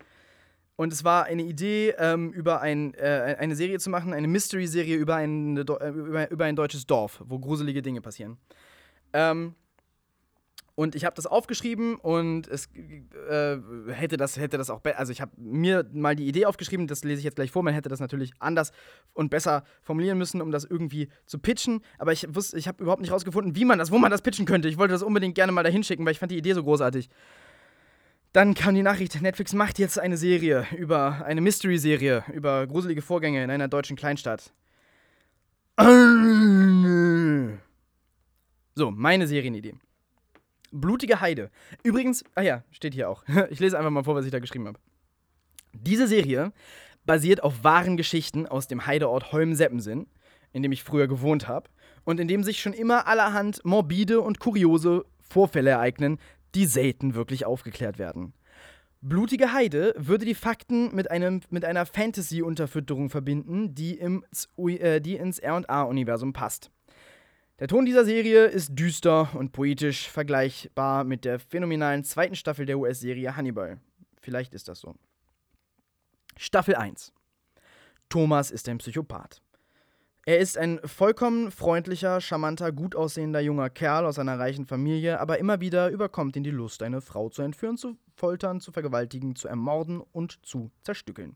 Und 0.77 0.93
es 0.93 1.03
war 1.03 1.25
eine 1.25 1.43
Idee, 1.43 1.95
ähm, 1.99 2.33
über 2.33 2.61
ein, 2.61 2.95
äh, 2.95 3.37
eine 3.39 3.57
Serie 3.57 3.81
zu 3.81 3.91
machen, 3.91 4.13
eine 4.13 4.29
Mystery-Serie 4.29 4.97
über, 4.97 5.17
ein, 5.17 5.57
äh, 5.57 5.61
über, 5.63 6.31
über 6.31 6.45
ein 6.45 6.55
deutsches 6.55 6.87
Dorf, 6.87 7.21
wo 7.27 7.41
gruselige 7.41 7.83
Dinge 7.83 8.01
passieren. 8.01 8.39
Ähm, 9.13 9.57
und 10.79 10.95
ich 10.95 11.05
habe 11.05 11.17
das 11.17 11.27
aufgeschrieben 11.27 11.97
und 11.97 12.47
es 12.47 12.69
äh, 13.29 13.57
hätte 13.89 14.17
das 14.17 14.37
hätte 14.37 14.59
das 14.59 14.71
auch 14.71 14.81
also 14.95 15.11
ich 15.11 15.21
habe 15.21 15.33
mir 15.37 15.85
mal 15.93 16.15
die 16.15 16.29
Idee 16.29 16.47
aufgeschrieben, 16.47 16.87
das 16.87 17.03
lese 17.03 17.19
ich 17.19 17.25
jetzt 17.25 17.35
gleich 17.35 17.51
vor, 17.51 17.65
man 17.65 17.75
hätte 17.75 17.89
das 17.89 17.99
natürlich 17.99 18.31
anders 18.39 18.71
und 19.13 19.29
besser 19.29 19.65
formulieren 19.83 20.19
müssen, 20.19 20.41
um 20.41 20.53
das 20.53 20.65
irgendwie 20.65 21.09
zu 21.27 21.41
pitchen, 21.41 21.81
aber 21.99 22.13
ich 22.13 22.33
wusste, 22.33 22.57
ich 22.57 22.69
habe 22.69 22.81
überhaupt 22.81 23.03
nicht 23.03 23.11
rausgefunden, 23.11 23.57
wie 23.57 23.65
man 23.65 23.81
das, 23.81 23.91
wo 23.91 23.99
man 23.99 24.13
das 24.13 24.23
pitchen 24.23 24.47
könnte. 24.47 24.69
Ich 24.69 24.79
wollte 24.79 24.93
das 24.93 25.03
unbedingt 25.03 25.35
gerne 25.35 25.51
mal 25.51 25.65
dahin 25.65 25.83
schicken, 25.83 26.05
weil 26.05 26.13
ich 26.13 26.21
fand 26.21 26.31
die 26.31 26.39
Idee 26.39 26.53
so 26.53 26.63
großartig. 26.63 27.11
Dann 28.33 28.55
kam 28.55 28.77
die 28.77 28.85
Nachricht, 28.85 29.21
Netflix 29.21 29.55
macht 29.55 29.81
jetzt 29.81 29.99
eine 29.99 30.17
Serie 30.17 30.65
über 30.77 31.25
eine 31.25 31.41
Mystery-Serie 31.41 32.23
über 32.33 32.69
gruselige 32.69 33.03
Vorgänge 33.03 33.43
in 33.43 33.51
einer 33.51 33.67
deutschen 33.67 33.97
Kleinstadt. 33.97 34.53
So, 38.77 38.93
meine 38.93 39.27
Serienidee. 39.27 39.75
Blutige 40.71 41.21
Heide. 41.21 41.51
Übrigens, 41.83 42.25
ah 42.35 42.43
ja, 42.43 42.65
steht 42.71 42.95
hier 42.95 43.09
auch. 43.09 43.25
Ich 43.51 43.61
lese 43.61 43.79
einfach 43.79 43.91
mal 43.91 44.05
vor, 44.05 44.15
was 44.15 44.25
ich 44.25 44.31
da 44.31 44.39
geschrieben 44.39 44.67
habe. 44.67 44.79
Diese 45.73 46.07
Serie 46.07 46.53
basiert 47.05 47.43
auf 47.43 47.65
wahren 47.65 47.97
Geschichten 47.97 48.47
aus 48.47 48.69
dem 48.69 48.87
Heideort 48.87 49.33
Holmseppensen, 49.33 50.07
in 50.53 50.63
dem 50.63 50.73
ich 50.73 50.85
früher 50.85 51.09
gewohnt 51.09 51.49
habe, 51.49 51.71
und 52.05 52.21
in 52.21 52.29
dem 52.29 52.43
sich 52.43 52.61
schon 52.61 52.73
immer 52.73 53.07
allerhand 53.07 53.65
morbide 53.65 54.21
und 54.21 54.41
kuriose 54.41 55.05
Vorfälle 55.21 55.71
ereignen, 55.71 56.19
die 56.55 56.67
selten 56.67 57.15
wirklich 57.15 57.45
aufgeklärt 57.45 57.99
werden. 57.99 58.33
Blutige 59.01 59.53
Heide 59.53 59.95
würde 59.97 60.25
die 60.25 60.35
Fakten 60.35 60.95
mit, 60.95 61.11
einem, 61.11 61.41
mit 61.51 61.65
einer 61.65 61.87
Fantasy-Unterfütterung 61.87 63.11
verbinden, 63.11 63.75
die, 63.75 63.95
im, 63.95 64.25
äh, 64.57 65.01
die 65.01 65.17
ins 65.17 65.41
RA-Universum 65.43 66.33
passt. 66.33 66.71
Der 67.61 67.67
Ton 67.67 67.85
dieser 67.85 68.05
Serie 68.05 68.47
ist 68.47 68.79
düster 68.79 69.31
und 69.35 69.51
poetisch 69.51 70.09
vergleichbar 70.09 71.03
mit 71.03 71.25
der 71.25 71.41
phänomenalen 71.41 72.05
zweiten 72.05 72.37
Staffel 72.37 72.67
der 72.67 72.79
US-Serie 72.79 73.35
Hannibal. 73.35 73.81
Vielleicht 74.21 74.55
ist 74.55 74.69
das 74.69 74.79
so. 74.79 74.95
Staffel 76.37 76.77
1. 76.77 77.13
Thomas 78.09 78.53
ist 78.53 78.69
ein 78.69 78.79
Psychopath. 78.79 79.43
Er 80.25 80.39
ist 80.39 80.57
ein 80.57 80.79
vollkommen 80.85 81.51
freundlicher, 81.51 82.21
charmanter, 82.21 82.71
gut 82.71 82.95
aussehender 82.95 83.41
junger 83.41 83.71
Kerl 83.71 84.07
aus 84.07 84.21
einer 84.21 84.39
reichen 84.39 84.67
Familie, 84.67 85.19
aber 85.19 85.39
immer 85.39 85.61
wieder 85.61 85.89
überkommt 85.89 86.37
ihn 86.37 86.45
die 86.45 86.51
Lust, 86.51 86.85
eine 86.85 87.01
Frau 87.01 87.29
zu 87.29 87.43
entführen, 87.43 87.77
zu 87.77 87.97
foltern, 88.15 88.61
zu 88.61 88.71
vergewaltigen, 88.71 89.35
zu 89.35 89.49
ermorden 89.49 90.01
und 90.13 90.47
zu 90.47 90.71
zerstückeln. 90.83 91.35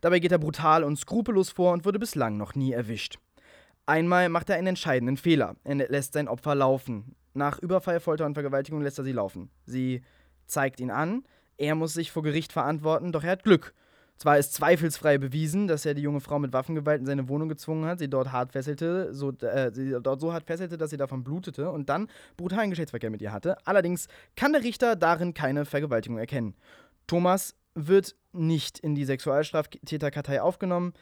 Dabei 0.00 0.18
geht 0.18 0.32
er 0.32 0.38
brutal 0.38 0.82
und 0.82 0.96
skrupellos 0.96 1.50
vor 1.50 1.72
und 1.72 1.84
wurde 1.84 2.00
bislang 2.00 2.38
noch 2.38 2.56
nie 2.56 2.72
erwischt. 2.72 3.18
Einmal 3.86 4.28
macht 4.28 4.50
er 4.50 4.56
einen 4.56 4.68
entscheidenden 4.68 5.16
Fehler. 5.16 5.56
Er 5.64 5.74
lässt 5.74 6.12
sein 6.12 6.28
Opfer 6.28 6.54
laufen. 6.54 7.16
Nach 7.34 7.58
Überfall, 7.58 8.00
Folter 8.00 8.26
und 8.26 8.34
Vergewaltigung 8.34 8.82
lässt 8.82 8.98
er 8.98 9.04
sie 9.04 9.12
laufen. 9.12 9.50
Sie 9.66 10.02
zeigt 10.46 10.80
ihn 10.80 10.90
an, 10.90 11.24
er 11.56 11.74
muss 11.74 11.94
sich 11.94 12.10
vor 12.10 12.22
Gericht 12.22 12.52
verantworten, 12.52 13.12
doch 13.12 13.22
er 13.22 13.32
hat 13.32 13.44
Glück. 13.44 13.74
Zwar 14.16 14.36
ist 14.36 14.52
zweifelsfrei 14.52 15.16
bewiesen, 15.16 15.66
dass 15.66 15.86
er 15.86 15.94
die 15.94 16.02
junge 16.02 16.20
Frau 16.20 16.38
mit 16.38 16.52
Waffengewalt 16.52 17.00
in 17.00 17.06
seine 17.06 17.28
Wohnung 17.28 17.48
gezwungen 17.48 17.86
hat, 17.86 18.00
sie 18.00 18.10
dort 18.10 18.32
hart 18.32 18.52
fesselte, 18.52 19.14
so, 19.14 19.32
äh, 19.40 19.70
sie 19.72 19.96
dort 20.02 20.20
so 20.20 20.32
hart 20.32 20.44
fesselte, 20.44 20.76
dass 20.76 20.90
sie 20.90 20.98
davon 20.98 21.24
blutete 21.24 21.70
und 21.70 21.88
dann 21.88 22.08
brutalen 22.36 22.68
Geschlechtsverkehr 22.68 23.08
mit 23.08 23.22
ihr 23.22 23.32
hatte. 23.32 23.56
Allerdings 23.66 24.08
kann 24.36 24.52
der 24.52 24.62
Richter 24.62 24.94
darin 24.94 25.32
keine 25.32 25.64
Vergewaltigung 25.64 26.18
erkennen. 26.18 26.54
Thomas 27.06 27.54
wird 27.74 28.14
nicht 28.32 28.78
in 28.78 28.94
die 28.94 29.06
Sexualstraftäterkartei 29.06 30.42
aufgenommen 30.42 30.92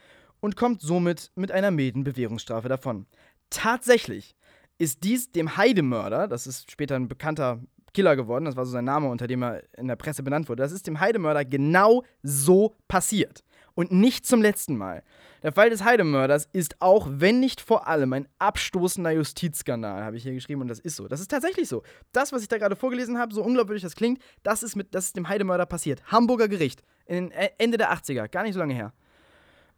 und 0.41 0.57
kommt 0.57 0.81
somit 0.81 1.31
mit 1.35 1.53
einer 1.53 1.71
milden 1.71 2.05
Bewährungsstrafe 2.05 2.69
davon. 2.69 3.07
Tatsächlich 3.51 4.37
ist 4.79 5.03
dies 5.05 5.33
dem 5.33 5.57
Heidemörder, 5.57 6.29
das 6.29 6.47
ist 6.47 6.71
später 6.71 6.97
ein 6.97 7.09
bekannter 7.09 7.61
Killer 7.95 8.17
geworden. 8.17 8.45
Das 8.45 8.57
war 8.57 8.65
so 8.65 8.73
sein 8.73 8.85
Name, 8.85 9.09
unter 9.09 9.27
dem 9.27 9.43
er 9.43 9.63
in 9.77 9.89
der 9.89 9.97
Presse 9.97 10.23
benannt 10.23 10.49
wurde. 10.49 10.63
Das 10.63 10.73
ist 10.73 10.87
dem 10.87 11.01
Heidemörder 11.01 11.45
genau 11.45 12.05
so 12.23 12.75
passiert. 12.87 13.43
Und 13.75 13.93
nicht 13.93 14.27
zum 14.27 14.43
letzten 14.43 14.77
Mal. 14.77 15.05
Der 15.45 15.53
Fall 15.53 15.71
des 15.71 15.85
Heidemörders 15.85 16.49
ist 16.53 16.81
auch, 16.81 17.07
wenn 17.11 17.39
nicht 17.39 17.61
vor 17.61 17.87
allem, 17.87 18.13
ein 18.13 18.29
abstoßender 18.41 19.13
Justizskandal, 19.13 20.05
habe 20.05 20.17
ich 20.17 20.25
hier 20.25 20.35
geschrieben, 20.35 20.63
und 20.63 20.69
das 20.69 20.81
ist 20.81 20.97
so. 20.97 21.07
Das 21.07 21.21
ist 21.21 21.31
tatsächlich 21.31 21.69
so. 21.69 21.85
Das, 22.11 22.33
was 22.33 22.43
ich 22.43 22.49
da 22.49 22.59
gerade 22.59 22.75
vorgelesen 22.75 23.19
habe, 23.19 23.33
so 23.33 23.43
unglaubwürdig 23.43 23.83
das 23.83 23.95
klingt, 23.95 24.21
das 24.43 24.65
ist, 24.65 24.75
mit, 24.75 24.95
das 24.95 25.07
ist 25.07 25.17
dem 25.17 25.29
Heidemörder 25.29 25.65
passiert. 25.65 26.03
Hamburger 26.11 26.49
Gericht. 26.49 26.83
In, 27.07 27.31
äh, 27.31 27.51
Ende 27.59 27.79
der 27.79 27.93
80er, 27.93 28.29
gar 28.29 28.43
nicht 28.43 28.55
so 28.55 28.59
lange 28.59 28.75
her. 28.75 28.93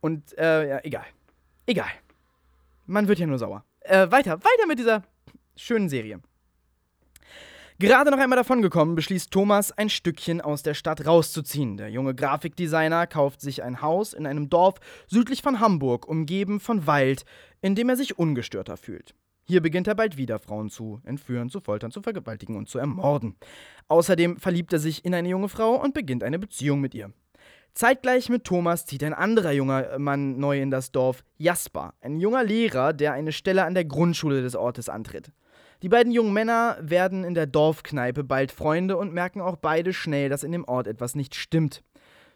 Und, 0.01 0.36
äh, 0.38 0.68
ja, 0.68 0.80
egal. 0.82 1.07
Egal. 1.66 1.90
Man 2.86 3.09
wird 3.09 3.18
ja 3.18 3.26
nur 3.26 3.38
sauer. 3.38 3.64
Äh, 3.80 4.11
weiter, 4.11 4.38
weiter 4.38 4.66
mit 4.66 4.78
dieser 4.78 5.03
schönen 5.57 5.88
Serie. 5.88 6.20
Gerade 7.78 8.11
noch 8.11 8.18
einmal 8.18 8.36
davongekommen, 8.36 8.94
beschließt 8.94 9.30
Thomas, 9.30 9.72
ein 9.72 9.88
Stückchen 9.88 10.42
aus 10.42 10.62
der 10.62 10.74
Stadt 10.74 11.07
rauszuziehen. 11.07 11.78
Der 11.78 11.88
junge 11.88 12.14
Grafikdesigner 12.14 13.07
kauft 13.07 13.40
sich 13.40 13.62
ein 13.62 13.80
Haus 13.80 14.12
in 14.12 14.26
einem 14.26 14.51
Dorf 14.51 14.74
südlich 15.07 15.40
von 15.40 15.61
Hamburg, 15.61 16.07
umgeben 16.07 16.61
von 16.61 16.86
Wald, 16.86 17.24
in 17.62 17.74
dem 17.74 17.88
er 17.88 17.96
sich 17.96 18.18
ungestörter 18.18 18.76
fühlt. 18.76 19.14
Hier 19.44 19.62
beginnt 19.62 19.88
er 19.88 19.94
bald 19.94 20.18
wieder, 20.18 20.38
Frauen 20.38 20.68
zu 20.68 21.01
entführen, 21.05 21.48
zu 21.48 21.61
foltern, 21.61 21.90
zu 21.90 22.03
vergewaltigen 22.03 22.57
und 22.57 22.68
zu 22.68 22.78
ermorden. 22.78 23.36
Außerdem 23.88 24.36
verliebt 24.36 24.74
er 24.74 24.78
sich 24.78 25.05
in 25.07 25.14
eine 25.14 25.30
junge 25.30 25.48
Frau 25.48 25.74
und 25.74 25.94
beginnt 25.94 26.22
eine 26.22 26.38
Beziehung 26.38 26.82
mit 26.82 26.94
ihr. 26.94 27.14
Zeitgleich 27.75 28.29
mit 28.29 28.45
Thomas 28.45 28.85
zieht 28.85 29.05
ein 29.05 29.14
anderer 29.14 29.53
junger 29.53 29.99
Mann 29.99 30.39
neu 30.39 30.61
in 30.61 30.71
das 30.71 30.93
Dorf, 30.93 31.23
Jasper, 31.39 31.95
ein 32.01 32.18
junger 32.18 32.45
Lehrer, 32.45 32.93
der 32.93 33.12
eine 33.12 33.33
Stelle 33.33 33.64
an 33.64 33.75
der 33.75 33.85
Grundschule 33.85 34.43
des 34.43 34.57
Ortes 34.57 34.89
antritt. 34.89 35.33
Die 35.83 35.89
beiden 35.89 36.12
jungen 36.12 36.35
Männer 36.35 36.77
werden 36.81 37.25
in 37.25 37.35
der 37.35 37.47
Dorfkneipe 37.47 38.23
bald 38.23 38.53
Freunde 38.53 38.99
und 38.99 39.14
merken 39.14 39.41
auch 39.41 39.57
beide 39.57 39.93
schnell, 39.95 40.29
dass 40.29 40.45
in 40.45 40.53
dem 40.53 40.64
Ort 40.64 40.87
etwas 40.87 41.14
nicht 41.14 41.35
stimmt. 41.35 41.83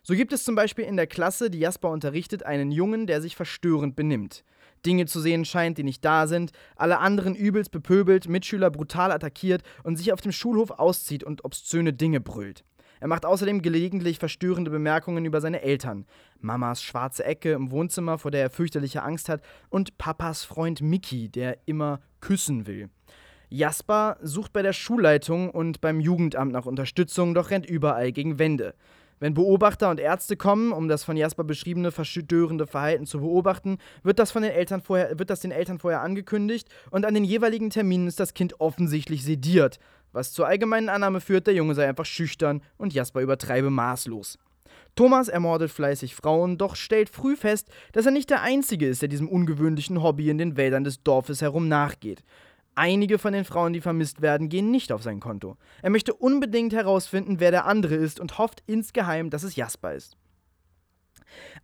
So 0.02 0.14
gibt 0.14 0.32
es 0.32 0.44
zum 0.44 0.54
Beispiel 0.54 0.84
in 0.84 0.96
der 0.96 1.06
Klasse, 1.06 1.50
die 1.50 1.58
Jasper 1.58 1.90
unterrichtet, 1.90 2.44
einen 2.44 2.70
Jungen, 2.70 3.06
der 3.06 3.20
sich 3.20 3.36
verstörend 3.36 3.96
benimmt. 3.96 4.44
Dinge 4.86 5.06
zu 5.06 5.20
sehen 5.20 5.44
scheint, 5.44 5.78
die 5.78 5.82
nicht 5.82 6.04
da 6.04 6.26
sind, 6.26 6.52
alle 6.76 6.98
anderen 6.98 7.34
übelst 7.34 7.70
bepöbelt, 7.70 8.28
Mitschüler 8.28 8.70
brutal 8.70 9.12
attackiert 9.12 9.62
und 9.82 9.96
sich 9.96 10.12
auf 10.12 10.20
dem 10.20 10.32
Schulhof 10.32 10.70
auszieht 10.70 11.24
und 11.24 11.44
obszöne 11.44 11.92
Dinge 11.92 12.20
brüllt. 12.20 12.64
Er 13.04 13.08
macht 13.08 13.26
außerdem 13.26 13.60
gelegentlich 13.60 14.18
verstörende 14.18 14.70
Bemerkungen 14.70 15.26
über 15.26 15.42
seine 15.42 15.60
Eltern. 15.60 16.06
Mamas 16.40 16.82
schwarze 16.82 17.22
Ecke 17.22 17.52
im 17.52 17.70
Wohnzimmer, 17.70 18.16
vor 18.16 18.30
der 18.30 18.40
er 18.40 18.48
fürchterliche 18.48 19.02
Angst 19.02 19.28
hat, 19.28 19.42
und 19.68 19.98
Papas 19.98 20.44
Freund 20.44 20.80
Mickey, 20.80 21.28
der 21.28 21.58
immer 21.66 22.00
küssen 22.22 22.66
will. 22.66 22.88
Jasper 23.50 24.16
sucht 24.22 24.54
bei 24.54 24.62
der 24.62 24.72
Schulleitung 24.72 25.50
und 25.50 25.82
beim 25.82 26.00
Jugendamt 26.00 26.52
nach 26.52 26.64
Unterstützung, 26.64 27.34
doch 27.34 27.50
rennt 27.50 27.66
überall 27.66 28.10
gegen 28.10 28.38
Wände. 28.38 28.74
Wenn 29.20 29.34
Beobachter 29.34 29.90
und 29.90 30.00
Ärzte 30.00 30.38
kommen, 30.38 30.72
um 30.72 30.88
das 30.88 31.04
von 31.04 31.18
Jasper 31.18 31.44
beschriebene 31.44 31.92
verstörende 31.92 32.66
Verhalten 32.66 33.04
zu 33.04 33.20
beobachten, 33.20 33.76
wird 34.02 34.18
das, 34.18 34.32
von 34.32 34.40
den 34.40 34.52
Eltern 34.52 34.80
vorher, 34.80 35.18
wird 35.18 35.28
das 35.28 35.40
den 35.40 35.50
Eltern 35.50 35.78
vorher 35.78 36.00
angekündigt 36.00 36.68
und 36.90 37.04
an 37.04 37.12
den 37.12 37.24
jeweiligen 37.24 37.68
Terminen 37.68 38.06
ist 38.06 38.18
das 38.18 38.32
Kind 38.32 38.60
offensichtlich 38.60 39.24
sediert, 39.24 39.78
was 40.14 40.32
zur 40.32 40.46
allgemeinen 40.46 40.88
Annahme 40.88 41.20
führt, 41.20 41.46
der 41.46 41.54
Junge 41.54 41.74
sei 41.74 41.88
einfach 41.88 42.06
schüchtern 42.06 42.62
und 42.76 42.94
Jasper 42.94 43.20
übertreibe 43.20 43.70
maßlos. 43.70 44.38
Thomas 44.96 45.28
ermordet 45.28 45.70
fleißig 45.70 46.14
Frauen, 46.14 46.56
doch 46.56 46.76
stellt 46.76 47.08
früh 47.08 47.36
fest, 47.36 47.68
dass 47.92 48.06
er 48.06 48.12
nicht 48.12 48.30
der 48.30 48.42
Einzige 48.42 48.86
ist, 48.86 49.02
der 49.02 49.08
diesem 49.08 49.28
ungewöhnlichen 49.28 50.02
Hobby 50.02 50.30
in 50.30 50.38
den 50.38 50.56
Wäldern 50.56 50.84
des 50.84 51.02
Dorfes 51.02 51.42
herum 51.42 51.68
nachgeht. 51.68 52.22
Einige 52.76 53.18
von 53.18 53.32
den 53.32 53.44
Frauen, 53.44 53.72
die 53.72 53.80
vermisst 53.80 54.20
werden, 54.20 54.48
gehen 54.48 54.70
nicht 54.70 54.92
auf 54.92 55.02
sein 55.02 55.20
Konto. 55.20 55.56
Er 55.82 55.90
möchte 55.90 56.14
unbedingt 56.14 56.72
herausfinden, 56.72 57.38
wer 57.38 57.50
der 57.50 57.66
andere 57.66 57.94
ist 57.94 58.18
und 58.20 58.38
hofft 58.38 58.62
insgeheim, 58.66 59.30
dass 59.30 59.42
es 59.42 59.56
Jasper 59.56 59.94
ist. 59.94 60.16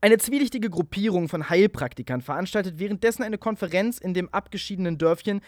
Eine 0.01 0.19
zwielichtige 0.19 0.71
Gruppierung 0.71 1.29
von 1.29 1.49
Heilpraktikern 1.49 2.23
veranstaltet 2.23 2.79
währenddessen 2.79 3.23
eine 3.23 3.39
Konferenz 3.39 3.99
in 3.99 4.15
dem 4.15 4.29
abgeschiedenen 4.29 4.99
Dörfchen, 4.99 5.41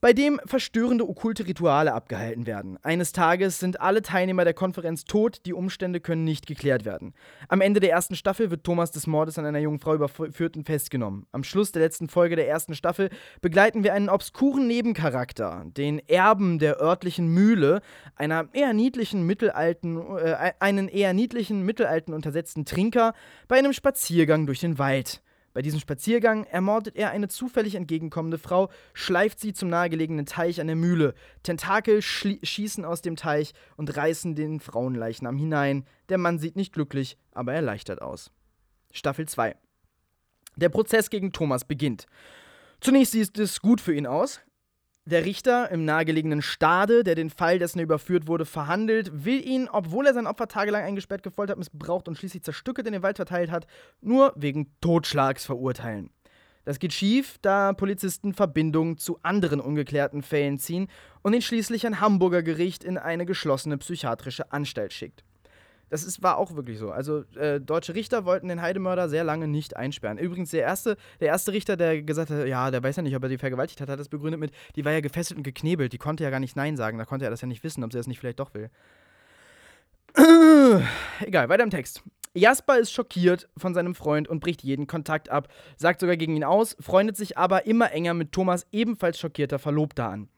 bei 0.00 0.12
dem 0.12 0.40
verstörende 0.46 1.08
okkulte 1.08 1.46
Rituale 1.46 1.92
abgehalten 1.92 2.46
werden. 2.46 2.78
Eines 2.82 3.12
Tages 3.12 3.58
sind 3.58 3.80
alle 3.80 4.02
Teilnehmer 4.02 4.44
der 4.44 4.54
Konferenz 4.54 5.04
tot, 5.04 5.40
die 5.44 5.52
Umstände 5.52 6.00
können 6.00 6.24
nicht 6.24 6.46
geklärt 6.46 6.84
werden. 6.84 7.14
Am 7.48 7.60
Ende 7.60 7.80
der 7.80 7.90
ersten 7.90 8.14
Staffel 8.14 8.50
wird 8.50 8.64
Thomas 8.64 8.92
des 8.92 9.06
Mordes 9.06 9.38
an 9.38 9.46
einer 9.46 9.58
jungen 9.58 9.80
Frau 9.80 9.94
überführt 9.94 10.56
und 10.56 10.66
festgenommen. 10.66 11.26
Am 11.32 11.42
Schluss 11.42 11.72
der 11.72 11.82
letzten 11.82 12.08
Folge 12.08 12.36
der 12.36 12.48
ersten 12.48 12.74
Staffel 12.74 13.10
begleiten 13.40 13.82
wir 13.82 13.92
einen 13.92 14.08
obskuren 14.08 14.66
Nebencharakter, 14.66 15.64
den 15.66 15.98
Erben 16.08 16.58
der 16.58 16.80
örtlichen 16.80 17.28
Mühle, 17.28 17.80
einer 18.14 18.48
eher 18.52 18.72
niedlichen 18.72 19.24
mittelalten, 19.26 19.98
äh, 20.18 20.52
einen 20.60 20.88
eher 20.88 21.12
niedlichen 21.12 21.62
mittelalten 21.62 22.14
untersetzten 22.14 22.64
Trinker, 22.64 23.14
bei 23.48 23.58
einem 23.58 23.72
Spaziergang 23.72 24.46
durch 24.46 24.60
den 24.60 24.78
Wald. 24.78 25.22
Bei 25.54 25.62
diesem 25.62 25.80
Spaziergang 25.80 26.44
ermordet 26.44 26.96
er 26.96 27.10
eine 27.10 27.28
zufällig 27.28 27.74
entgegenkommende 27.74 28.38
Frau, 28.38 28.70
schleift 28.92 29.40
sie 29.40 29.52
zum 29.52 29.68
nahegelegenen 29.68 30.26
Teich 30.26 30.60
an 30.60 30.66
der 30.66 30.76
Mühle. 30.76 31.14
Tentakel 31.42 32.02
schießen 32.02 32.84
aus 32.84 33.02
dem 33.02 33.16
Teich 33.16 33.54
und 33.76 33.96
reißen 33.96 34.34
den 34.34 34.60
Frauenleichnam 34.60 35.36
hinein. 35.36 35.86
Der 36.08 36.18
Mann 36.18 36.38
sieht 36.38 36.56
nicht 36.56 36.72
glücklich, 36.72 37.16
aber 37.32 37.54
erleichtert 37.54 38.02
aus. 38.02 38.30
Staffel 38.92 39.26
2 39.26 39.56
Der 40.56 40.68
Prozess 40.68 41.10
gegen 41.10 41.32
Thomas 41.32 41.64
beginnt. 41.64 42.06
Zunächst 42.80 43.12
sieht 43.12 43.38
es 43.38 43.60
gut 43.60 43.80
für 43.80 43.94
ihn 43.94 44.06
aus. 44.06 44.40
Der 45.08 45.24
Richter 45.24 45.70
im 45.70 45.86
nahegelegenen 45.86 46.42
Stade, 46.42 47.02
der 47.02 47.14
den 47.14 47.30
Fall, 47.30 47.58
dessen 47.58 47.78
er 47.78 47.84
überführt 47.84 48.26
wurde, 48.26 48.44
verhandelt, 48.44 49.24
will 49.24 49.42
ihn, 49.42 49.66
obwohl 49.66 50.06
er 50.06 50.12
sein 50.12 50.26
Opfer 50.26 50.48
tagelang 50.48 50.84
eingesperrt, 50.84 51.22
gefoltert, 51.22 51.56
missbraucht 51.56 52.08
und 52.08 52.18
schließlich 52.18 52.42
zerstückelt 52.42 52.86
in 52.86 52.92
den 52.92 53.02
Wald 53.02 53.16
verteilt 53.16 53.50
hat, 53.50 53.66
nur 54.02 54.34
wegen 54.36 54.70
Totschlags 54.82 55.46
verurteilen. 55.46 56.10
Das 56.66 56.78
geht 56.78 56.92
schief, 56.92 57.38
da 57.40 57.72
Polizisten 57.72 58.34
Verbindungen 58.34 58.98
zu 58.98 59.18
anderen 59.22 59.60
ungeklärten 59.60 60.20
Fällen 60.20 60.58
ziehen 60.58 60.88
und 61.22 61.32
ihn 61.32 61.40
schließlich 61.40 61.86
ein 61.86 62.02
Hamburger 62.02 62.42
Gericht 62.42 62.84
in 62.84 62.98
eine 62.98 63.24
geschlossene 63.24 63.78
psychiatrische 63.78 64.52
Anstalt 64.52 64.92
schickt. 64.92 65.24
Das 65.90 66.04
ist, 66.04 66.22
war 66.22 66.38
auch 66.38 66.54
wirklich 66.54 66.78
so. 66.78 66.90
Also 66.90 67.24
äh, 67.36 67.60
deutsche 67.60 67.94
Richter 67.94 68.24
wollten 68.24 68.48
den 68.48 68.60
Heidemörder 68.60 69.08
sehr 69.08 69.24
lange 69.24 69.48
nicht 69.48 69.76
einsperren. 69.76 70.18
Übrigens, 70.18 70.50
der 70.50 70.62
erste, 70.62 70.96
der 71.20 71.28
erste 71.28 71.52
Richter, 71.52 71.76
der 71.76 72.02
gesagt 72.02 72.30
hat, 72.30 72.46
ja, 72.46 72.70
der 72.70 72.82
weiß 72.82 72.96
ja 72.96 73.02
nicht, 73.02 73.16
ob 73.16 73.22
er 73.22 73.28
die 73.28 73.38
vergewaltigt 73.38 73.80
hat, 73.80 73.88
hat 73.88 73.98
das 73.98 74.08
begründet 74.08 74.40
mit, 74.40 74.52
die 74.76 74.84
war 74.84 74.92
ja 74.92 75.00
gefesselt 75.00 75.38
und 75.38 75.44
geknebelt, 75.44 75.92
die 75.92 75.98
konnte 75.98 76.24
ja 76.24 76.30
gar 76.30 76.40
nicht 76.40 76.56
Nein 76.56 76.76
sagen, 76.76 76.98
da 76.98 77.04
konnte 77.04 77.24
er 77.24 77.30
das 77.30 77.40
ja 77.40 77.48
nicht 77.48 77.64
wissen, 77.64 77.84
ob 77.84 77.92
sie 77.92 77.98
das 77.98 78.06
nicht 78.06 78.18
vielleicht 78.18 78.40
doch 78.40 78.52
will. 78.54 78.70
Egal, 81.20 81.48
weiter 81.48 81.62
im 81.62 81.70
Text. 81.70 82.02
Jasper 82.34 82.78
ist 82.78 82.92
schockiert 82.92 83.48
von 83.56 83.74
seinem 83.74 83.94
Freund 83.94 84.28
und 84.28 84.40
bricht 84.40 84.62
jeden 84.62 84.86
Kontakt 84.86 85.28
ab, 85.28 85.48
sagt 85.76 86.00
sogar 86.00 86.16
gegen 86.16 86.36
ihn 86.36 86.44
aus, 86.44 86.76
freundet 86.80 87.16
sich 87.16 87.38
aber 87.38 87.66
immer 87.66 87.92
enger 87.92 88.14
mit 88.14 88.32
Thomas 88.32 88.66
ebenfalls 88.70 89.18
schockierter 89.18 89.58
Verlobter 89.58 90.08
an. 90.08 90.28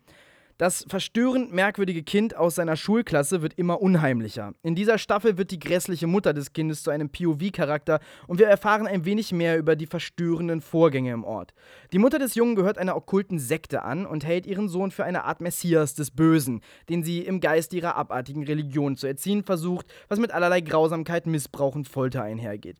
Das 0.60 0.84
verstörend 0.90 1.54
merkwürdige 1.54 2.02
Kind 2.02 2.36
aus 2.36 2.56
seiner 2.56 2.76
Schulklasse 2.76 3.40
wird 3.40 3.54
immer 3.54 3.80
unheimlicher. 3.80 4.52
In 4.62 4.74
dieser 4.74 4.98
Staffel 4.98 5.38
wird 5.38 5.52
die 5.52 5.58
grässliche 5.58 6.06
Mutter 6.06 6.34
des 6.34 6.52
Kindes 6.52 6.82
zu 6.82 6.90
einem 6.90 7.08
POV-Charakter 7.08 7.98
und 8.26 8.38
wir 8.38 8.46
erfahren 8.46 8.86
ein 8.86 9.06
wenig 9.06 9.32
mehr 9.32 9.56
über 9.56 9.74
die 9.74 9.86
verstörenden 9.86 10.60
Vorgänge 10.60 11.12
im 11.12 11.24
Ort. 11.24 11.54
Die 11.94 11.98
Mutter 11.98 12.18
des 12.18 12.34
Jungen 12.34 12.56
gehört 12.56 12.76
einer 12.76 12.94
okkulten 12.94 13.38
Sekte 13.38 13.84
an 13.84 14.04
und 14.04 14.26
hält 14.26 14.44
ihren 14.44 14.68
Sohn 14.68 14.90
für 14.90 15.04
eine 15.04 15.24
Art 15.24 15.40
Messias 15.40 15.94
des 15.94 16.10
Bösen, 16.10 16.60
den 16.90 17.04
sie 17.04 17.20
im 17.20 17.40
Geist 17.40 17.72
ihrer 17.72 17.96
abartigen 17.96 18.44
Religion 18.44 18.98
zu 18.98 19.06
erziehen 19.06 19.42
versucht, 19.42 19.86
was 20.08 20.18
mit 20.18 20.30
allerlei 20.30 20.60
Grausamkeit, 20.60 21.26
Missbrauch 21.26 21.74
und 21.74 21.88
Folter 21.88 22.22
einhergeht. 22.22 22.76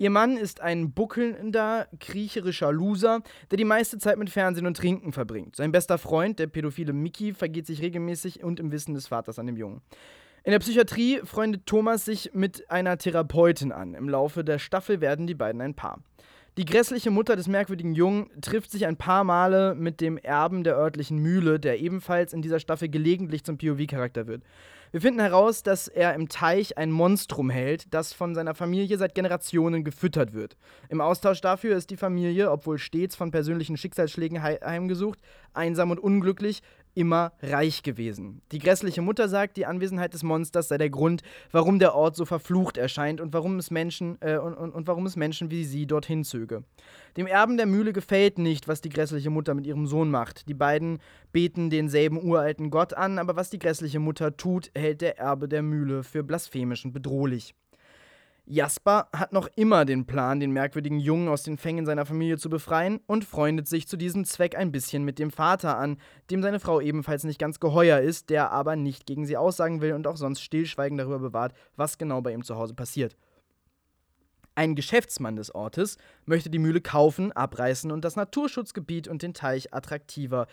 Ihr 0.00 0.08
Mann 0.08 0.38
ist 0.38 0.62
ein 0.62 0.92
buckelnder, 0.92 1.86
kriecherischer 2.00 2.72
Loser, 2.72 3.20
der 3.50 3.58
die 3.58 3.66
meiste 3.66 3.98
Zeit 3.98 4.16
mit 4.16 4.30
Fernsehen 4.30 4.66
und 4.66 4.78
Trinken 4.78 5.12
verbringt. 5.12 5.56
Sein 5.56 5.72
bester 5.72 5.98
Freund, 5.98 6.38
der 6.38 6.46
pädophile 6.46 6.94
Mickey, 6.94 7.34
vergeht 7.34 7.66
sich 7.66 7.82
regelmäßig 7.82 8.42
und 8.42 8.60
im 8.60 8.72
Wissen 8.72 8.94
des 8.94 9.08
Vaters 9.08 9.38
an 9.38 9.44
dem 9.44 9.58
Jungen. 9.58 9.82
In 10.42 10.52
der 10.52 10.58
Psychiatrie 10.60 11.20
freundet 11.24 11.66
Thomas 11.66 12.06
sich 12.06 12.30
mit 12.32 12.70
einer 12.70 12.96
Therapeutin 12.96 13.72
an. 13.72 13.92
Im 13.92 14.08
Laufe 14.08 14.42
der 14.42 14.58
Staffel 14.58 15.02
werden 15.02 15.26
die 15.26 15.34
beiden 15.34 15.60
ein 15.60 15.74
Paar. 15.74 15.98
Die 16.56 16.64
grässliche 16.64 17.10
Mutter 17.10 17.36
des 17.36 17.46
merkwürdigen 17.46 17.94
Jungen 17.94 18.30
trifft 18.40 18.70
sich 18.70 18.86
ein 18.86 18.96
paar 18.96 19.24
Male 19.24 19.74
mit 19.74 20.00
dem 20.00 20.16
Erben 20.16 20.64
der 20.64 20.76
örtlichen 20.76 21.18
Mühle, 21.18 21.60
der 21.60 21.78
ebenfalls 21.78 22.32
in 22.32 22.40
dieser 22.40 22.58
Staffel 22.58 22.88
gelegentlich 22.88 23.44
zum 23.44 23.58
POV-Charakter 23.58 24.26
wird. 24.26 24.44
Wir 24.92 25.00
finden 25.00 25.20
heraus, 25.20 25.62
dass 25.62 25.86
er 25.86 26.14
im 26.14 26.28
Teich 26.28 26.76
ein 26.76 26.90
Monstrum 26.90 27.48
hält, 27.48 27.94
das 27.94 28.12
von 28.12 28.34
seiner 28.34 28.56
Familie 28.56 28.98
seit 28.98 29.14
Generationen 29.14 29.84
gefüttert 29.84 30.32
wird. 30.32 30.56
Im 30.88 31.00
Austausch 31.00 31.40
dafür 31.40 31.76
ist 31.76 31.90
die 31.90 31.96
Familie, 31.96 32.50
obwohl 32.50 32.76
stets 32.76 33.14
von 33.14 33.30
persönlichen 33.30 33.76
Schicksalsschlägen 33.76 34.42
heimgesucht, 34.42 35.20
einsam 35.54 35.92
und 35.92 36.00
unglücklich, 36.00 36.62
immer 36.94 37.32
reich 37.42 37.82
gewesen. 37.82 38.42
Die 38.52 38.58
grässliche 38.58 39.02
Mutter 39.02 39.28
sagt, 39.28 39.56
die 39.56 39.66
Anwesenheit 39.66 40.14
des 40.14 40.22
Monsters 40.22 40.68
sei 40.68 40.78
der 40.78 40.90
Grund, 40.90 41.22
warum 41.52 41.78
der 41.78 41.94
Ort 41.94 42.16
so 42.16 42.24
verflucht 42.24 42.76
erscheint 42.76 43.20
und 43.20 43.32
warum 43.32 43.58
es 43.58 43.70
Menschen, 43.70 44.18
äh, 44.20 44.38
und, 44.38 44.54
und, 44.54 44.72
und 44.72 44.86
warum 44.86 45.06
es 45.06 45.16
Menschen 45.16 45.50
wie 45.50 45.64
sie 45.64 45.86
dorthin 45.86 46.24
zöge. 46.24 46.64
Dem 47.16 47.26
Erben 47.26 47.56
der 47.56 47.66
Mühle 47.66 47.92
gefällt 47.92 48.38
nicht, 48.38 48.68
was 48.68 48.80
die 48.80 48.88
grässliche 48.88 49.30
Mutter 49.30 49.54
mit 49.54 49.66
ihrem 49.66 49.86
Sohn 49.86 50.10
macht. 50.10 50.48
Die 50.48 50.54
beiden 50.54 50.98
beten 51.32 51.70
denselben 51.70 52.22
uralten 52.22 52.70
Gott 52.70 52.94
an, 52.94 53.18
aber 53.18 53.36
was 53.36 53.50
die 53.50 53.58
grässliche 53.58 54.00
Mutter 54.00 54.36
tut, 54.36 54.70
hält 54.76 55.00
der 55.00 55.18
Erbe 55.18 55.48
der 55.48 55.62
Mühle 55.62 56.02
für 56.02 56.22
blasphemisch 56.22 56.84
und 56.84 56.92
bedrohlich. 56.92 57.54
Jasper 58.50 59.08
hat 59.14 59.32
noch 59.32 59.48
immer 59.54 59.84
den 59.84 60.06
Plan, 60.06 60.40
den 60.40 60.50
merkwürdigen 60.50 60.98
Jungen 60.98 61.28
aus 61.28 61.44
den 61.44 61.56
Fängen 61.56 61.86
seiner 61.86 62.04
Familie 62.04 62.36
zu 62.36 62.50
befreien 62.50 62.98
und 63.06 63.24
freundet 63.24 63.68
sich 63.68 63.86
zu 63.86 63.96
diesem 63.96 64.24
Zweck 64.24 64.56
ein 64.56 64.72
bisschen 64.72 65.04
mit 65.04 65.20
dem 65.20 65.30
Vater 65.30 65.78
an, 65.78 65.98
dem 66.32 66.42
seine 66.42 66.58
Frau 66.58 66.80
ebenfalls 66.80 67.22
nicht 67.22 67.38
ganz 67.38 67.60
geheuer 67.60 68.00
ist, 68.00 68.28
der 68.28 68.50
aber 68.50 68.74
nicht 68.74 69.06
gegen 69.06 69.24
sie 69.24 69.36
aussagen 69.36 69.80
will 69.80 69.92
und 69.92 70.08
auch 70.08 70.16
sonst 70.16 70.40
stillschweigend 70.40 70.98
darüber 70.98 71.20
bewahrt, 71.20 71.54
was 71.76 71.96
genau 71.96 72.22
bei 72.22 72.32
ihm 72.32 72.42
zu 72.42 72.56
Hause 72.56 72.74
passiert. 72.74 73.16
Ein 74.56 74.74
Geschäftsmann 74.74 75.36
des 75.36 75.54
Ortes 75.54 75.96
möchte 76.26 76.50
die 76.50 76.58
Mühle 76.58 76.80
kaufen, 76.80 77.30
abreißen 77.30 77.92
und 77.92 78.04
das 78.04 78.16
Naturschutzgebiet 78.16 79.06
und 79.06 79.22
den 79.22 79.32
Teich 79.32 79.72
attraktiver 79.72 80.48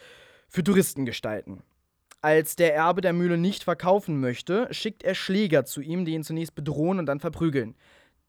für 0.48 0.64
Touristen 0.64 1.08
gestalten. 1.08 1.64
Als 2.22 2.56
der 2.56 2.74
Erbe 2.74 3.02
der 3.02 3.14
Mühle 3.14 3.38
nicht 3.38 3.64
verkaufen 3.64 4.20
möchte, 4.20 4.68
schickt 4.72 5.04
er 5.04 5.14
Schläger 5.14 5.66
zu 5.66 5.82
ihm, 5.82 6.04
die 6.04 6.14
ihn 6.14 6.24
zunächst 6.24 6.56
bedrohen 6.56 7.00
und 7.00 7.06
dann 7.06 7.20
verprügeln. 7.20 7.76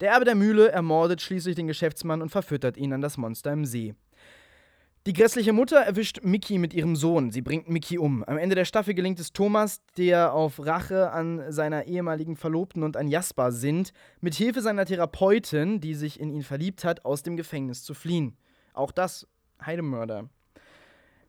Der 0.01 0.11
Erbe 0.13 0.25
der 0.25 0.35
Mühle 0.35 0.69
ermordet 0.69 1.23
schließlich 1.23 1.57
den 1.57 1.67
Geschäftsmann 1.67 2.23
und 2.23 2.29
verfüttert 2.29 2.77
ihn 2.77 2.93
an 2.93 3.01
das 3.01 3.17
Monster 3.17 3.53
im 3.53 3.65
See. 3.65 3.95
Die 5.07 5.15
grässliche 5.15 5.55
Mutter 5.55 5.79
erwischt 5.79 6.21
Mickey 6.23 6.59
mit 6.59 6.75
ihrem 6.75 6.95
Sohn. 6.95 7.31
Sie 7.31 7.41
bringt 7.41 7.69
Mickey 7.71 7.97
um. 7.97 8.23
Am 8.25 8.37
Ende 8.37 8.55
der 8.55 8.67
Staffel 8.67 8.93
gelingt 8.93 9.19
es 9.19 9.33
Thomas, 9.33 9.81
der 9.97 10.35
auf 10.35 10.65
Rache 10.65 11.11
an 11.11 11.51
seiner 11.51 11.87
ehemaligen 11.87 12.37
Verlobten 12.37 12.83
und 12.83 12.95
an 12.97 13.09
Jasper 13.09 13.51
sinnt, 13.51 13.93
mit 14.21 14.35
Hilfe 14.35 14.61
seiner 14.61 14.85
Therapeutin, 14.85 15.81
die 15.81 15.95
sich 15.95 16.21
in 16.21 16.31
ihn 16.31 16.43
verliebt 16.43 16.85
hat, 16.85 17.07
aus 17.07 17.23
dem 17.23 17.39
Gefängnis 17.39 17.85
zu 17.85 17.95
fliehen. 17.95 18.37
Auch 18.75 18.93
das 18.93 19.27
Heidemörder. 19.65 20.29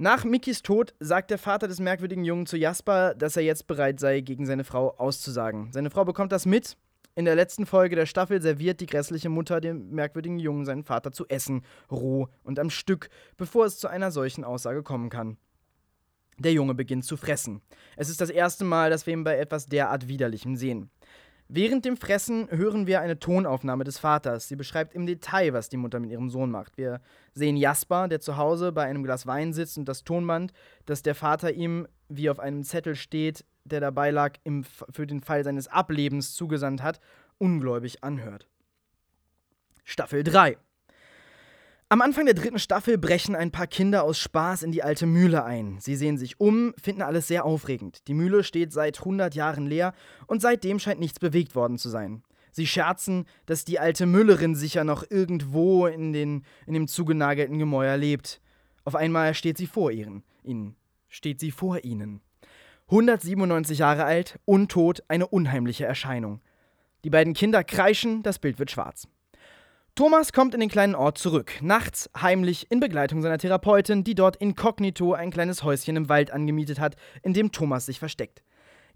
Nach 0.02 0.24
Mickys 0.24 0.62
Tod 0.62 0.96
sagt 1.02 1.30
der 1.30 1.38
Vater 1.38 1.68
des 1.68 1.82
merkwürdigen 1.82 2.24
Jungen 2.24 2.46
zu 2.46 2.56
Jasper, 2.56 3.14
dass 3.16 3.36
er 3.36 3.44
jetzt 3.44 3.68
bereit 3.68 4.00
sei, 4.00 4.22
gegen 4.22 4.46
seine 4.46 4.64
Frau 4.64 4.96
auszusagen. 4.98 5.74
Seine 5.74 5.90
Frau 5.90 6.06
bekommt 6.06 6.32
das 6.32 6.46
mit. 6.46 6.78
In 7.16 7.26
der 7.26 7.36
letzten 7.36 7.66
Folge 7.66 7.98
der 7.98 8.06
Staffel 8.06 8.42
serviert 8.42 8.80
die 8.80 8.86
grässliche 8.86 9.28
Mutter 9.28 9.60
dem 9.60 9.90
merkwürdigen 9.90 10.40
Jungen 10.40 10.64
seinen 10.64 10.86
Vater 10.86 11.12
zu 11.12 11.28
essen, 11.28 11.66
roh 11.92 12.30
und 12.44 12.60
am 12.60 12.70
Stück, 12.70 13.10
bevor 13.36 13.66
es 13.66 13.78
zu 13.78 13.90
einer 13.90 14.10
solchen 14.10 14.46
Aussage 14.46 14.84
kommen 14.84 15.10
kann. 15.10 15.36
Der 16.38 16.54
Junge 16.54 16.76
beginnt 16.76 17.04
zu 17.04 17.18
fressen. 17.18 17.62
Es 17.98 18.08
ist 18.08 18.22
das 18.22 18.30
erste 18.30 18.64
Mal, 18.64 18.90
dass 18.90 19.06
wir 19.06 19.12
ihn 19.12 19.26
bei 19.26 19.38
etwas 19.38 19.66
derart 19.66 20.08
Widerlichem 20.08 20.56
sehen. 20.56 20.90
Während 21.52 21.84
dem 21.84 21.98
Fressen 21.98 22.48
hören 22.52 22.86
wir 22.86 23.02
eine 23.02 23.18
Tonaufnahme 23.18 23.84
des 23.84 23.98
Vaters. 23.98 24.48
Sie 24.48 24.56
beschreibt 24.56 24.94
im 24.94 25.08
Detail, 25.08 25.52
was 25.52 25.68
die 25.68 25.78
Mutter 25.78 26.00
mit 26.00 26.12
ihrem 26.12 26.30
Sohn 26.30 26.52
macht. 26.52 26.78
Wir 26.78 27.02
sehen 27.34 27.58
Jasper, 27.58 28.08
der 28.08 28.20
zu 28.20 28.38
Hause 28.38 28.72
bei 28.72 28.84
einem 28.84 29.04
Glas 29.04 29.26
Wein 29.26 29.52
sitzt 29.52 29.76
und 29.80 29.86
das 29.86 30.04
Tonband, 30.04 30.54
das 30.86 31.02
der 31.02 31.16
Vater 31.16 31.52
ihm, 31.52 31.88
wie 32.08 32.30
auf 32.30 32.40
einem 32.40 32.64
Zettel 32.64 32.94
steht, 32.94 33.46
der 33.64 33.80
dabei 33.80 34.12
lag, 34.12 34.38
im, 34.44 34.64
für 34.64 35.08
den 35.08 35.22
Fall 35.22 35.44
seines 35.44 35.68
Ablebens 35.68 36.36
zugesandt 36.36 36.84
hat, 36.84 37.00
ungläubig 37.40 38.04
anhört. 38.04 38.48
Staffel 39.84 40.24
3 40.24 40.56
am 41.92 42.02
Anfang 42.02 42.26
der 42.26 42.36
dritten 42.36 42.60
Staffel 42.60 43.00
brechen 43.00 43.36
ein 43.36 43.50
paar 43.50 43.66
Kinder 43.66 44.04
aus 44.04 44.20
Spaß 44.20 44.62
in 44.62 44.72
die 44.72 44.84
alte 44.84 45.08
Mühle 45.08 45.44
ein. 45.44 45.80
Sie 45.80 45.96
sehen 45.96 46.20
sich 46.20 46.40
um, 46.40 46.76
finden 46.80 47.02
alles 47.02 47.28
sehr 47.28 47.46
aufregend. 47.46 48.08
Die 48.08 48.14
Mühle 48.14 48.44
steht 48.44 48.72
seit 48.72 49.00
100 49.00 49.34
Jahren 49.34 49.66
leer 49.66 49.94
und 50.28 50.40
seitdem 50.40 50.78
scheint 50.78 51.00
nichts 51.00 51.18
bewegt 51.18 51.56
worden 51.56 51.80
zu 51.80 51.90
sein. 51.90 52.22
Sie 52.52 52.68
scherzen, 52.68 53.26
dass 53.48 53.66
die 53.66 53.80
alte 53.80 54.06
Müllerin 54.06 54.54
sicher 54.54 54.84
noch 54.84 55.04
irgendwo 55.10 55.88
in, 55.88 56.14
den, 56.14 56.44
in 56.68 56.76
dem 56.76 56.88
zugenagelten 56.88 57.58
Gemäuer 57.58 57.98
lebt. 57.98 58.40
Auf 58.86 58.96
einmal 58.96 59.34
steht 59.34 59.58
sie 59.58 59.68
vor 59.68 59.92
ihren, 59.92 60.24
ihnen. 60.44 60.76
Steht 61.08 61.40
sie 61.40 61.50
vor 61.52 61.84
ihnen. 61.84 62.22
197 62.86 63.80
Jahre 63.80 64.04
alt, 64.04 64.40
untot, 64.46 65.02
eine 65.08 65.28
unheimliche 65.28 65.86
Erscheinung. 65.86 66.42
Die 67.04 67.10
beiden 67.10 67.34
Kinder 67.34 67.64
kreischen, 67.64 68.22
das 68.22 68.38
Bild 68.38 68.60
wird 68.60 68.70
schwarz. 68.70 69.08
Thomas 69.96 70.32
kommt 70.32 70.54
in 70.54 70.60
den 70.60 70.70
kleinen 70.70 70.96
Ort 70.96 71.18
zurück, 71.18 71.54
nachts 71.62 72.10
heimlich 72.20 72.72
in 72.72 72.80
Begleitung 72.80 73.22
seiner 73.22 73.38
Therapeutin, 73.38 74.04
die 74.04 74.16
dort 74.16 74.38
inkognito 74.38 75.14
ein 75.14 75.32
kleines 75.32 75.64
Häuschen 75.64 75.98
im 75.98 76.10
Wald 76.10 76.32
angemietet 76.32 76.80
hat, 76.80 76.96
in 77.22 77.34
dem 77.34 77.52
Thomas 77.52 77.86
sich 77.86 78.00
versteckt. 78.00 78.42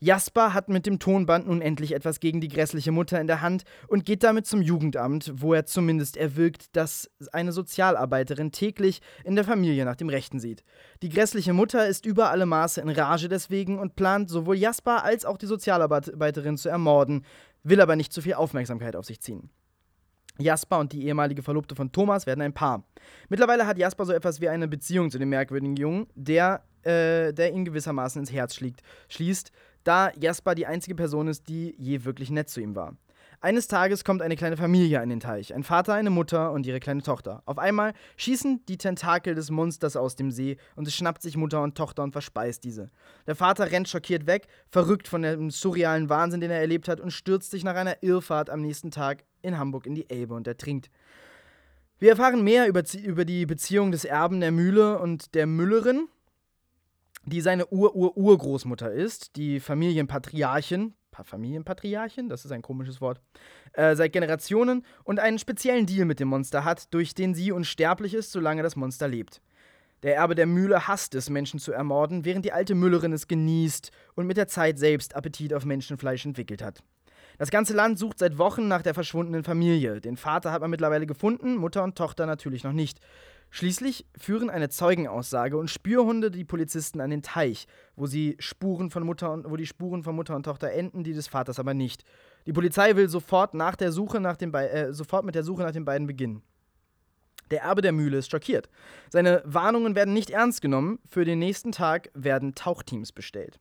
Jasper 0.04 0.54
hat 0.54 0.68
mit 0.68 0.86
dem 0.86 1.00
Tonband 1.00 1.48
nun 1.48 1.62
endlich 1.62 1.94
etwas 1.94 2.20
gegen 2.20 2.42
die 2.42 2.50
grässliche 2.50 2.92
Mutter 2.92 3.22
in 3.22 3.28
der 3.28 3.42
Hand 3.42 3.64
und 3.88 4.04
geht 4.04 4.24
damit 4.24 4.46
zum 4.46 4.62
Jugendamt, 4.62 5.32
wo 5.36 5.54
er 5.54 5.66
zumindest 5.66 6.18
erwirkt, 6.18 6.76
dass 6.76 7.10
eine 7.32 7.54
Sozialarbeiterin 7.54 8.52
täglich 8.52 9.02
in 9.24 9.36
der 9.36 9.46
Familie 9.46 9.86
nach 9.86 9.96
dem 9.96 10.10
Rechten 10.10 10.42
sieht. 10.42 10.66
Die 11.02 11.10
grässliche 11.10 11.54
Mutter 11.54 11.88
ist 11.88 12.06
über 12.06 12.32
alle 12.32 12.46
Maße 12.46 12.82
in 12.82 12.90
Rage 12.90 13.30
deswegen 13.30 13.80
und 13.80 13.96
plant 13.96 14.30
sowohl 14.30 14.58
Jasper 14.58 15.06
als 15.06 15.24
auch 15.24 15.38
die 15.38 15.46
Sozialarbeiterin 15.48 16.58
zu 16.58 16.68
ermorden, 16.68 17.26
will 17.64 17.80
aber 17.80 17.96
nicht 17.96 18.12
zu 18.12 18.22
viel 18.22 18.34
Aufmerksamkeit 18.34 18.98
auf 18.98 19.06
sich 19.06 19.22
ziehen. 19.22 19.52
Jasper 20.40 20.80
und 20.80 20.94
die 20.94 21.06
ehemalige 21.06 21.44
Verlobte 21.44 21.76
von 21.76 21.92
Thomas 21.92 22.26
werden 22.26 22.42
ein 22.42 22.54
Paar. 22.54 22.84
Mittlerweile 23.30 23.68
hat 23.68 23.78
Jasper 23.78 24.06
so 24.06 24.14
etwas 24.14 24.42
wie 24.42 24.50
eine 24.50 24.68
Beziehung 24.68 25.12
zu 25.12 25.20
dem 25.20 25.30
merkwürdigen 25.30 25.76
Jungen, 25.76 26.08
der, 26.16 26.64
äh, 26.84 27.34
der 27.34 27.54
ihn 27.54 27.66
gewissermaßen 27.66 28.22
ins 28.22 28.32
Herz 28.32 28.60
schließt, 29.10 29.52
da 29.84 30.12
Jasper 30.20 30.56
die 30.56 30.66
einzige 30.66 30.96
Person 30.96 31.28
ist, 31.28 31.48
die 31.48 31.76
je 31.78 32.04
wirklich 32.06 32.32
nett 32.32 32.50
zu 32.50 32.62
ihm 32.62 32.76
war. 32.76 32.96
Eines 33.44 33.68
Tages 33.68 34.06
kommt 34.06 34.22
eine 34.22 34.38
kleine 34.38 34.56
Familie 34.56 35.02
an 35.02 35.10
den 35.10 35.20
Teich. 35.20 35.54
Ein 35.54 35.64
Vater, 35.64 35.96
eine 35.96 36.10
Mutter 36.10 36.54
und 36.54 36.66
ihre 36.66 36.80
kleine 36.80 37.02
Tochter. 37.02 37.44
Auf 37.46 37.58
einmal 37.58 37.92
schießen 38.16 38.66
die 38.70 38.78
Tentakel 38.78 39.36
des 39.36 39.52
Monsters 39.52 39.98
aus 39.98 40.16
dem 40.16 40.32
See 40.32 40.56
und 40.78 40.88
es 40.88 40.96
schnappt 40.96 41.22
sich 41.22 41.36
Mutter 41.36 41.62
und 41.62 41.76
Tochter 41.76 42.04
und 42.04 42.14
verspeist 42.14 42.64
diese. 42.64 42.90
Der 43.28 43.36
Vater 43.36 43.70
rennt 43.70 43.90
schockiert 43.90 44.28
weg, 44.28 44.48
verrückt 44.70 45.10
von 45.10 45.24
dem 45.24 45.52
surrealen 45.52 46.08
Wahnsinn, 46.08 46.40
den 46.40 46.52
er 46.52 46.62
erlebt 46.62 46.88
hat, 46.88 47.02
und 47.02 47.12
stürzt 47.12 47.52
sich 47.52 47.66
nach 47.66 47.76
einer 47.76 48.02
Irrfahrt 48.02 48.50
am 48.50 48.62
nächsten 48.62 48.92
Tag 48.92 49.26
in 49.42 49.58
Hamburg 49.58 49.88
in 49.88 49.96
die 49.96 50.10
Elbe 50.10 50.36
und 50.36 50.48
ertrinkt. 50.48 50.90
Wir 52.00 52.12
erfahren 52.12 52.46
mehr 52.46 52.70
über, 52.70 52.84
über 53.04 53.26
die 53.26 53.46
Beziehung 53.46 53.92
des 53.92 54.06
Erben 54.06 54.40
der 54.40 54.54
Mühle 54.54 55.00
und 55.00 55.36
der 55.36 55.48
Müllerin, 55.48 56.08
die 57.26 57.42
seine 57.42 57.68
Ur-Ur-Urgroßmutter 57.68 58.90
ist, 58.90 59.36
die 59.36 59.60
Familienpatriarchin, 59.60 60.94
Familienpatriarchin, 61.24 62.30
das 62.30 62.46
ist 62.46 62.52
ein 62.52 62.62
komisches 62.62 63.02
Wort, 63.02 63.22
äh, 63.74 63.96
seit 63.96 64.14
Generationen 64.14 64.84
und 65.04 65.20
einen 65.20 65.38
speziellen 65.38 65.86
Deal 65.86 66.06
mit 66.06 66.20
dem 66.20 66.30
Monster 66.30 66.66
hat, 66.66 66.94
durch 66.94 67.14
den 67.14 67.36
sie 67.36 67.52
unsterblich 67.52 68.14
ist, 68.14 68.32
solange 68.32 68.64
das 68.64 68.76
Monster 68.76 69.08
lebt. 69.08 69.42
Der 70.02 70.16
Erbe 70.16 70.36
der 70.36 70.48
Mühle 70.48 70.88
hasst 70.88 71.16
es, 71.16 71.30
Menschen 71.30 71.60
zu 71.60 71.72
ermorden, 71.72 72.26
während 72.26 72.44
die 72.44 72.52
alte 72.52 72.76
Müllerin 72.76 73.14
es 73.14 73.28
genießt 73.28 73.92
und 74.16 74.28
mit 74.28 74.38
der 74.38 74.48
Zeit 74.48 74.78
selbst 74.78 75.16
Appetit 75.16 75.54
auf 75.54 75.64
Menschenfleisch 75.64 76.26
entwickelt 76.26 76.62
hat. 76.62 76.84
Das 77.38 77.52
ganze 77.52 77.74
Land 77.74 77.98
sucht 77.98 78.20
seit 78.20 78.38
Wochen 78.38 78.68
nach 78.68 78.82
der 78.82 78.94
verschwundenen 78.94 79.44
Familie. 79.44 80.02
Den 80.02 80.18
Vater 80.18 80.52
hat 80.52 80.62
man 80.62 80.70
mittlerweile 80.70 81.06
gefunden, 81.06 81.56
Mutter 81.56 81.84
und 81.84 81.98
Tochter 81.98 82.26
natürlich 82.26 82.64
noch 82.64 82.74
nicht. 82.74 83.00
Schließlich 83.56 84.08
führen 84.18 84.50
eine 84.50 84.70
Zeugenaussage 84.70 85.58
und 85.58 85.70
Spürhunde 85.70 86.32
die 86.32 86.44
Polizisten 86.44 87.00
an 87.00 87.12
den 87.12 87.22
Teich, 87.22 87.68
wo, 87.96 88.08
sie 88.08 88.36
Spuren 88.40 88.90
von 88.90 89.04
Mutter 89.04 89.32
und, 89.32 89.48
wo 89.48 89.56
die 89.58 89.68
Spuren 89.68 90.02
von 90.02 90.16
Mutter 90.16 90.36
und 90.36 90.42
Tochter 90.42 90.72
enden, 90.72 91.04
die 91.04 91.14
des 91.14 91.28
Vaters 91.28 91.60
aber 91.60 91.76
nicht. 91.76 92.04
Die 92.48 92.52
Polizei 92.52 92.96
will 92.96 93.08
sofort, 93.10 93.54
nach 93.54 93.76
der 93.76 93.92
Suche 93.92 94.20
nach 94.20 94.38
den 94.38 94.52
äh, 94.56 94.92
sofort 94.92 95.24
mit 95.24 95.36
der 95.36 95.44
Suche 95.44 95.62
nach 95.62 95.72
den 95.72 95.86
beiden 95.86 96.08
beginnen. 96.08 96.42
Der 97.52 97.62
Erbe 97.62 97.84
der 97.84 97.92
Mühle 97.92 98.18
ist 98.18 98.32
schockiert. 98.32 98.72
Seine 99.12 99.44
Warnungen 99.46 99.94
werden 99.94 100.16
nicht 100.16 100.32
ernst 100.32 100.64
genommen. 100.64 100.98
Für 101.08 101.24
den 101.24 101.38
nächsten 101.38 101.72
Tag 101.72 102.10
werden 102.16 102.56
Tauchteams 102.56 103.12
bestellt. 103.12 103.60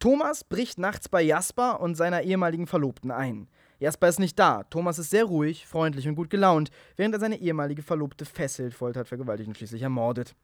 Thomas 0.00 0.42
bricht 0.42 0.80
nachts 0.80 1.08
bei 1.08 1.22
Jasper 1.22 1.78
und 1.80 1.94
seiner 1.94 2.22
ehemaligen 2.22 2.66
Verlobten 2.66 3.12
ein. 3.12 3.46
Jasper 3.80 4.08
ist 4.08 4.20
nicht 4.20 4.38
da. 4.38 4.62
Thomas 4.64 4.98
ist 4.98 5.10
sehr 5.10 5.24
ruhig, 5.24 5.66
freundlich 5.66 6.06
und 6.06 6.14
gut 6.14 6.28
gelaunt, 6.30 6.70
während 6.96 7.14
er 7.14 7.20
seine 7.20 7.40
ehemalige 7.40 7.82
Verlobte 7.82 8.26
fesselt, 8.26 8.74
foltert, 8.74 9.08
vergewaltigt 9.08 9.48
und 9.48 9.56
schließlich 9.56 9.82
ermordet. 9.82 10.34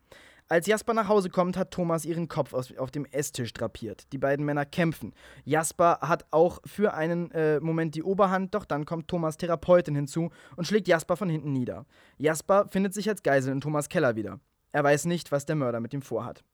Als 0.48 0.66
Jasper 0.66 0.94
nach 0.94 1.08
Hause 1.08 1.28
kommt, 1.28 1.56
hat 1.56 1.72
Thomas 1.72 2.04
ihren 2.04 2.28
Kopf 2.28 2.54
auf 2.54 2.90
dem 2.92 3.04
Esstisch 3.04 3.52
drapiert. 3.52 4.10
Die 4.12 4.18
beiden 4.18 4.46
Männer 4.46 4.64
kämpfen. 4.64 5.12
Jasper 5.44 5.98
hat 6.00 6.24
auch 6.30 6.60
für 6.64 6.94
einen 6.94 7.30
äh, 7.32 7.60
Moment 7.60 7.94
die 7.94 8.02
Oberhand, 8.04 8.54
doch 8.54 8.64
dann 8.64 8.86
kommt 8.86 9.08
Thomas 9.08 9.36
Therapeutin 9.36 9.96
hinzu 9.96 10.30
und 10.54 10.66
schlägt 10.66 10.88
Jasper 10.88 11.16
von 11.16 11.28
hinten 11.28 11.52
nieder. 11.52 11.84
Jasper 12.16 12.68
findet 12.68 12.94
sich 12.94 13.08
als 13.08 13.22
Geisel 13.22 13.52
in 13.52 13.60
Thomas 13.60 13.88
Keller 13.88 14.16
wieder. 14.16 14.38
Er 14.70 14.84
weiß 14.84 15.06
nicht, 15.06 15.32
was 15.32 15.46
der 15.46 15.56
Mörder 15.56 15.80
mit 15.80 15.92
ihm 15.92 16.02
vorhat. 16.02 16.44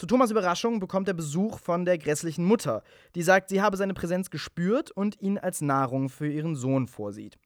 Zu 0.00 0.06
Thomas 0.06 0.30
Überraschung 0.30 0.80
bekommt 0.80 1.08
er 1.08 1.12
Besuch 1.12 1.58
von 1.58 1.84
der 1.84 1.98
grässlichen 1.98 2.46
Mutter, 2.46 2.82
die 3.14 3.20
sagt, 3.20 3.50
sie 3.50 3.60
habe 3.60 3.76
seine 3.76 3.92
Präsenz 3.92 4.30
gespürt 4.30 4.90
und 4.90 5.20
ihn 5.20 5.36
als 5.36 5.60
Nahrung 5.60 6.08
für 6.08 6.26
ihren 6.26 6.56
Sohn 6.56 6.86
vorsieht. 6.86 7.36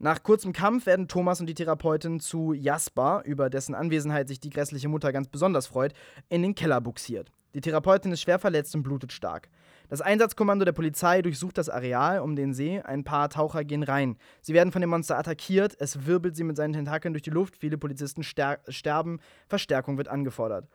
Nach 0.00 0.24
kurzem 0.24 0.52
Kampf 0.52 0.86
werden 0.86 1.06
Thomas 1.06 1.38
und 1.38 1.46
die 1.46 1.54
Therapeutin 1.54 2.18
zu 2.18 2.52
Jasper, 2.52 3.22
über 3.24 3.48
dessen 3.48 3.76
Anwesenheit 3.76 4.26
sich 4.26 4.40
die 4.40 4.50
grässliche 4.50 4.88
Mutter 4.88 5.12
ganz 5.12 5.28
besonders 5.28 5.68
freut, 5.68 5.92
in 6.28 6.42
den 6.42 6.56
Keller 6.56 6.80
buxiert. 6.80 7.30
Die 7.54 7.60
Therapeutin 7.60 8.10
ist 8.10 8.22
schwer 8.22 8.40
verletzt 8.40 8.74
und 8.74 8.82
blutet 8.82 9.12
stark. 9.12 9.48
Das 9.88 10.00
Einsatzkommando 10.00 10.64
der 10.64 10.72
Polizei 10.72 11.22
durchsucht 11.22 11.56
das 11.58 11.68
Areal 11.68 12.18
um 12.18 12.34
den 12.34 12.54
See. 12.54 12.80
Ein 12.80 13.04
paar 13.04 13.28
Taucher 13.28 13.62
gehen 13.62 13.84
rein. 13.84 14.16
Sie 14.42 14.52
werden 14.52 14.72
von 14.72 14.80
dem 14.80 14.90
Monster 14.90 15.16
attackiert. 15.16 15.76
Es 15.78 16.06
wirbelt 16.06 16.34
sie 16.34 16.42
mit 16.42 16.56
seinen 16.56 16.72
Tentakeln 16.72 17.14
durch 17.14 17.22
die 17.22 17.30
Luft. 17.30 17.56
Viele 17.56 17.78
Polizisten 17.78 18.24
sterben. 18.24 19.20
Verstärkung 19.46 19.96
wird 19.96 20.08
angefordert. 20.08 20.66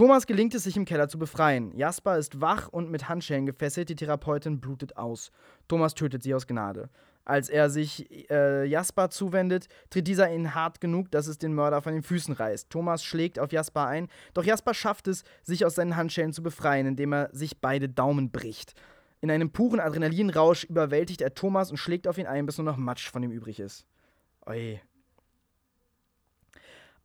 Thomas 0.00 0.26
gelingt 0.26 0.54
es, 0.54 0.62
sich 0.62 0.78
im 0.78 0.86
Keller 0.86 1.10
zu 1.10 1.18
befreien. 1.18 1.76
Jasper 1.76 2.16
ist 2.16 2.40
wach 2.40 2.68
und 2.68 2.90
mit 2.90 3.10
Handschellen 3.10 3.44
gefesselt, 3.44 3.90
die 3.90 3.96
Therapeutin 3.96 4.58
blutet 4.58 4.96
aus. 4.96 5.30
Thomas 5.68 5.92
tötet 5.92 6.22
sie 6.22 6.34
aus 6.34 6.46
Gnade. 6.46 6.88
Als 7.26 7.50
er 7.50 7.68
sich 7.68 8.08
äh, 8.30 8.64
Jasper 8.64 9.10
zuwendet, 9.10 9.66
tritt 9.90 10.06
dieser 10.06 10.32
ihn 10.32 10.54
hart 10.54 10.80
genug, 10.80 11.10
dass 11.10 11.26
es 11.26 11.36
den 11.36 11.52
Mörder 11.52 11.82
von 11.82 11.92
den 11.92 12.02
Füßen 12.02 12.32
reißt. 12.32 12.70
Thomas 12.70 13.04
schlägt 13.04 13.38
auf 13.38 13.52
Jasper 13.52 13.88
ein, 13.88 14.08
doch 14.32 14.42
Jasper 14.42 14.72
schafft 14.72 15.06
es, 15.06 15.22
sich 15.42 15.66
aus 15.66 15.74
seinen 15.74 15.96
Handschellen 15.96 16.32
zu 16.32 16.42
befreien, 16.42 16.86
indem 16.86 17.12
er 17.12 17.28
sich 17.34 17.58
beide 17.58 17.90
Daumen 17.90 18.30
bricht. 18.30 18.72
In 19.20 19.30
einem 19.30 19.50
puren 19.50 19.80
Adrenalinrausch 19.80 20.64
überwältigt 20.64 21.20
er 21.20 21.34
Thomas 21.34 21.70
und 21.70 21.76
schlägt 21.76 22.08
auf 22.08 22.16
ihn 22.16 22.26
ein, 22.26 22.46
bis 22.46 22.56
nur 22.56 22.64
noch 22.64 22.78
Matsch 22.78 23.10
von 23.10 23.22
ihm 23.22 23.32
übrig 23.32 23.60
ist. 23.60 23.84
Oi, 24.46 24.80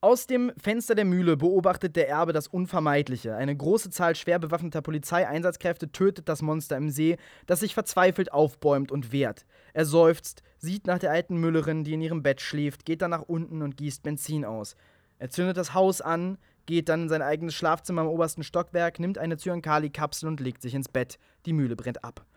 aus 0.05 0.27
dem 0.27 0.51
Fenster 0.55 0.93
der 0.93 1.03
Mühle 1.03 1.35
beobachtet 1.35 1.95
der 1.95 2.07
Erbe 2.07 2.31
das 2.31 2.47
Unvermeidliche. 2.47 3.35
Eine 3.35 3.57
große 3.57 3.89
Zahl 3.89 4.13
schwer 4.13 4.37
bewaffneter 4.37 4.83
Polizeieinsatzkräfte 4.83 5.91
tötet 5.91 6.29
das 6.29 6.43
Monster 6.43 6.77
im 6.77 6.91
See, 6.91 7.17
das 7.47 7.61
sich 7.61 7.73
verzweifelt 7.73 8.31
aufbäumt 8.31 8.91
und 8.91 9.11
wehrt. 9.11 9.47
Er 9.73 9.85
seufzt, 9.85 10.43
sieht 10.59 10.85
nach 10.85 10.99
der 10.99 11.09
alten 11.09 11.37
Müllerin, 11.37 11.83
die 11.83 11.95
in 11.95 12.01
ihrem 12.01 12.21
Bett 12.21 12.39
schläft, 12.39 12.85
geht 12.85 13.01
dann 13.01 13.09
nach 13.09 13.23
unten 13.23 13.63
und 13.63 13.77
gießt 13.77 14.03
Benzin 14.03 14.45
aus. 14.45 14.75
Er 15.17 15.31
zündet 15.31 15.57
das 15.57 15.73
Haus 15.73 16.01
an, 16.01 16.37
geht 16.67 16.87
dann 16.87 17.03
in 17.03 17.09
sein 17.09 17.23
eigenes 17.23 17.55
Schlafzimmer 17.55 18.03
im 18.03 18.07
obersten 18.07 18.43
Stockwerk, 18.43 18.99
nimmt 18.99 19.17
eine 19.17 19.37
Zyankali-Kapsel 19.37 20.29
und 20.29 20.39
legt 20.39 20.61
sich 20.61 20.75
ins 20.75 20.87
Bett. 20.87 21.17
Die 21.47 21.53
Mühle 21.53 21.75
brennt 21.75 22.03
ab. 22.03 22.27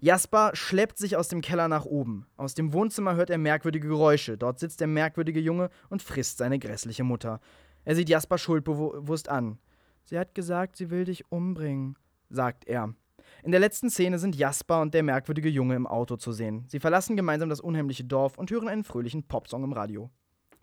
Jasper 0.00 0.52
schleppt 0.54 0.96
sich 0.96 1.16
aus 1.16 1.28
dem 1.28 1.40
Keller 1.40 1.66
nach 1.66 1.84
oben. 1.84 2.26
Aus 2.36 2.54
dem 2.54 2.72
Wohnzimmer 2.72 3.16
hört 3.16 3.30
er 3.30 3.38
merkwürdige 3.38 3.88
Geräusche. 3.88 4.38
Dort 4.38 4.60
sitzt 4.60 4.80
der 4.80 4.86
merkwürdige 4.86 5.40
Junge 5.40 5.70
und 5.88 6.02
frisst 6.02 6.38
seine 6.38 6.60
grässliche 6.60 7.02
Mutter. 7.02 7.40
Er 7.84 7.96
sieht 7.96 8.08
Jasper 8.08 8.38
schuldbewusst 8.38 9.28
an. 9.28 9.58
Sie 10.04 10.18
hat 10.18 10.34
gesagt, 10.34 10.76
sie 10.76 10.90
will 10.90 11.04
dich 11.04 11.30
umbringen, 11.30 11.96
sagt 12.30 12.66
er. 12.66 12.94
In 13.42 13.50
der 13.50 13.60
letzten 13.60 13.90
Szene 13.90 14.18
sind 14.18 14.36
Jasper 14.36 14.80
und 14.80 14.94
der 14.94 15.02
merkwürdige 15.02 15.48
Junge 15.48 15.74
im 15.74 15.86
Auto 15.86 16.16
zu 16.16 16.32
sehen. 16.32 16.64
Sie 16.68 16.80
verlassen 16.80 17.16
gemeinsam 17.16 17.48
das 17.48 17.60
unheimliche 17.60 18.04
Dorf 18.04 18.38
und 18.38 18.50
hören 18.50 18.68
einen 18.68 18.84
fröhlichen 18.84 19.24
Popsong 19.24 19.64
im 19.64 19.72
Radio. 19.72 20.10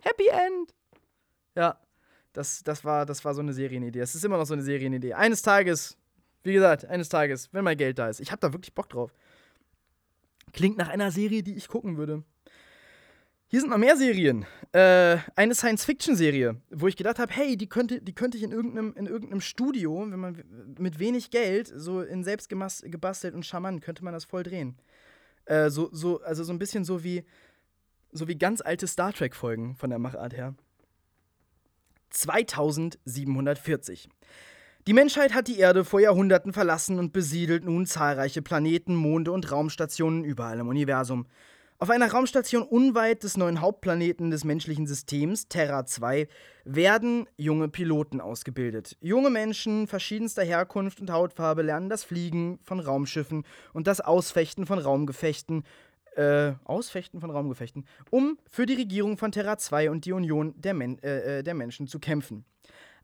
Happy 0.00 0.28
End! 0.28 0.74
Ja, 1.54 1.78
das, 2.32 2.62
das, 2.64 2.84
war, 2.84 3.06
das 3.06 3.24
war 3.24 3.34
so 3.34 3.40
eine 3.40 3.52
Serienidee. 3.52 4.00
Es 4.00 4.14
ist 4.14 4.24
immer 4.24 4.36
noch 4.36 4.46
so 4.46 4.54
eine 4.54 4.62
Serienidee. 4.62 5.14
Eines 5.14 5.42
Tages, 5.42 5.96
wie 6.42 6.52
gesagt, 6.52 6.84
eines 6.84 7.08
Tages, 7.08 7.52
wenn 7.52 7.64
mein 7.64 7.76
Geld 7.76 7.98
da 7.98 8.08
ist. 8.08 8.20
Ich 8.20 8.32
hab 8.32 8.40
da 8.40 8.52
wirklich 8.52 8.74
Bock 8.74 8.88
drauf. 8.88 9.14
Klingt 10.52 10.78
nach 10.78 10.88
einer 10.88 11.10
Serie, 11.10 11.42
die 11.42 11.54
ich 11.54 11.68
gucken 11.68 11.96
würde. 11.96 12.24
Hier 13.48 13.60
sind 13.60 13.70
noch 13.70 13.78
mehr 13.78 13.96
Serien. 13.96 14.44
Äh, 14.72 15.18
eine 15.36 15.54
Science-Fiction-Serie, 15.54 16.60
wo 16.70 16.88
ich 16.88 16.96
gedacht 16.96 17.20
habe, 17.20 17.32
hey, 17.32 17.56
die 17.56 17.68
könnte, 17.68 18.02
die 18.02 18.12
könnte 18.12 18.36
ich 18.36 18.42
in 18.42 18.50
irgendeinem, 18.50 18.92
in 18.96 19.06
irgendeinem 19.06 19.40
Studio, 19.40 20.04
wenn 20.10 20.18
man 20.18 20.42
mit 20.78 20.98
wenig 20.98 21.30
Geld, 21.30 21.72
so 21.74 22.00
in 22.02 22.24
selbst 22.24 22.48
gebastelt 22.48 23.34
und 23.34 23.46
charmant, 23.46 23.82
könnte 23.82 24.02
man 24.02 24.12
das 24.12 24.24
voll 24.24 24.42
drehen. 24.42 24.76
Äh, 25.44 25.70
so, 25.70 25.88
so, 25.92 26.20
also 26.22 26.42
so 26.42 26.52
ein 26.52 26.58
bisschen 26.58 26.84
so 26.84 27.04
wie, 27.04 27.24
so 28.10 28.26
wie 28.26 28.36
ganz 28.36 28.60
alte 28.60 28.88
Star 28.88 29.12
Trek-Folgen 29.12 29.76
von 29.76 29.90
der 29.90 30.00
Machart 30.00 30.34
her. 30.34 30.56
2740. 32.10 34.08
Die 34.88 34.92
Menschheit 34.92 35.34
hat 35.34 35.48
die 35.48 35.58
Erde 35.58 35.84
vor 35.84 35.98
Jahrhunderten 35.98 36.52
verlassen 36.52 37.00
und 37.00 37.12
besiedelt 37.12 37.64
nun 37.64 37.86
zahlreiche 37.86 38.40
Planeten, 38.40 38.94
Monde 38.94 39.32
und 39.32 39.50
Raumstationen 39.50 40.22
überall 40.22 40.60
im 40.60 40.68
Universum. 40.68 41.26
Auf 41.78 41.90
einer 41.90 42.08
Raumstation 42.08 42.62
unweit 42.62 43.24
des 43.24 43.36
neuen 43.36 43.60
Hauptplaneten 43.60 44.30
des 44.30 44.44
menschlichen 44.44 44.86
Systems, 44.86 45.48
Terra 45.48 45.86
2, 45.86 46.28
werden 46.64 47.26
junge 47.36 47.68
Piloten 47.68 48.20
ausgebildet. 48.20 48.96
Junge 49.00 49.30
Menschen 49.30 49.88
verschiedenster 49.88 50.44
Herkunft 50.44 51.00
und 51.00 51.10
Hautfarbe 51.10 51.62
lernen 51.62 51.88
das 51.88 52.04
Fliegen 52.04 52.60
von 52.62 52.78
Raumschiffen 52.78 53.42
und 53.72 53.88
das 53.88 54.00
Ausfechten 54.00 54.66
von 54.66 54.78
Raumgefechten, 54.78 55.64
äh, 56.14 56.52
Ausfechten 56.62 57.20
von 57.20 57.32
Raumgefechten, 57.32 57.86
um 58.10 58.38
für 58.48 58.66
die 58.66 58.74
Regierung 58.74 59.18
von 59.18 59.32
Terra 59.32 59.58
2 59.58 59.90
und 59.90 60.04
die 60.04 60.12
Union 60.12 60.54
der, 60.56 60.74
Men 60.74 61.02
äh, 61.02 61.38
äh, 61.38 61.42
der 61.42 61.54
Menschen 61.54 61.88
zu 61.88 61.98
kämpfen. 61.98 62.44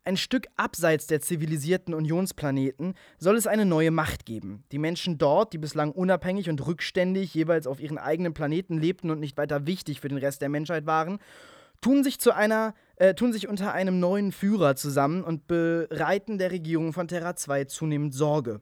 Ein 0.04 0.16
Stück 0.16 0.48
abseits 0.56 1.06
der 1.06 1.20
zivilisierten 1.20 1.94
Unionsplaneten 1.94 2.94
soll 3.18 3.36
es 3.36 3.46
eine 3.46 3.64
neue 3.64 3.92
Macht 3.92 4.26
geben. 4.26 4.64
Die 4.72 4.78
Menschen 4.78 5.16
dort, 5.16 5.52
die 5.52 5.58
bislang 5.58 5.92
unabhängig 5.92 6.50
und 6.50 6.66
rückständig 6.66 7.32
jeweils 7.34 7.68
auf 7.68 7.78
ihren 7.78 7.98
eigenen 7.98 8.34
Planeten 8.34 8.78
lebten 8.78 9.12
und 9.12 9.20
nicht 9.20 9.36
weiter 9.36 9.64
wichtig 9.64 10.00
für 10.00 10.08
den 10.08 10.18
Rest 10.18 10.42
der 10.42 10.48
Menschheit 10.48 10.86
waren, 10.86 11.20
tun 11.80 12.02
sich 12.02 12.18
zu 12.18 12.32
einer 12.32 12.74
äh, 12.96 13.14
tun 13.14 13.32
sich 13.32 13.46
unter 13.46 13.74
einem 13.74 14.00
neuen 14.00 14.32
Führer 14.32 14.74
zusammen 14.74 15.22
und 15.22 15.46
bereiten 15.46 16.36
der 16.36 16.50
Regierung 16.50 16.92
von 16.92 17.06
Terra 17.06 17.36
2 17.36 17.66
zunehmend 17.66 18.12
Sorge. 18.12 18.60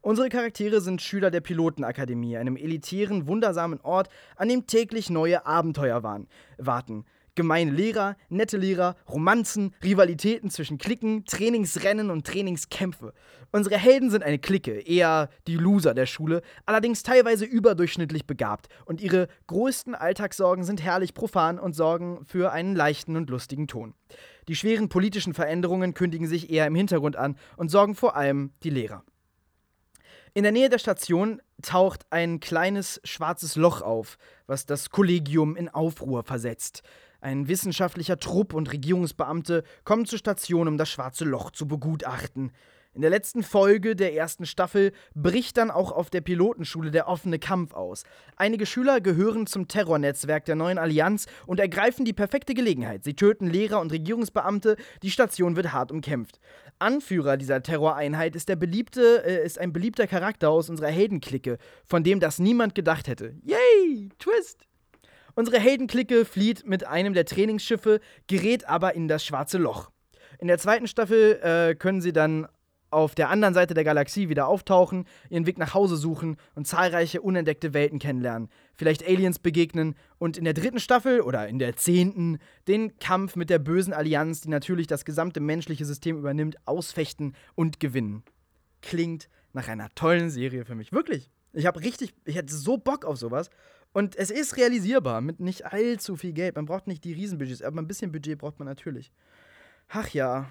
Unsere 0.00 0.28
Charaktere 0.28 0.80
sind 0.80 1.02
Schüler 1.02 1.30
der 1.30 1.40
Pilotenakademie, 1.40 2.36
einem 2.36 2.56
elitären, 2.56 3.28
wundersamen 3.28 3.80
Ort, 3.82 4.08
an 4.34 4.48
dem 4.48 4.66
täglich 4.66 5.08
neue 5.08 5.46
Abenteuer 5.46 6.02
waren, 6.02 6.26
warten 6.58 7.04
gemeine 7.40 7.70
Lehrer, 7.70 8.18
nette 8.28 8.58
Lehrer, 8.58 8.96
Romanzen, 9.08 9.74
Rivalitäten 9.82 10.50
zwischen 10.50 10.76
Klicken, 10.76 11.24
Trainingsrennen 11.24 12.10
und 12.10 12.26
Trainingskämpfe. 12.26 13.14
Unsere 13.50 13.78
Helden 13.78 14.10
sind 14.10 14.22
eine 14.22 14.38
Clique, 14.38 14.78
eher 14.78 15.30
die 15.46 15.56
Loser 15.56 15.94
der 15.94 16.04
Schule, 16.04 16.42
allerdings 16.66 17.02
teilweise 17.02 17.46
überdurchschnittlich 17.46 18.26
begabt 18.26 18.68
und 18.84 19.00
ihre 19.00 19.28
größten 19.46 19.94
Alltagssorgen 19.94 20.64
sind 20.64 20.82
herrlich 20.82 21.14
profan 21.14 21.58
und 21.58 21.72
sorgen 21.72 22.26
für 22.26 22.52
einen 22.52 22.76
leichten 22.76 23.16
und 23.16 23.30
lustigen 23.30 23.66
Ton. 23.66 23.94
Die 24.46 24.54
schweren 24.54 24.90
politischen 24.90 25.32
Veränderungen 25.32 25.94
kündigen 25.94 26.26
sich 26.26 26.50
eher 26.50 26.66
im 26.66 26.74
Hintergrund 26.74 27.16
an 27.16 27.38
und 27.56 27.70
sorgen 27.70 27.94
vor 27.94 28.16
allem 28.16 28.52
die 28.62 28.70
Lehrer. 28.70 29.02
In 30.34 30.42
der 30.42 30.52
Nähe 30.52 30.68
der 30.68 30.78
Station 30.78 31.40
taucht 31.62 32.04
ein 32.10 32.38
kleines 32.38 33.00
schwarzes 33.02 33.56
Loch 33.56 33.80
auf, 33.80 34.18
was 34.46 34.66
das 34.66 34.90
Kollegium 34.90 35.56
in 35.56 35.70
Aufruhr 35.70 36.22
versetzt. 36.22 36.82
Ein 37.20 37.48
wissenschaftlicher 37.48 38.18
Trupp 38.18 38.54
und 38.54 38.72
Regierungsbeamte 38.72 39.62
kommen 39.84 40.06
zur 40.06 40.18
Station, 40.18 40.68
um 40.68 40.78
das 40.78 40.88
schwarze 40.88 41.24
Loch 41.24 41.50
zu 41.50 41.68
begutachten. 41.68 42.52
In 42.92 43.02
der 43.02 43.10
letzten 43.10 43.44
Folge 43.44 43.94
der 43.94 44.14
ersten 44.14 44.46
Staffel 44.46 44.90
bricht 45.14 45.58
dann 45.58 45.70
auch 45.70 45.92
auf 45.92 46.10
der 46.10 46.22
Pilotenschule 46.22 46.90
der 46.90 47.06
offene 47.06 47.38
Kampf 47.38 47.72
aus. 47.72 48.02
Einige 48.34 48.66
Schüler 48.66 49.00
gehören 49.00 49.46
zum 49.46 49.68
Terrornetzwerk 49.68 50.44
der 50.44 50.56
neuen 50.56 50.76
Allianz 50.76 51.26
und 51.46 51.60
ergreifen 51.60 52.04
die 52.04 52.12
perfekte 52.12 52.52
Gelegenheit. 52.52 53.04
Sie 53.04 53.14
töten 53.14 53.46
Lehrer 53.46 53.80
und 53.80 53.92
Regierungsbeamte, 53.92 54.76
die 55.04 55.12
Station 55.12 55.54
wird 55.54 55.72
hart 55.72 55.92
umkämpft. 55.92 56.40
Anführer 56.80 57.36
dieser 57.36 57.62
Terroreinheit 57.62 58.34
ist, 58.34 58.48
der 58.48 58.56
beliebte, 58.56 59.22
äh, 59.24 59.44
ist 59.46 59.60
ein 59.60 59.72
beliebter 59.72 60.08
Charakter 60.08 60.50
aus 60.50 60.68
unserer 60.68 60.88
Heldenklicke, 60.88 61.58
von 61.84 62.02
dem 62.02 62.18
das 62.18 62.40
niemand 62.40 62.74
gedacht 62.74 63.06
hätte. 63.06 63.36
Yay! 63.44 64.08
Twist! 64.18 64.69
Unsere 65.34 65.58
Heldenklicke 65.58 66.24
flieht 66.24 66.66
mit 66.66 66.86
einem 66.86 67.14
der 67.14 67.24
Trainingsschiffe, 67.24 68.00
gerät 68.26 68.68
aber 68.68 68.94
in 68.94 69.08
das 69.08 69.24
schwarze 69.24 69.58
Loch. 69.58 69.90
In 70.38 70.48
der 70.48 70.58
zweiten 70.58 70.86
Staffel 70.86 71.40
äh, 71.42 71.74
können 71.74 72.00
sie 72.00 72.12
dann 72.12 72.46
auf 72.90 73.14
der 73.14 73.30
anderen 73.30 73.54
Seite 73.54 73.74
der 73.74 73.84
Galaxie 73.84 74.28
wieder 74.28 74.48
auftauchen, 74.48 75.06
ihren 75.28 75.46
Weg 75.46 75.58
nach 75.58 75.74
Hause 75.74 75.96
suchen 75.96 76.36
und 76.54 76.66
zahlreiche 76.66 77.20
unentdeckte 77.20 77.72
Welten 77.72 77.98
kennenlernen, 77.98 78.48
vielleicht 78.74 79.06
Aliens 79.06 79.38
begegnen 79.38 79.94
und 80.18 80.36
in 80.36 80.44
der 80.44 80.54
dritten 80.54 80.80
Staffel 80.80 81.20
oder 81.20 81.46
in 81.48 81.58
der 81.58 81.76
zehnten 81.76 82.38
den 82.68 82.98
Kampf 82.98 83.36
mit 83.36 83.50
der 83.50 83.58
bösen 83.58 83.92
Allianz, 83.92 84.40
die 84.40 84.48
natürlich 84.48 84.86
das 84.86 85.04
gesamte 85.04 85.40
menschliche 85.40 85.84
System 85.84 86.18
übernimmt, 86.18 86.56
ausfechten 86.66 87.34
und 87.54 87.80
gewinnen. 87.80 88.24
Klingt 88.82 89.28
nach 89.52 89.68
einer 89.68 89.88
tollen 89.94 90.30
Serie 90.30 90.64
für 90.64 90.74
mich. 90.74 90.92
Wirklich. 90.92 91.30
Ich 91.52 91.66
habe 91.66 91.80
richtig, 91.80 92.14
ich 92.24 92.36
hätte 92.36 92.54
so 92.54 92.78
Bock 92.78 93.04
auf 93.04 93.16
sowas. 93.16 93.50
Und 93.92 94.16
es 94.16 94.30
ist 94.30 94.56
realisierbar 94.56 95.20
mit 95.20 95.40
nicht 95.40 95.66
allzu 95.66 96.16
viel 96.16 96.32
Geld. 96.32 96.56
Man 96.56 96.66
braucht 96.66 96.86
nicht 96.86 97.04
die 97.04 97.12
Riesenbudgets, 97.12 97.62
aber 97.62 97.80
ein 97.80 97.88
bisschen 97.88 98.12
Budget 98.12 98.38
braucht 98.38 98.58
man 98.58 98.68
natürlich. 98.68 99.12
Ach 99.88 100.08
ja, 100.10 100.48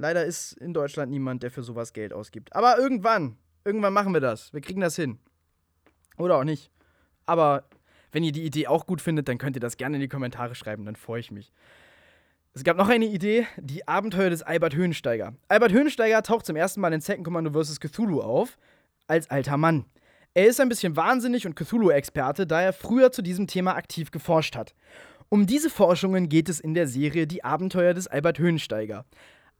Leider 0.00 0.24
ist 0.24 0.52
in 0.54 0.72
Deutschland 0.72 1.10
niemand, 1.10 1.42
der 1.42 1.50
für 1.50 1.62
sowas 1.62 1.92
Geld 1.92 2.14
ausgibt. 2.14 2.56
Aber 2.56 2.78
irgendwann, 2.78 3.36
irgendwann 3.66 3.92
machen 3.92 4.14
wir 4.14 4.22
das. 4.22 4.50
Wir 4.54 4.62
kriegen 4.62 4.80
das 4.80 4.96
hin. 4.96 5.18
Oder 6.16 6.38
auch 6.38 6.44
nicht. 6.44 6.70
Aber 7.26 7.64
wenn 8.10 8.24
ihr 8.24 8.32
die 8.32 8.46
Idee 8.46 8.66
auch 8.66 8.86
gut 8.86 9.02
findet, 9.02 9.28
dann 9.28 9.36
könnt 9.36 9.56
ihr 9.56 9.60
das 9.60 9.76
gerne 9.76 9.96
in 9.96 10.00
die 10.00 10.08
Kommentare 10.08 10.54
schreiben, 10.54 10.86
dann 10.86 10.96
freue 10.96 11.20
ich 11.20 11.30
mich. 11.30 11.52
Es 12.54 12.64
gab 12.64 12.78
noch 12.78 12.88
eine 12.88 13.04
Idee, 13.04 13.46
die 13.58 13.86
Abenteuer 13.86 14.30
des 14.30 14.42
Albert 14.42 14.74
Höhensteiger. 14.74 15.34
Albert 15.48 15.72
Höhensteiger 15.72 16.22
taucht 16.22 16.46
zum 16.46 16.56
ersten 16.56 16.80
Mal 16.80 16.94
in 16.94 17.02
Second 17.02 17.26
Commando 17.26 17.52
vs. 17.52 17.78
Cthulhu 17.78 18.22
auf, 18.22 18.56
als 19.06 19.30
alter 19.30 19.58
Mann. 19.58 19.84
Er 20.32 20.46
ist 20.46 20.60
ein 20.60 20.68
bisschen 20.68 20.94
wahnsinnig 20.94 21.44
und 21.44 21.56
Cthulhu-Experte, 21.56 22.46
da 22.46 22.62
er 22.62 22.72
früher 22.72 23.10
zu 23.10 23.20
diesem 23.20 23.48
Thema 23.48 23.74
aktiv 23.74 24.12
geforscht 24.12 24.54
hat. 24.54 24.74
Um 25.28 25.44
diese 25.44 25.70
Forschungen 25.70 26.28
geht 26.28 26.48
es 26.48 26.60
in 26.60 26.72
der 26.74 26.86
Serie 26.86 27.26
Die 27.26 27.42
Abenteuer 27.42 27.94
des 27.94 28.06
Albert 28.06 28.38
Höhensteiger. 28.38 29.04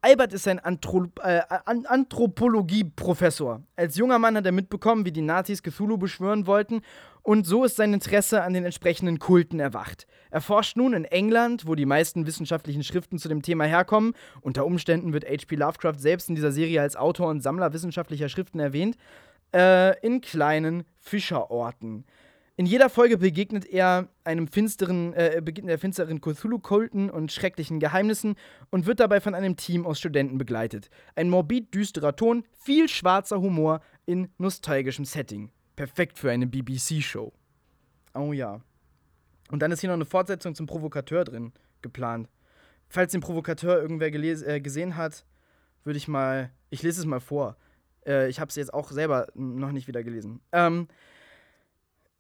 Albert 0.01 0.33
ist 0.33 0.47
ein 0.47 0.61
Anthrop 0.61 1.21
äh, 1.25 1.41
Anthropologie-Professor. 1.67 3.65
Als 3.75 3.97
junger 3.97 4.21
Mann 4.21 4.37
hat 4.37 4.47
er 4.47 4.53
mitbekommen, 4.53 5.05
wie 5.05 5.11
die 5.13 5.23
Nazis 5.23 5.63
Cthulhu 5.63 5.99
beschwören 5.99 6.47
wollten, 6.47 6.83
und 7.23 7.47
so 7.47 7.65
ist 7.65 7.77
sein 7.77 7.93
Interesse 7.93 8.43
an 8.43 8.55
den 8.55 8.65
entsprechenden 8.65 9.19
Kulten 9.19 9.61
erwacht. 9.61 10.07
Er 10.31 10.41
forscht 10.41 10.77
nun 10.77 10.95
in 10.95 11.05
England, 11.05 11.67
wo 11.67 11.75
die 11.75 11.85
meisten 11.85 12.27
wissenschaftlichen 12.27 12.83
Schriften 12.85 13.19
zu 13.19 13.29
dem 13.29 13.43
Thema 13.43 13.65
herkommen. 13.65 14.15
Unter 14.41 14.65
Umständen 14.65 15.13
wird 15.13 15.25
H.P. 15.29 15.57
Lovecraft 15.57 15.99
selbst 15.99 16.29
in 16.29 16.37
dieser 16.37 16.53
Serie 16.53 16.81
als 16.81 16.97
Autor 16.97 17.29
und 17.29 17.43
Sammler 17.43 17.73
wissenschaftlicher 17.75 18.29
Schriften 18.31 18.61
erwähnt, 18.61 18.97
äh, 19.55 19.99
in 20.07 20.21
kleinen 20.21 20.85
Fischerorten. 20.99 22.05
In 22.57 22.67
jeder 22.67 22.91
Folge 22.91 23.17
begegnet 23.17 23.65
er 23.65 24.09
einem 24.23 24.47
finsteren, 24.47 25.15
äh, 25.15 25.41
begegnet 25.43 25.73
er 25.73 25.79
finsteren 25.79 26.21
Cthulhu-Kulten 26.21 27.09
und 27.09 27.33
schrecklichen 27.33 27.81
Geheimnissen 27.81 28.35
und 28.71 28.85
wird 28.85 29.01
dabei 29.01 29.21
von 29.23 29.35
einem 29.35 29.57
Team 29.57 29.87
aus 29.87 29.99
Studenten 29.99 30.37
begleitet. 30.37 30.91
Ein 31.15 31.31
morbid 31.31 31.73
düsterer 31.75 32.17
Ton, 32.17 32.45
viel 32.53 32.89
schwarzer 32.89 33.41
Humor 33.41 33.81
in 34.05 34.29
nostalgischem 34.37 35.07
Setting. 35.07 35.51
Perfekt 35.75 36.19
für 36.19 36.31
eine 36.31 36.47
BBC-Show. 36.47 37.33
Oh 38.15 38.35
ja. 38.35 38.61
Und 39.51 39.61
dann 39.61 39.73
ist 39.73 39.81
hier 39.81 39.89
noch 39.89 39.95
eine 39.95 40.05
Fortsetzung 40.05 40.55
zum 40.55 40.67
Provokateur 40.67 41.25
drin 41.25 41.53
geplant. 41.81 42.29
Falls 42.89 43.13
den 43.13 43.23
Provokateur 43.23 43.81
irgendwer 43.81 44.13
äh, 44.13 44.61
gesehen 44.61 44.97
hat, 44.97 45.25
würde 45.85 45.97
ich 45.97 46.09
mal. 46.09 46.51
Ich 46.69 46.83
lese 46.83 47.01
es 47.01 47.07
mal 47.07 47.21
vor. 47.21 47.57
Äh, 48.07 48.29
ich 48.29 48.41
habe 48.41 48.49
es 48.49 48.57
jetzt 48.57 48.73
auch 48.73 48.91
selber 48.91 49.29
noch 49.35 49.73
nicht 49.73 49.89
wieder 49.89 50.03
gelesen. 50.03 50.41
Ähm. 50.53 50.89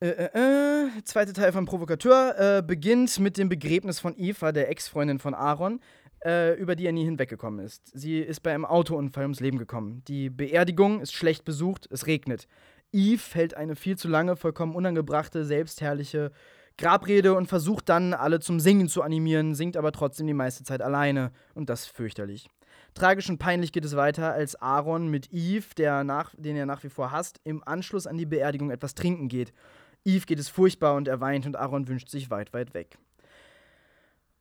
Äh, 0.03 0.09
äh, 0.09 0.87
äh, 0.87 1.05
zweite 1.05 1.35
Teil 1.35 1.53
von 1.53 1.67
Provokateur 1.67 2.59
äh, 2.59 2.63
beginnt 2.63 3.19
mit 3.21 3.37
dem 3.37 3.51
Begräbnis 3.51 4.01
von 4.01 4.15
Eva, 4.17 4.51
der 4.51 4.71
Ex-Freundin 4.71 5.19
von 5.19 5.35
Aaron, 5.35 5.79
äh, 6.25 6.55
über 6.59 6.75
die 6.75 6.87
er 6.87 6.93
nie 6.93 7.05
hinweggekommen 7.05 7.63
ist. 7.63 7.91
Sie 7.93 8.19
ist 8.19 8.41
bei 8.41 8.55
einem 8.55 8.65
Autounfall 8.65 9.25
ums 9.25 9.41
Leben 9.41 9.59
gekommen. 9.59 10.03
Die 10.09 10.31
Beerdigung 10.31 11.03
ist 11.03 11.13
schlecht 11.13 11.45
besucht, 11.45 11.87
es 11.91 12.07
regnet. 12.07 12.49
Eve 12.93 13.23
hält 13.33 13.55
eine 13.55 13.77
viel 13.77 13.99
zu 13.99 14.09
lange, 14.09 14.37
vollkommen 14.37 14.75
unangebrachte, 14.75 15.45
selbstherrliche 15.45 16.33
Grabrede 16.79 17.35
und 17.35 17.47
versucht 17.47 17.91
dann, 17.91 18.15
alle 18.15 18.41
zum 18.41 18.59
Singen 18.59 18.89
zu 18.89 19.03
animieren, 19.03 19.55
singt 19.55 19.77
aber 19.77 19.93
trotzdem 19.93 20.27
die 20.27 20.35
meiste 20.35 20.65
Zeit 20.65 20.81
alleine. 20.81 21.31
Und 21.55 21.69
das 21.69 21.87
fürchterlich. 21.87 22.49
Tragisch 22.95 23.29
und 23.31 23.39
peinlich 23.39 23.73
geht 23.73 23.85
es 23.85 23.97
weiter, 23.97 24.33
als 24.33 24.61
Aaron 24.61 25.09
mit 25.09 25.33
Eve, 25.33 25.67
der 25.77 26.05
nach, 26.05 26.35
den 26.37 26.57
er 26.57 26.67
nach 26.67 26.83
wie 26.85 26.89
vor 26.89 27.13
hasst, 27.13 27.41
im 27.45 27.63
Anschluss 27.67 28.07
an 28.07 28.19
die 28.19 28.27
Beerdigung 28.27 28.71
etwas 28.71 28.95
trinken 28.95 29.29
geht. 29.29 29.53
Eve 30.05 30.27
geht 30.27 30.39
es 30.39 30.49
furchtbar 30.49 30.95
und 30.95 31.09
er 31.09 31.21
weint 31.21 31.47
und 31.47 31.57
Aaron 31.57 31.89
wünscht 31.89 32.09
sich 32.09 32.31
weit, 32.31 32.53
weit 32.53 32.75
weg. 32.75 32.99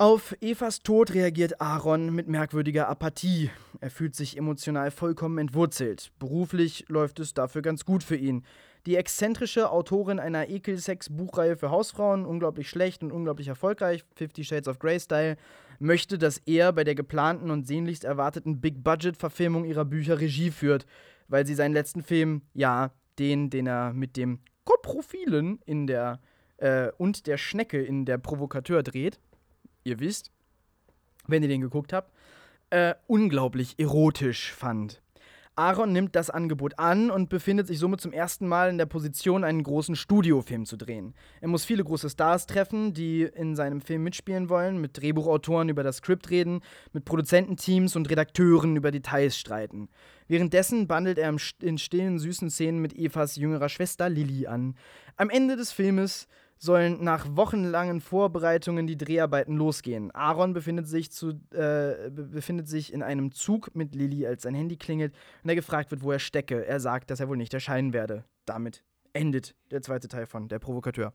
Auf 0.02 0.34
Evas 0.40 0.80
Tod 0.80 1.14
reagiert 1.14 1.60
Aaron 1.60 2.16
mit 2.16 2.30
merkwürdiger 2.30 2.88
Apathie. 2.88 3.50
Er 3.82 3.92
fühlt 3.92 4.16
sich 4.16 4.38
emotional 4.38 4.92
vollkommen 4.92 5.38
entwurzelt. 5.38 6.14
Beruflich 6.20 6.86
läuft 6.88 7.20
es 7.20 7.34
dafür 7.34 7.62
ganz 7.62 7.84
gut 7.84 8.02
für 8.02 8.16
ihn. 8.16 8.46
Die 8.86 8.96
exzentrische 8.96 9.70
Autorin 9.70 10.20
einer 10.20 10.48
Ekelsex-Buchreihe 10.48 11.58
für 11.58 11.70
Hausfrauen, 11.70 12.26
unglaublich 12.26 12.70
schlecht 12.70 13.04
und 13.04 13.12
unglaublich 13.12 13.50
erfolgreich, 13.50 14.06
Fifty 14.16 14.46
Shades 14.46 14.70
of 14.70 14.80
Grey 14.80 15.02
Style, 15.02 15.36
möchte, 15.80 16.18
dass 16.18 16.38
er 16.40 16.74
bei 16.74 16.84
der 16.84 16.96
geplanten 16.96 17.52
und 17.52 17.68
sehnlichst 17.68 18.04
erwarteten 18.04 18.62
Big-Budget-Verfilmung 18.62 19.66
ihrer 19.66 19.86
Bücher 19.86 20.20
Regie 20.20 20.52
führt, 20.52 20.86
weil 21.28 21.46
sie 21.46 21.56
seinen 21.56 21.74
letzten 21.74 22.04
Film, 22.04 22.42
ja, 22.54 22.92
den, 23.18 23.50
den 23.50 23.68
er 23.68 23.94
mit 23.94 24.18
dem 24.18 24.40
Profilen 24.90 25.60
in 25.66 25.86
der 25.86 26.20
äh, 26.58 26.92
und 26.98 27.28
der 27.28 27.38
Schnecke 27.38 27.82
in 27.82 28.06
der 28.06 28.18
Provokateur 28.18 28.82
dreht, 28.82 29.20
ihr 29.84 30.00
wisst, 30.00 30.32
wenn 31.28 31.44
ihr 31.44 31.50
den 31.50 31.62
geguckt 31.62 31.94
habt, 31.94 32.12
äh, 32.72 32.96
unglaublich 33.08 33.78
erotisch 33.78 34.52
fand. 34.52 35.02
Aaron 35.60 35.92
nimmt 35.92 36.16
das 36.16 36.30
Angebot 36.30 36.80
an 36.80 37.12
und 37.12 37.28
befindet 37.28 37.68
sich 37.68 37.80
somit 37.80 38.00
zum 38.00 38.14
ersten 38.14 38.48
Mal 38.48 38.70
in 38.70 38.78
der 38.78 38.86
Position, 38.86 39.44
einen 39.44 39.62
großen 39.62 39.98
Studiofilm 39.98 40.66
zu 40.66 40.78
drehen. 40.78 41.14
Er 41.42 41.50
muss 41.50 41.66
viele 41.66 41.84
große 41.84 42.10
Stars 42.10 42.46
treffen, 42.46 42.94
die 42.94 43.24
in 43.24 43.58
seinem 43.58 43.82
Film 43.82 44.04
mitspielen 44.04 44.48
wollen, 44.48 44.80
mit 44.80 44.98
Drehbuchautoren 44.98 45.68
über 45.68 45.84
das 45.84 45.98
Skript 45.98 46.30
reden, 46.30 46.62
mit 46.94 47.04
Produzententeams 47.04 47.98
und 47.98 48.10
Redakteuren 48.10 48.78
über 48.78 48.92
Details 48.92 49.38
streiten. 49.38 49.90
Währenddessen 50.30 50.88
bandelt 50.88 51.18
er 51.18 51.36
in 51.60 51.78
stillen, 51.78 52.20
süßen 52.20 52.50
Szenen 52.50 52.80
mit 52.80 52.94
Evas 52.94 53.36
jüngerer 53.36 53.68
Schwester 53.68 54.08
Lilly 54.08 54.48
an. 54.48 54.76
Am 55.18 55.30
Ende 55.30 55.58
des 55.58 55.74
Filmes 55.74 56.30
sollen 56.60 57.02
nach 57.04 57.26
wochenlangen 57.36 58.02
Vorbereitungen 58.02 58.86
die 58.86 58.98
Dreharbeiten 58.98 59.56
losgehen. 59.56 60.12
Aaron 60.12 60.54
befindet 60.54 60.88
sich, 60.88 61.10
zu, 61.10 61.40
äh, 61.52 62.10
befindet 62.12 62.68
sich 62.68 62.94
in 62.94 63.02
einem 63.02 63.32
Zug 63.32 63.74
mit 63.76 63.96
Lilly, 63.96 64.28
als 64.28 64.44
sein 64.44 64.54
Handy 64.54 64.76
klingelt 64.76 65.14
und 65.42 65.50
er 65.50 65.56
gefragt 65.56 65.90
wird, 65.90 66.04
wo 66.04 66.12
er 66.12 66.20
stecke. 66.20 66.66
Er 66.66 66.82
sagt, 66.82 67.10
dass 67.10 67.22
er 67.22 67.30
wohl 67.30 67.38
nicht 67.38 67.54
erscheinen 67.54 67.94
werde. 67.94 68.26
Damit 68.46 68.84
endet 69.14 69.56
der 69.72 69.82
zweite 69.82 70.10
Teil 70.10 70.26
von 70.26 70.50
Der 70.50 70.60
Provokateur. 70.60 71.14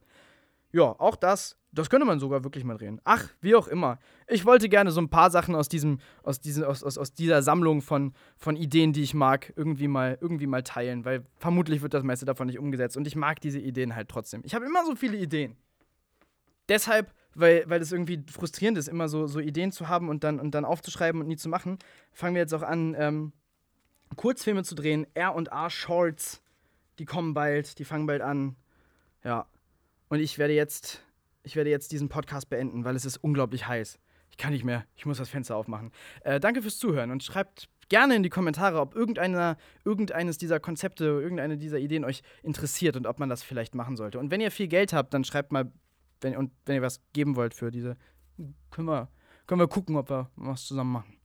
Ja, 0.71 0.83
auch 0.83 1.15
das, 1.15 1.57
das 1.71 1.89
könnte 1.89 2.05
man 2.05 2.19
sogar 2.19 2.43
wirklich 2.43 2.63
mal 2.63 2.77
drehen. 2.77 3.01
Ach, 3.03 3.29
wie 3.41 3.55
auch 3.55 3.67
immer. 3.67 3.99
Ich 4.27 4.45
wollte 4.45 4.69
gerne 4.69 4.91
so 4.91 5.01
ein 5.01 5.09
paar 5.09 5.29
Sachen 5.29 5.55
aus 5.55 5.69
diesem, 5.69 5.99
aus 6.23 6.39
diesem, 6.39 6.63
aus, 6.63 6.83
aus, 6.83 6.97
aus 6.97 7.13
dieser 7.13 7.41
Sammlung 7.43 7.81
von, 7.81 8.13
von 8.37 8.55
Ideen, 8.55 8.93
die 8.93 9.03
ich 9.03 9.13
mag, 9.13 9.53
irgendwie 9.55 9.87
mal, 9.87 10.17
irgendwie 10.21 10.47
mal 10.47 10.63
teilen, 10.63 11.05
weil 11.05 11.25
vermutlich 11.37 11.81
wird 11.81 11.93
das 11.93 12.03
meiste 12.03 12.25
davon 12.25 12.47
nicht 12.47 12.59
umgesetzt. 12.59 12.97
Und 12.97 13.07
ich 13.07 13.15
mag 13.15 13.41
diese 13.41 13.59
Ideen 13.59 13.95
halt 13.95 14.09
trotzdem. 14.09 14.41
Ich 14.45 14.55
habe 14.55 14.65
immer 14.65 14.85
so 14.85 14.95
viele 14.95 15.17
Ideen. 15.17 15.57
Deshalb, 16.69 17.13
weil, 17.35 17.63
weil 17.67 17.81
es 17.81 17.91
irgendwie 17.91 18.23
frustrierend 18.31 18.77
ist, 18.77 18.87
immer 18.87 19.07
so, 19.07 19.27
so 19.27 19.39
Ideen 19.39 19.71
zu 19.71 19.87
haben 19.87 20.09
und 20.09 20.23
dann, 20.23 20.39
und 20.39 20.51
dann 20.51 20.65
aufzuschreiben 20.65 21.21
und 21.21 21.27
nie 21.27 21.37
zu 21.37 21.49
machen, 21.49 21.77
fangen 22.11 22.35
wir 22.35 22.41
jetzt 22.41 22.53
auch 22.53 22.63
an, 22.63 22.95
ähm, 22.97 23.33
Kurzfilme 24.15 24.63
zu 24.63 24.75
drehen. 24.75 25.05
R&R 25.13 25.69
Shorts, 25.69 26.41
die 26.99 27.05
kommen 27.05 27.33
bald, 27.33 27.79
die 27.79 27.85
fangen 27.85 28.07
bald 28.07 28.21
an. 28.21 28.55
Ja, 29.23 29.47
und 30.15 30.21
ich 30.21 30.37
werde 30.37 30.53
jetzt, 30.53 31.03
ich 31.43 31.57
werde 31.57 31.69
jetzt 31.69 31.91
diesen 31.91 32.07
Podcast 32.07 32.49
beenden, 32.49 32.85
weil 32.85 32.95
es 32.95 33.03
ist 33.03 33.17
unglaublich 33.17 33.67
heiß. 33.67 33.99
Ich 34.31 34.37
kann 34.37 34.53
nicht 34.53 34.63
mehr. 34.63 34.85
Ich 34.95 35.05
muss 35.05 35.17
das 35.17 35.27
Fenster 35.27 35.57
aufmachen. 35.57 35.91
Äh, 36.21 36.39
danke 36.39 36.61
fürs 36.61 36.79
Zuhören 36.79 37.11
und 37.11 37.21
schreibt 37.21 37.67
gerne 37.89 38.15
in 38.15 38.23
die 38.23 38.29
Kommentare, 38.29 38.79
ob 38.79 38.95
irgendeiner, 38.95 39.57
irgendeines 39.83 40.37
dieser 40.37 40.61
Konzepte, 40.61 41.03
irgendeine 41.03 41.57
dieser 41.57 41.79
Ideen 41.79 42.05
euch 42.05 42.21
interessiert 42.43 42.95
und 42.95 43.07
ob 43.07 43.19
man 43.19 43.27
das 43.27 43.43
vielleicht 43.43 43.75
machen 43.75 43.97
sollte. 43.97 44.17
Und 44.17 44.31
wenn 44.31 44.39
ihr 44.39 44.51
viel 44.51 44.69
Geld 44.69 44.93
habt, 44.93 45.13
dann 45.13 45.25
schreibt 45.25 45.51
mal, 45.51 45.69
wenn, 46.21 46.37
und 46.37 46.53
wenn 46.65 46.75
ihr 46.75 46.81
was 46.81 47.01
geben 47.11 47.35
wollt 47.35 47.53
für 47.53 47.69
diese, 47.69 47.97
können 48.71 48.87
wir, 48.87 49.09
können 49.47 49.59
wir 49.59 49.67
gucken, 49.67 49.97
ob 49.97 50.09
wir 50.09 50.31
was 50.37 50.63
zusammen 50.63 50.93
machen. 50.93 51.17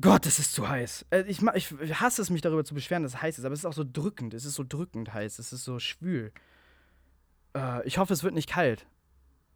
Gott, 0.00 0.26
es 0.26 0.40
ist 0.40 0.52
zu 0.52 0.68
heiß. 0.68 1.06
Äh, 1.10 1.22
Ich, 1.28 1.40
ich 1.54 2.00
hasse 2.00 2.22
es, 2.22 2.30
mich 2.30 2.40
darüber 2.40 2.64
zu 2.64 2.74
beschweren, 2.74 3.04
dass 3.04 3.14
es 3.14 3.22
heiß 3.22 3.38
ist, 3.38 3.44
aber 3.44 3.52
es 3.52 3.60
ist 3.60 3.66
auch 3.66 3.72
so 3.72 3.84
drückend. 3.84 4.34
Es 4.34 4.44
ist 4.44 4.56
so 4.56 4.64
drückend 4.68 5.14
heiß. 5.14 5.38
Es 5.38 5.52
ist 5.52 5.62
so 5.62 5.78
schwül. 5.78 6.32
Äh, 7.56 7.86
ich 7.86 7.98
hoffe, 7.98 8.12
es 8.12 8.22
wird 8.22 8.34
nicht 8.34 8.48
kalt. 8.48 8.86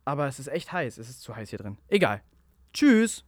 Aber 0.05 0.27
es 0.27 0.39
ist 0.39 0.49
echt 0.49 0.73
heiß. 0.73 0.99
Es 0.99 1.09
ist 1.09 1.23
zu 1.23 1.35
heiß 1.35 1.51
hier 1.51 1.59
drin. 1.59 1.79
Egal. 1.89 2.23
Tschüss. 2.73 3.25